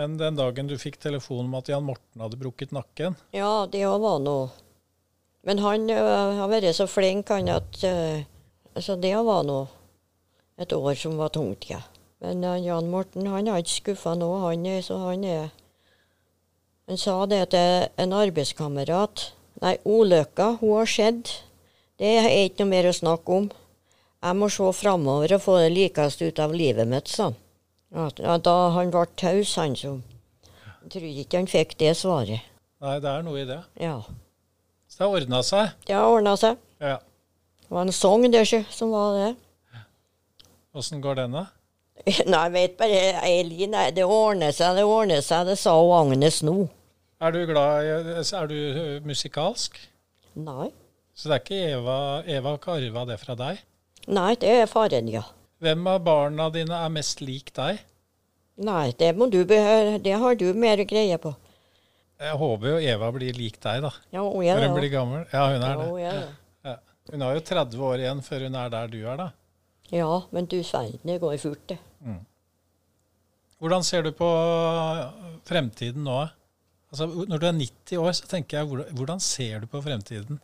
Men 0.01 0.17
den 0.17 0.37
dagen 0.37 0.69
du 0.71 0.79
fikk 0.81 0.97
telefon 0.97 1.45
om 1.45 1.55
at 1.59 1.69
Jan 1.69 1.85
Morten 1.85 2.23
hadde 2.25 2.39
brukket 2.41 2.71
nakken 2.73 3.19
Ja, 3.37 3.67
det 3.69 3.83
var 3.85 4.17
noe. 4.25 4.47
Men 5.45 5.61
han 5.61 5.91
eh, 5.93 6.39
har 6.39 6.49
vært 6.49 6.73
så 6.79 6.87
flink, 6.89 7.29
han, 7.29 7.51
at 7.53 7.83
eh, 7.85 8.23
Så 8.81 8.97
det 8.97 9.13
var 9.13 9.45
nå 9.45 9.67
et 10.61 10.73
år 10.73 10.97
som 10.97 11.21
var 11.21 11.33
tungt, 11.33 11.69
ja. 11.69 11.83
Men 12.25 12.41
eh, 12.49 12.63
Jan 12.65 12.89
Morten 12.89 13.29
han 13.29 13.51
har 13.53 13.61
ikke 13.61 13.75
skuffa 13.75 14.15
nå, 14.17 14.31
han 14.47 14.65
er 14.73 14.81
så 14.87 14.97
han 15.03 15.27
er 15.29 15.53
Han 16.89 17.01
sa 17.05 17.19
det 17.29 17.43
til 17.53 17.85
en 18.01 18.17
arbeidskamerat. 18.17 19.27
Nei, 19.61 19.77
ulykka, 19.85 20.55
hun 20.63 20.79
har 20.79 20.89
skjedd. 20.89 21.29
Det 22.01 22.17
er 22.23 22.33
ikke 22.47 22.65
noe 22.65 22.73
mer 22.73 22.89
å 22.89 22.97
snakke 22.97 23.37
om. 23.37 23.53
Jeg 24.25 24.41
må 24.41 24.49
se 24.49 24.73
framover 24.81 25.37
og 25.37 25.45
få 25.45 25.61
det 25.61 25.71
likeste 25.77 26.33
ut 26.33 26.41
av 26.41 26.57
livet 26.57 26.89
mitt, 26.89 27.13
sa 27.13 27.29
han. 27.29 27.37
Ja, 27.37 27.50
Ja, 27.91 28.37
da 28.39 28.57
han 28.77 28.93
ble 28.95 29.05
taus, 29.19 29.57
han 29.59 29.75
som 29.77 30.03
Jeg 30.85 30.91
tror 30.95 31.07
ikke 31.23 31.41
han 31.41 31.49
fikk 31.51 31.77
det 31.81 31.95
svaret. 31.99 32.47
Nei, 32.81 32.97
det 33.03 33.11
er 33.11 33.25
noe 33.27 33.43
i 33.43 33.47
det. 33.49 33.61
Ja. 33.81 33.99
Så 34.89 35.03
det 35.03 35.09
ordna 35.11 35.41
seg. 35.45 35.73
Det 35.87 35.95
har 35.95 36.09
ordna 36.09 36.37
seg. 36.41 36.59
Ja. 36.81 36.97
Det 37.61 37.75
var 37.75 37.87
en 37.87 37.93
sang 37.95 38.25
der 38.33 38.47
som 38.47 38.95
var 38.95 39.17
det. 39.19 39.31
Åssen 40.75 41.03
går 41.03 41.19
den, 41.19 41.35
da? 41.35 41.47
Nei, 42.31 42.43
jeg 42.47 42.53
vet 42.55 42.77
bare 42.79 43.01
Eileen, 43.27 43.75
det 43.95 44.07
ordner 44.07 44.55
seg, 44.57 44.79
det 44.79 44.87
ordner 44.87 45.21
seg. 45.25 45.51
Det 45.51 45.59
sa 45.61 45.75
Agnes 45.99 46.41
nå. 46.47 46.69
Er 47.21 47.35
du 47.35 47.43
glad 47.51 47.85
i 47.85 48.23
Er 48.23 48.47
du 48.49 49.01
musikalsk? 49.05 49.77
Nei. 50.41 50.71
Så 51.13 51.29
det 51.29 51.37
er 51.37 51.43
ikke 51.45 51.59
Eva 51.75 51.97
Eva 52.25 52.55
har 52.55 52.61
ikke 52.63 52.79
arva 52.79 53.05
det 53.11 53.19
fra 53.21 53.37
deg? 53.37 53.61
Nei, 54.09 54.33
det 54.41 54.55
er 54.63 54.71
faren, 54.71 55.11
ja. 55.13 55.27
Hvem 55.61 55.87
av 55.93 56.01
barna 56.05 56.49
dine 56.55 56.77
er 56.87 56.93
mest 56.93 57.21
lik 57.21 57.53
deg? 57.57 57.81
Nei, 58.61 58.91
det 59.01 59.13
må 59.17 59.29
du. 59.33 59.43
Det 59.45 60.15
har 60.23 60.37
du 60.41 60.47
mer 60.57 60.81
greie 60.89 61.17
på. 61.21 61.35
Jeg 62.21 62.37
håper 62.37 62.75
jo 62.75 62.79
Eva 62.93 63.09
blir 63.13 63.37
lik 63.37 63.57
deg, 63.61 63.81
da. 63.85 63.91
Ja, 64.13 64.25
hun 64.25 64.45
er 64.45 64.59
Når 64.61 64.67
hun 64.69 64.77
blir 64.77 64.93
gammel. 64.93 65.23
Ja, 65.33 65.47
hun 65.49 65.63
er 65.65 65.71
Ja, 65.71 65.77
det. 65.77 65.87
hun 65.89 66.01
er 66.01 66.19
det. 66.19 66.27
Ja. 66.69 66.75
Hun 67.13 67.25
har 67.25 67.37
jo 67.37 67.45
30 67.53 67.87
år 67.91 68.03
igjen 68.05 68.21
før 68.25 68.45
hun 68.47 68.59
er 68.61 68.73
der 68.73 68.91
du 68.93 68.99
er, 69.01 69.17
da. 69.17 69.29
Ja, 69.91 70.11
men 70.31 70.47
du 70.47 70.59
verden, 70.63 71.01
det 71.05 71.21
går 71.21 71.39
fort, 71.43 71.65
det. 71.69 71.79
Hvordan 73.61 73.83
ser 73.85 74.03
du 74.07 74.13
på 74.17 74.29
fremtiden 75.49 76.05
nå? 76.05 76.21
Altså, 76.91 77.07
når 77.07 77.39
du 77.39 77.47
er 77.47 77.53
90 77.59 77.99
år, 78.01 78.13
så 78.17 78.29
tenker 78.31 78.59
jeg, 78.59 78.87
hvordan, 78.97 79.21
ser 79.21 79.61
du 79.61 79.67
på 79.67 79.83
fremtiden? 79.85 80.41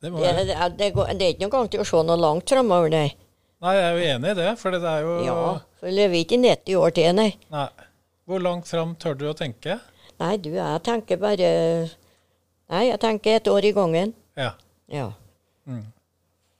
Det 0.00 0.12
Det, 0.12 0.46
det, 0.48 0.78
det, 0.78 0.92
går, 0.94 1.06
det 1.16 1.22
er 1.26 1.32
ikke 1.34 1.44
noen 1.46 1.54
gang 1.56 1.70
til 1.72 1.80
å 1.80 1.88
se 1.88 2.02
noe 2.06 2.16
langt 2.20 2.48
framover, 2.48 2.92
nei. 2.92 3.08
Nei, 3.64 3.74
jeg 3.76 3.84
er 3.84 3.94
jo 3.96 4.08
enig 4.14 4.32
i 4.32 4.38
det, 4.38 4.50
for 4.60 4.74
det 4.74 4.80
er 4.88 5.06
jo 5.06 5.14
Ja, 5.26 5.38
for 5.80 5.88
vi 5.90 5.94
lever 5.96 6.20
ikke 6.22 6.36
i 6.38 6.42
90 6.44 6.80
år 6.80 6.96
til, 6.96 7.08
nei. 7.16 7.30
Nei. 7.52 7.68
Hvor 8.30 8.42
langt 8.44 8.68
fram 8.70 8.94
tør 9.00 9.16
du 9.18 9.24
å 9.30 9.36
tenke? 9.36 9.78
Nei, 10.20 10.34
du, 10.38 10.50
jeg 10.54 10.82
tenker 10.86 11.18
bare 11.20 11.48
Nei, 12.70 12.84
jeg 12.86 13.00
tenker 13.02 13.40
et 13.40 13.48
år 13.50 13.66
i 13.66 13.72
gangen. 13.74 14.12
Ja. 14.38 14.52
Ja. 14.86 15.08
Mm. 15.66 15.88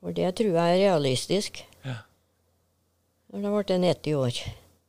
For 0.02 0.16
det 0.16 0.32
tror 0.40 0.56
jeg 0.56 0.72
er 0.72 0.80
realistisk. 0.88 1.60
Ja. 1.86 2.00
Når 3.30 3.44
det 3.44 3.52
ble 3.54 3.76
90 3.84 4.18
år. 4.18 4.40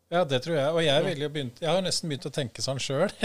ja, 0.09 0.23
det 0.25 0.41
tror 0.41 0.57
jeg. 0.57 0.71
Og 0.73 0.81
jeg, 0.85 1.05
vil 1.05 1.21
jo 1.21 1.29
begynt, 1.29 1.61
jeg 1.61 1.69
har 1.69 1.85
nesten 1.85 2.09
begynt 2.09 2.25
å 2.25 2.33
tenke 2.33 2.65
sånn 2.65 2.81
sjøl. 2.81 3.13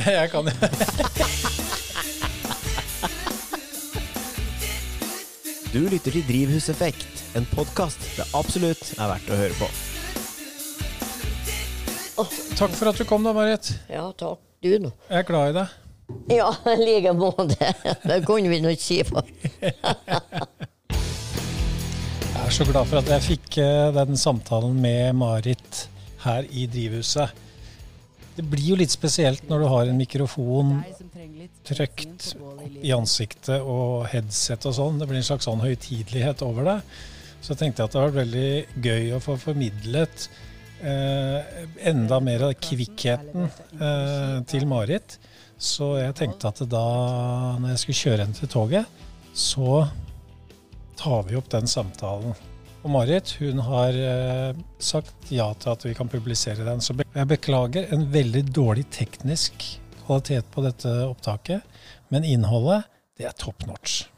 jeg 0.20 0.30
kan 0.30 0.52
Du 5.70 5.84
lytter 5.86 6.10
til 6.10 6.24
Drivhuseffekt, 6.26 7.20
en 7.38 7.44
podkast 7.52 8.02
det 8.16 8.24
absolutt 8.34 8.88
er 8.96 9.06
verdt 9.06 9.28
å 9.30 9.36
høre 9.38 9.54
på. 9.54 9.68
Takk 12.58 12.74
for 12.74 12.90
at 12.90 12.98
du 12.98 13.04
kom 13.06 13.22
da, 13.22 13.30
Marit. 13.36 13.70
Ja, 13.86 14.08
takk. 14.18 14.42
Du 14.60 14.72
nå. 14.82 14.90
Jeg 15.06 15.22
er 15.22 15.28
glad 15.28 15.52
i 15.52 15.54
deg. 15.60 15.76
Ja, 16.40 16.48
i 16.74 16.74
like 16.82 17.12
måte. 17.14 17.70
Det 18.02 18.18
kunne 18.26 18.50
vi 18.50 18.58
nå 18.64 18.74
ikke 18.74 18.82
si 18.82 18.98
på. 19.06 19.22
Jeg 22.40 22.56
er 22.56 22.56
så 22.56 22.66
glad 22.66 22.90
for 22.90 22.98
at 22.98 23.06
jeg 23.12 23.22
fikk 23.22 23.56
eh, 23.62 23.92
den 23.94 24.18
samtalen 24.18 24.74
med 24.82 25.14
Marit 25.14 25.84
her 26.24 26.42
i 26.50 26.64
drivhuset. 26.66 27.30
Det 28.34 28.42
blir 28.42 28.72
jo 28.72 28.78
litt 28.80 28.90
spesielt 28.90 29.46
når 29.46 29.62
du 29.62 29.66
har 29.70 29.86
en 29.86 30.00
mikrofon 30.00 30.80
Trøkt 31.66 32.30
i 32.80 32.92
ansiktet 32.96 33.60
og 33.60 34.06
headset 34.12 34.66
og 34.68 34.76
sånn. 34.76 35.00
Det 35.00 35.08
blir 35.10 35.20
en 35.20 35.26
slags 35.26 35.48
sånn 35.48 35.62
høytidelighet 35.62 36.44
over 36.46 36.68
det. 36.68 36.78
Så 37.40 37.54
jeg 37.54 37.60
tenkte 37.62 37.86
at 37.86 37.94
det 37.94 38.04
var 38.04 38.14
veldig 38.14 38.50
gøy 38.84 39.12
å 39.16 39.20
få 39.24 39.36
formidlet 39.40 40.26
eh, 40.84 41.64
enda 41.88 42.20
mer 42.24 42.46
av 42.50 42.54
kvikkheten 42.60 43.48
eh, 43.48 44.36
til 44.50 44.68
Marit. 44.68 45.16
Så 45.60 45.94
jeg 46.00 46.16
tenkte 46.16 46.52
at 46.52 46.62
da, 46.72 46.86
når 47.60 47.74
jeg 47.74 47.82
skulle 47.82 48.00
kjøre 48.00 48.24
henne 48.24 48.36
til 48.36 48.52
toget, 48.52 49.02
så 49.36 49.82
tar 51.00 51.26
vi 51.28 51.36
opp 51.40 51.50
den 51.52 51.68
samtalen. 51.70 52.36
Og 52.80 52.88
Marit 52.92 53.34
hun 53.40 53.60
har 53.64 53.96
eh, 53.96 54.56
sagt 54.80 55.32
ja 55.32 55.50
til 55.60 55.74
at 55.74 55.84
vi 55.84 55.94
kan 55.96 56.08
publisere 56.12 56.64
den. 56.64 56.80
Så 56.80 56.96
jeg 56.96 57.28
beklager 57.28 57.92
en 57.92 58.08
veldig 58.12 58.46
dårlig 58.56 58.86
teknisk 58.92 59.66
kvalitet 60.10 60.50
på 60.50 60.62
dette 60.66 60.90
opptaket, 61.06 61.62
men 62.10 62.24
innholdet, 62.26 62.88
det 63.14 63.28
er 63.30 63.34
top 63.38 63.62
notch. 63.68 64.08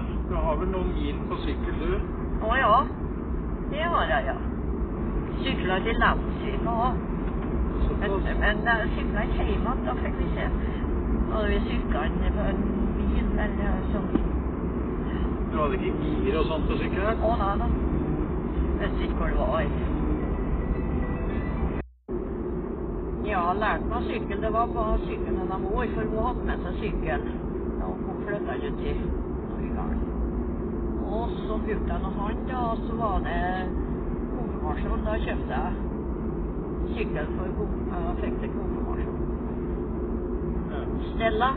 Du 0.00 0.32
har 0.32 0.56
vel 0.56 0.70
noen 0.72 0.94
mil 0.96 1.18
på 1.28 1.36
sykkel, 1.42 1.74
du? 1.76 1.90
Å 2.46 2.54
ja, 2.56 2.78
det 3.74 3.82
har 3.84 4.14
jeg, 4.14 4.30
ja. 4.30 4.36
Sykla 5.42 5.76
til 5.84 6.00
Landsyn 6.00 6.70
òg. 6.72 7.02
Men 8.40 8.64
jeg 8.64 8.88
sykla 8.94 9.26
ikke 9.28 9.44
hjem 9.50 9.68
igjen, 9.68 9.84
da 9.84 9.96
fikk 10.00 10.16
vi 10.22 10.30
se. 10.38 10.46
Og 11.36 11.50
vi 11.52 11.60
sykla 11.66 12.06
på 12.38 12.46
en 12.48 12.64
bil 12.96 13.28
eller 13.44 13.84
sånn. 13.92 14.08
Du 15.52 15.60
hadde 15.60 15.82
ikke 15.82 16.14
gir 16.24 16.40
og 16.40 16.48
sånt 16.48 16.72
på 16.72 16.80
sykkelen? 16.80 17.20
Å 17.20 17.36
nei 17.44 17.52
da. 17.60 17.68
Visste 18.80 19.04
ikke 19.04 19.20
hvor 19.20 19.36
det 19.36 19.52
var. 19.52 19.95
Ja, 23.26 23.40
lærte 23.58 23.88
meg 23.90 24.02
sykkel. 24.06 24.42
Det 24.42 24.52
var 24.54 24.66
på 24.70 24.82
sykkelen 25.04 25.38
hennes 25.40 25.62
mor, 25.62 25.86
for 25.94 26.02
hun 26.10 26.26
hadde 26.26 26.42
med 26.48 26.58
seg 26.64 26.74
sykkel 26.82 27.24
da 27.78 27.88
hun 27.88 28.20
flytta 28.26 28.54
ut 28.66 28.80
i 28.90 28.92
Norge. 29.78 30.06
Og 31.16 31.24
så 31.40 31.56
brukte 31.64 31.90
jeg 31.92 32.00
noe 32.04 32.14
han, 32.20 32.38
da, 32.50 32.60
og 32.70 32.78
så 32.84 32.92
var 33.00 33.16
det 33.26 33.40
konfirmasjon. 34.36 35.02
Da 35.08 35.16
kjøpte 35.24 35.58
jeg 35.58 35.72
sykkel 36.94 37.26
for 37.34 37.46
jeg 37.48 38.14
fikk 38.22 38.38
til 38.44 38.54
konfirmasjon. 38.54 39.18
Stella. 41.10 41.50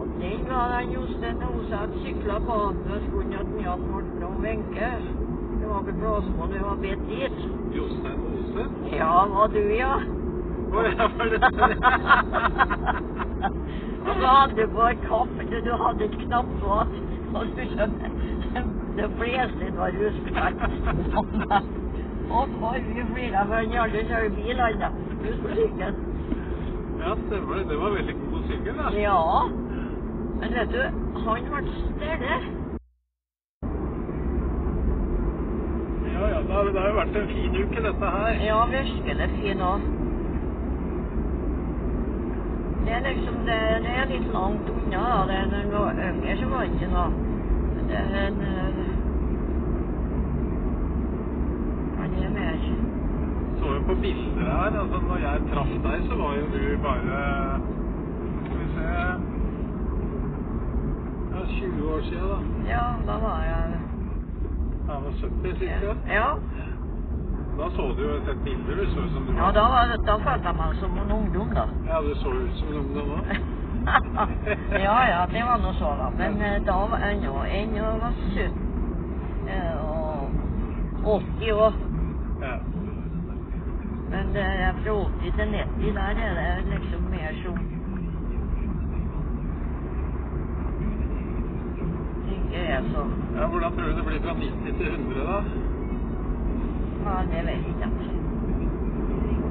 Og 0.00 0.06
den 0.22 0.48
var 0.48 0.66
den 0.78 0.96
Jostein 0.96 1.46
Oseth 1.50 2.02
sykla 2.08 2.40
på. 2.48 2.58
Da 2.88 3.04
skulle 3.06 3.38
at 3.44 3.46
den 3.52 3.64
Jan 3.68 3.86
Morten 3.92 4.22
og 4.30 4.34
Wenche 4.48 4.90
Det 5.60 5.68
var 5.68 5.80
ikke 5.80 6.00
blåsmål, 6.00 6.52
vi 6.52 6.66
var 6.66 6.76
bedt 6.82 7.08
dit. 7.08 7.48
Jostein 7.76 8.28
Ose? 8.32 8.68
Ja, 8.96 9.14
var 9.38 9.46
du, 9.46 9.64
ja? 9.82 9.96
Å 10.74 10.82
ja, 10.88 11.06
var 11.18 11.26
det 11.30 11.38
Og 14.04 14.14
så 14.20 14.26
hadde 14.26 14.54
du 14.58 14.66
på 14.74 14.82
et 14.88 15.00
kaffe, 15.08 15.46
du, 15.50 15.70
hadde 15.80 16.04
et 16.04 16.16
knappfat. 16.24 16.90
Og 17.34 17.52
du 17.56 17.62
skjønner, 17.70 18.10
det 18.98 19.08
fleste 19.18 19.70
var 19.78 19.90
rusklart. 20.00 20.58
Og 22.34 22.48
for 22.58 22.76
vi 22.88 23.02
flira 23.12 23.44
for 23.46 23.54
han 23.54 23.72
aldri 23.84 24.02
kjører 24.08 24.30
bil, 24.36 24.60
han 24.60 24.78
da. 24.80 24.90
Ut. 25.24 25.40
Ja, 27.00 27.14
stemmer 27.26 27.54
det. 27.54 27.64
Det 27.68 27.78
var 27.80 27.90
veldig 27.96 28.14
god 28.20 28.42
sykkel, 28.50 28.74
da. 28.78 28.92
Ja. 28.98 29.48
Men 30.40 30.54
vet 30.58 30.72
du, 30.72 30.82
han 31.26 31.50
ble 31.50 31.62
stille. 31.80 32.38
Ja, 36.14 36.28
ja, 36.28 36.40
det 36.46 36.52
har, 36.54 36.64
det 36.64 36.80
har 36.80 36.88
jo 36.88 36.96
vært 37.00 37.20
en 37.20 37.28
fin 37.28 37.60
uke, 37.60 37.84
dette 37.88 38.14
her. 38.16 38.40
Ja, 38.46 38.64
virkelig 38.72 39.30
fin 39.40 39.68
òg. 39.72 40.03
Det 42.84 42.92
er 42.92 43.00
liksom 43.08 43.36
det, 43.48 43.60
det 43.84 43.92
er 44.00 44.06
litt 44.10 44.26
langt 44.32 44.68
unna. 44.70 45.02
da. 45.10 45.20
Det, 45.30 45.38
når 45.52 45.62
noen 45.70 45.78
var 45.84 46.02
yngre, 46.08 46.34
så 46.40 46.48
var 46.52 46.64
det 46.64 46.72
ikke 46.74 46.90
noe. 46.92 47.10
Men 47.74 47.88
det 47.90 47.96
er 48.00 48.16
en 48.26 48.40
eh, 48.48 48.82
Ja, 51.98 52.02
det 52.12 52.24
er 52.26 52.32
mer 52.34 52.58
Så 53.60 53.72
jo 53.74 53.80
på 53.88 53.94
bilder 54.02 54.50
her, 54.50 54.78
altså 54.82 55.00
når 55.08 55.18
jeg 55.24 55.46
traff 55.52 55.72
deg, 55.86 56.04
så 56.10 56.18
var 56.20 56.34
jo 56.40 56.44
du 56.54 56.62
bare 56.84 57.20
Skal 58.44 58.58
vi 58.60 58.68
se 58.74 58.86
Ja, 61.34 61.40
20 61.48 61.90
år 61.94 62.00
siden, 62.10 62.28
da. 62.28 62.38
Ja, 62.68 62.84
da 63.06 63.18
var 63.26 63.40
jeg 63.48 63.80
Jeg 64.88 65.02
var 65.04 65.12
70 65.20 65.58
cirka. 65.58 65.94
Ja, 66.12 66.28
Da 67.58 67.70
så 67.70 67.82
du 67.96 68.02
jo 68.02 68.14
et 68.16 68.38
bilde, 68.44 68.74
du 68.76 68.86
så 68.90 69.00
ut 69.00 69.12
som 69.12 69.26
du 69.26 69.32
ja 69.38 69.50
da, 69.54 69.64
var, 69.74 69.92
da 70.06 70.14
følte 70.26 70.48
jeg 70.48 70.56
meg 70.58 70.78
som 70.80 70.96
en 70.98 71.12
ungdom, 71.16 71.52
da. 71.54 71.66
Ja, 71.86 72.00
du 72.02 72.14
så 72.18 72.32
ut 72.34 72.56
som 72.58 72.68
en 72.68 72.78
ungdom 72.80 73.12
da. 73.14 73.36
ja, 74.86 74.96
ja, 75.12 75.20
det 75.32 75.42
var 75.48 75.60
nå 75.62 75.72
så, 75.78 75.92
da. 76.00 76.08
Men 76.18 76.42
eh, 76.42 76.56
da 76.66 76.78
var 76.90 77.04
jeg 77.04 77.18
ennå 77.18 77.44
ennå 77.60 77.92
var 78.02 78.16
17 78.34 78.48
eh, 79.48 79.74
og 81.04 81.14
80 81.38 81.52
år. 81.52 81.78
Ja. 82.42 82.56
Men 84.10 84.34
det 84.34 84.46
er 84.66 84.74
fra 84.82 84.96
80 85.22 85.38
til 85.38 85.54
90, 85.54 85.94
der 85.94 86.22
er 86.24 86.60
det 86.60 86.66
liksom 86.74 87.06
mer 87.10 87.38
som 87.44 87.62
Ikke 92.34 92.56
er 92.56 92.82
så 92.92 93.06
ja, 93.36 93.46
Hvordan 93.46 93.72
tror 93.72 93.82
du 93.82 93.96
det 93.96 94.04
blir 94.06 94.20
fra 94.26 94.34
90 94.34 94.78
til 94.78 94.86
100, 94.86 95.24
da? 95.30 95.63
Ja, 97.04 97.14
det 97.30 97.40
vet 97.46 97.64
jeg 97.64 97.74
ikke. 97.74 97.88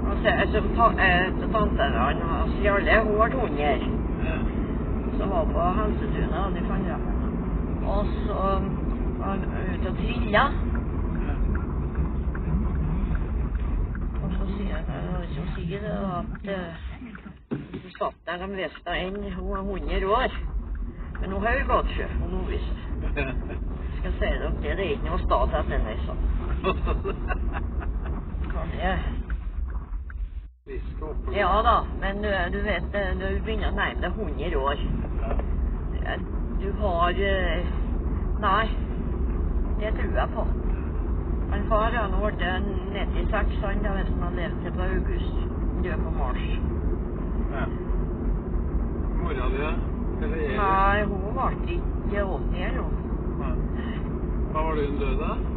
Og 0.10 0.18
så 0.22 0.30
er 0.30 0.46
som 0.52 0.70
ta, 0.78 0.86
eh, 1.06 1.26
tante 1.54 1.84
hun 1.94 2.62
ble 2.62 2.96
100. 3.32 3.64
Ja. 4.24 4.38
som 5.18 5.30
var 5.30 5.46
på 5.46 5.62
Helsetunet 5.78 6.40
og 6.46 6.56
de 6.56 6.62
fant 6.68 6.88
henne. 6.92 7.14
Og 7.86 8.06
så 8.26 8.34
var 9.20 9.30
han 9.30 9.44
ute 9.74 9.90
og 9.90 9.96
trilla. 9.98 10.44
Og 14.24 14.32
så 14.38 14.48
sier 14.56 14.82
han 14.88 15.28
så 15.36 15.46
sier 15.56 15.80
det 15.86 15.94
at 16.18 16.50
eh, 16.56 16.74
satt 17.98 18.20
der 18.28 18.46
de 18.46 18.50
visste 18.58 18.98
enn 18.98 19.22
hun 19.36 19.50
var 19.52 19.64
100 19.64 20.08
år. 20.08 20.40
Men 21.22 21.32
hun 21.32 21.44
har 21.46 21.54
jo 21.60 21.70
gått 21.70 21.96
sjø, 21.96 22.08
hun 22.20 22.32
Lovise. 22.32 22.74
Skal 24.00 24.12
si 24.18 24.26
dere 24.26 24.52
det, 24.62 24.78
det 24.78 24.86
er 24.86 24.96
ikke 24.98 25.12
noe 25.12 25.22
stas 25.24 25.54
etter 25.60 25.78
henne, 25.78 25.96
så. 26.04 27.40
Det. 28.72 29.00
Ja 31.36 31.62
da, 31.62 31.86
men 32.02 32.22
du, 32.22 32.30
du 32.52 32.62
vet, 32.64 32.94
når 32.94 33.36
du 33.36 33.40
begynner 33.44 33.72
å 33.72 33.76
nærme 33.76 34.02
deg 34.02 34.12
100 34.16 34.58
år 34.60 34.84
Du 36.62 36.70
har 36.80 37.20
eh, 37.20 37.74
Nei, 38.44 38.68
det 39.80 39.92
tror 39.98 40.16
jeg 40.18 40.30
på. 40.34 40.46
Men 41.52 41.66
far 41.70 41.96
han 41.96 42.16
ble 42.18 42.54
96, 42.94 43.58
han 43.62 43.84
da, 43.84 43.94
hvis 43.98 44.12
han 44.14 44.24
hadde 44.26 44.40
levd 44.40 44.62
til 44.64 44.76
på 44.78 44.88
august. 44.88 45.36
Død 45.84 46.06
på 46.06 46.14
mars. 46.18 46.46
Ja. 47.54 47.66
Mora 49.20 49.50
di? 49.54 49.64
Eller 50.24 50.38
Eli? 50.38 50.58
Nei, 50.58 51.04
hun 51.12 51.28
ble 51.38 51.50
ikke 51.78 52.26
80 52.26 52.64
eller 52.68 52.82
noe. 52.82 52.92
Hva 54.54 54.66
var 54.68 54.80
det 54.80 54.88
hun 54.90 55.00
døde 55.02 55.32
av? 55.34 55.50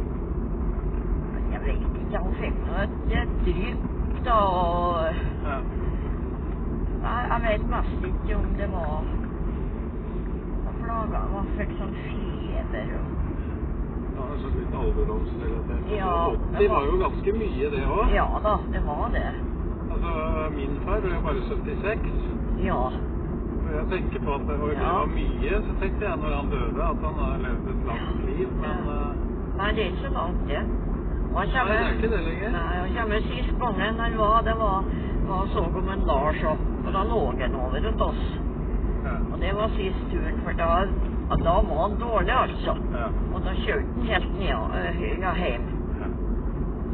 Jeg 1.51 1.63
vet 1.65 1.96
ikke, 2.07 2.23
hun 2.23 2.33
fikk 2.41 2.57
noe 2.67 2.83
et 2.83 2.91
et 3.21 4.25
da, 4.25 4.33
og 4.33 5.13
Ja. 5.45 5.59
Nei, 7.03 7.21
jeg 7.31 7.41
vet 7.47 7.69
mest 7.69 8.05
ikke 8.09 8.35
om 8.37 8.47
det 8.57 8.69
var 8.71 9.03
plaga 10.81 11.21
han 11.33 11.47
fikk 11.57 11.71
sånn 11.79 11.93
feber 12.07 12.89
og 12.97 13.13
Det 14.17 14.23
altså 14.33 14.49
litt 14.57 14.73
alderdomsrelatert. 14.73 15.83
Ja, 15.93 16.13
det 16.57 16.69
var- 16.69 16.75
var 16.75 16.85
jo 16.91 16.97
ganske 17.03 17.31
mye, 17.37 17.69
det 17.69 17.83
òg. 17.85 18.13
Ja 18.13 18.27
da, 18.43 18.57
det 18.71 18.81
var 18.85 19.09
det. 19.13 19.27
Altså, 19.91 20.11
min 20.55 20.79
far 20.85 20.99
ble 21.01 21.13
jo 21.13 21.21
bare 21.21 21.41
76. 21.49 21.99
Ja. 22.57 22.73
Og 22.73 23.71
jeg 23.77 23.85
tenker 23.91 24.19
på 24.25 24.33
at 24.33 24.47
det 24.47 24.59
var, 24.59 24.71
Ja. 24.73 25.05
mye, 25.05 25.61
så 25.67 25.73
tenkte 25.79 26.01
jeg 26.09 26.17
når 26.17 26.35
han 26.35 26.49
døde, 26.49 26.81
at 26.83 26.97
han 27.05 27.13
har 27.13 27.37
levd 27.37 27.67
et 27.69 27.85
langt 27.85 28.25
liv. 28.25 28.47
Men 28.61 28.77
Ja. 28.87 29.13
Nei, 29.57 29.71
det 29.71 29.79
er 29.79 29.89
ikke 29.91 30.07
så 30.07 30.13
langt, 30.13 30.47
det. 30.47 30.63
Og 31.37 31.51
kommer, 31.53 31.69
nei, 31.69 31.77
det 31.77 31.87
er 31.87 31.97
ikke 31.97 32.09
det 32.15 32.19
lenger. 32.25 32.53
Nei, 32.55 32.77
han 32.81 32.93
kommer 32.95 33.25
sist 33.29 33.51
gangen 33.61 33.99
han 34.01 34.15
var, 34.17 34.37
det 34.47 34.55
var, 34.57 34.85
var 35.27 35.49
så 35.53 35.65
om 35.69 35.89
en 35.93 36.05
Lars 36.09 36.39
òg. 36.51 36.63
Og 36.81 36.89
da 36.95 37.03
lå 37.05 37.19
han 37.37 37.57
over 37.61 37.85
hos 37.85 38.01
oss. 38.07 38.23
Ja. 39.03 39.13
Og 39.21 39.35
det 39.43 39.51
var 39.59 39.75
sist 39.75 40.07
turen, 40.09 40.39
for 40.47 40.57
da, 40.57 40.69
da 41.43 41.53
var 41.67 41.83
han 41.83 41.99
dårlig, 42.01 42.33
altså. 42.33 42.73
Ja. 42.95 43.11
Og 43.35 43.45
da 43.45 43.53
kjørte 43.59 43.93
han 43.99 44.09
helt 44.09 44.33
ned 44.39 44.79
øh, 44.79 45.03
ja, 45.21 45.35
hjem. 45.43 45.69
Ja. 46.01 46.09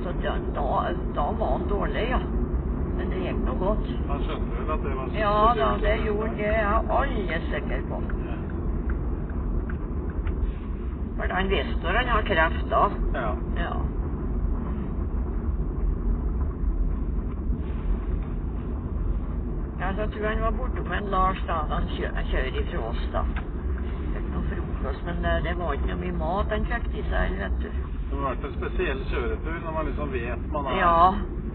Så 0.04 0.16
da, 0.26 0.36
da, 0.60 0.68
da 1.16 1.30
var 1.40 1.56
han 1.56 1.66
dårlig, 1.72 2.06
ja. 2.12 2.20
Men 2.98 3.16
det 3.16 3.24
gikk 3.24 3.42
nå 3.48 3.56
godt. 3.64 3.90
Han 4.12 4.28
skjønte 4.28 4.60
vel 4.60 4.76
at 4.76 4.86
det 4.90 4.98
var 5.00 5.18
Ja 5.22 5.34
da, 5.62 5.72
det 5.88 5.96
gjorde 6.04 6.36
det. 6.36 6.52
Jeg 6.52 6.68
er 6.68 6.94
alle 7.00 7.42
sikker 7.48 7.90
på. 7.90 8.04
For 11.16 11.32
han 11.40 11.50
visste 11.50 11.80
når 11.84 12.02
han 12.02 12.16
har 12.18 12.24
kreft 12.28 12.72
da. 12.76 12.86
Ja. 13.16 13.36
Ja. 13.64 13.74
Ja, 19.94 19.98
så 19.98 20.02
jeg 20.02 20.12
tror 20.12 20.28
han 20.28 20.42
var 20.42 20.52
borte 20.52 20.84
på 20.84 20.94
en 20.94 21.10
Lars 21.12 21.42
da, 21.48 21.54
han 21.70 21.84
kjører, 21.94 22.24
kjører 22.32 22.56
ifra 22.62 22.80
oss 22.90 23.02
da. 23.14 23.22
Fikk 24.14 24.30
noe 24.34 24.44
frokost, 24.50 25.04
men 25.06 25.20
det, 25.22 25.34
det 25.46 25.54
var 25.60 25.76
ikke 25.78 25.90
noe 25.92 26.00
mye 26.02 26.16
mat 26.18 26.54
han 26.56 26.66
fikk 26.66 26.88
i 26.98 27.04
seg, 27.12 27.36
vet 27.38 27.60
du. 27.62 27.68
Det 27.68 28.18
har 28.18 28.24
vært 28.26 28.48
en 28.48 28.56
spesiell 28.56 29.04
kjøretur 29.12 29.60
når 29.68 29.76
man 29.76 29.90
liksom 29.92 30.16
vet 30.16 30.48
man 30.56 30.70
er 30.72 30.80
Ja, 30.80 30.98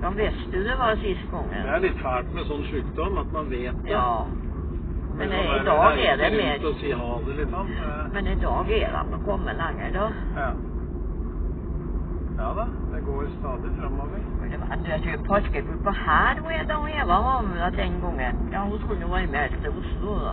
da 0.04 0.12
visste 0.20 0.52
du 0.54 0.60
det 0.68 0.76
var 0.78 1.02
sist 1.02 1.34
Det 1.34 1.64
er 1.64 1.82
litt 1.82 1.98
fælt 2.04 2.30
med 2.38 2.46
sånn 2.52 2.64
sykdom, 2.70 3.18
at 3.24 3.34
man 3.34 3.50
vet 3.50 3.82
det. 3.82 3.90
Ja. 3.90 4.06
Men 5.18 5.34
i 5.34 5.60
dag 5.66 5.98
er 5.98 6.22
det 6.22 6.30
mer 6.38 6.66
si 6.78 6.94
det, 6.94 7.36
liksom. 7.42 7.74
Eh, 7.74 8.02
Men 8.14 8.26
i 8.26 8.36
dag 8.38 8.70
er 8.70 8.98
de 9.10 9.22
kommet 9.26 9.58
lenger, 9.58 9.90
da. 9.98 10.10
Ja. 10.38 10.50
Ja 12.38 12.52
da, 12.54 12.68
det 12.94 13.02
går 13.02 13.26
stadig 13.40 13.74
framover. 13.80 14.22
Det 14.50 14.60
var- 14.60 14.76
Du 14.84 14.90
vet 14.90 15.04
jo, 15.06 15.18
parkeringsgruppa 15.28 15.90
her 15.90 16.40
hvor 16.40 16.50
jeg 16.50 16.68
da 16.68 16.74
og 16.74 16.90
Eva 16.90 17.16
var 17.28 17.40
med 17.42 17.72
den 17.80 18.00
gangen. 18.00 18.34
Ja, 18.52 18.60
hun 18.64 18.78
skulle 18.80 19.00
jo 19.00 19.08
være 19.08 19.26
med 19.26 19.38
helt 19.38 19.62
til 19.62 19.70
Oslo, 19.70 20.14
da. 20.26 20.32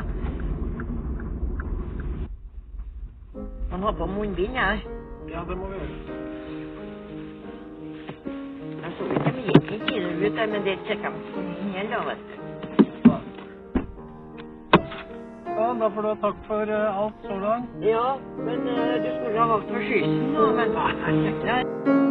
Han 3.72 3.84
har 3.84 3.92
på 3.92 4.06
munnbind 4.06 4.56
her. 4.56 4.78
Ja, 5.30 5.40
det 5.50 5.58
må 5.58 5.66
vi 5.68 5.76
gjøre. 5.80 5.98
Jeg 8.84 8.92
så 8.98 9.04
ikke 9.04 9.32
de 9.36 9.42
gikk 9.48 9.72
ikke 9.72 9.96
inn 9.96 10.26
ut 10.26 10.38
der, 10.38 10.48
men 10.48 10.64
det 10.66 10.80
sikkert 10.88 11.14
de 11.36 11.42
inn 11.42 11.74
igjen 11.74 11.90
da, 11.92 12.04
vet 12.10 12.24
du. 12.30 12.36
Å, 15.56 15.74
Da 15.80 15.90
får 15.90 16.02
du 16.02 16.08
ha 16.08 16.16
takk 16.22 16.40
for 16.48 16.62
eh, 16.78 16.98
alt 17.04 17.14
så 17.28 17.36
langt. 17.40 17.70
Ja, 17.82 18.16
men 18.38 18.68
eh, 18.68 18.96
du 19.04 19.10
skulle 19.18 19.40
ha 19.40 19.48
valgt 19.54 19.70
for 19.72 19.80
skyssen, 19.90 20.34
da. 20.36 20.52
Men 20.62 20.76
nei. 21.46 22.02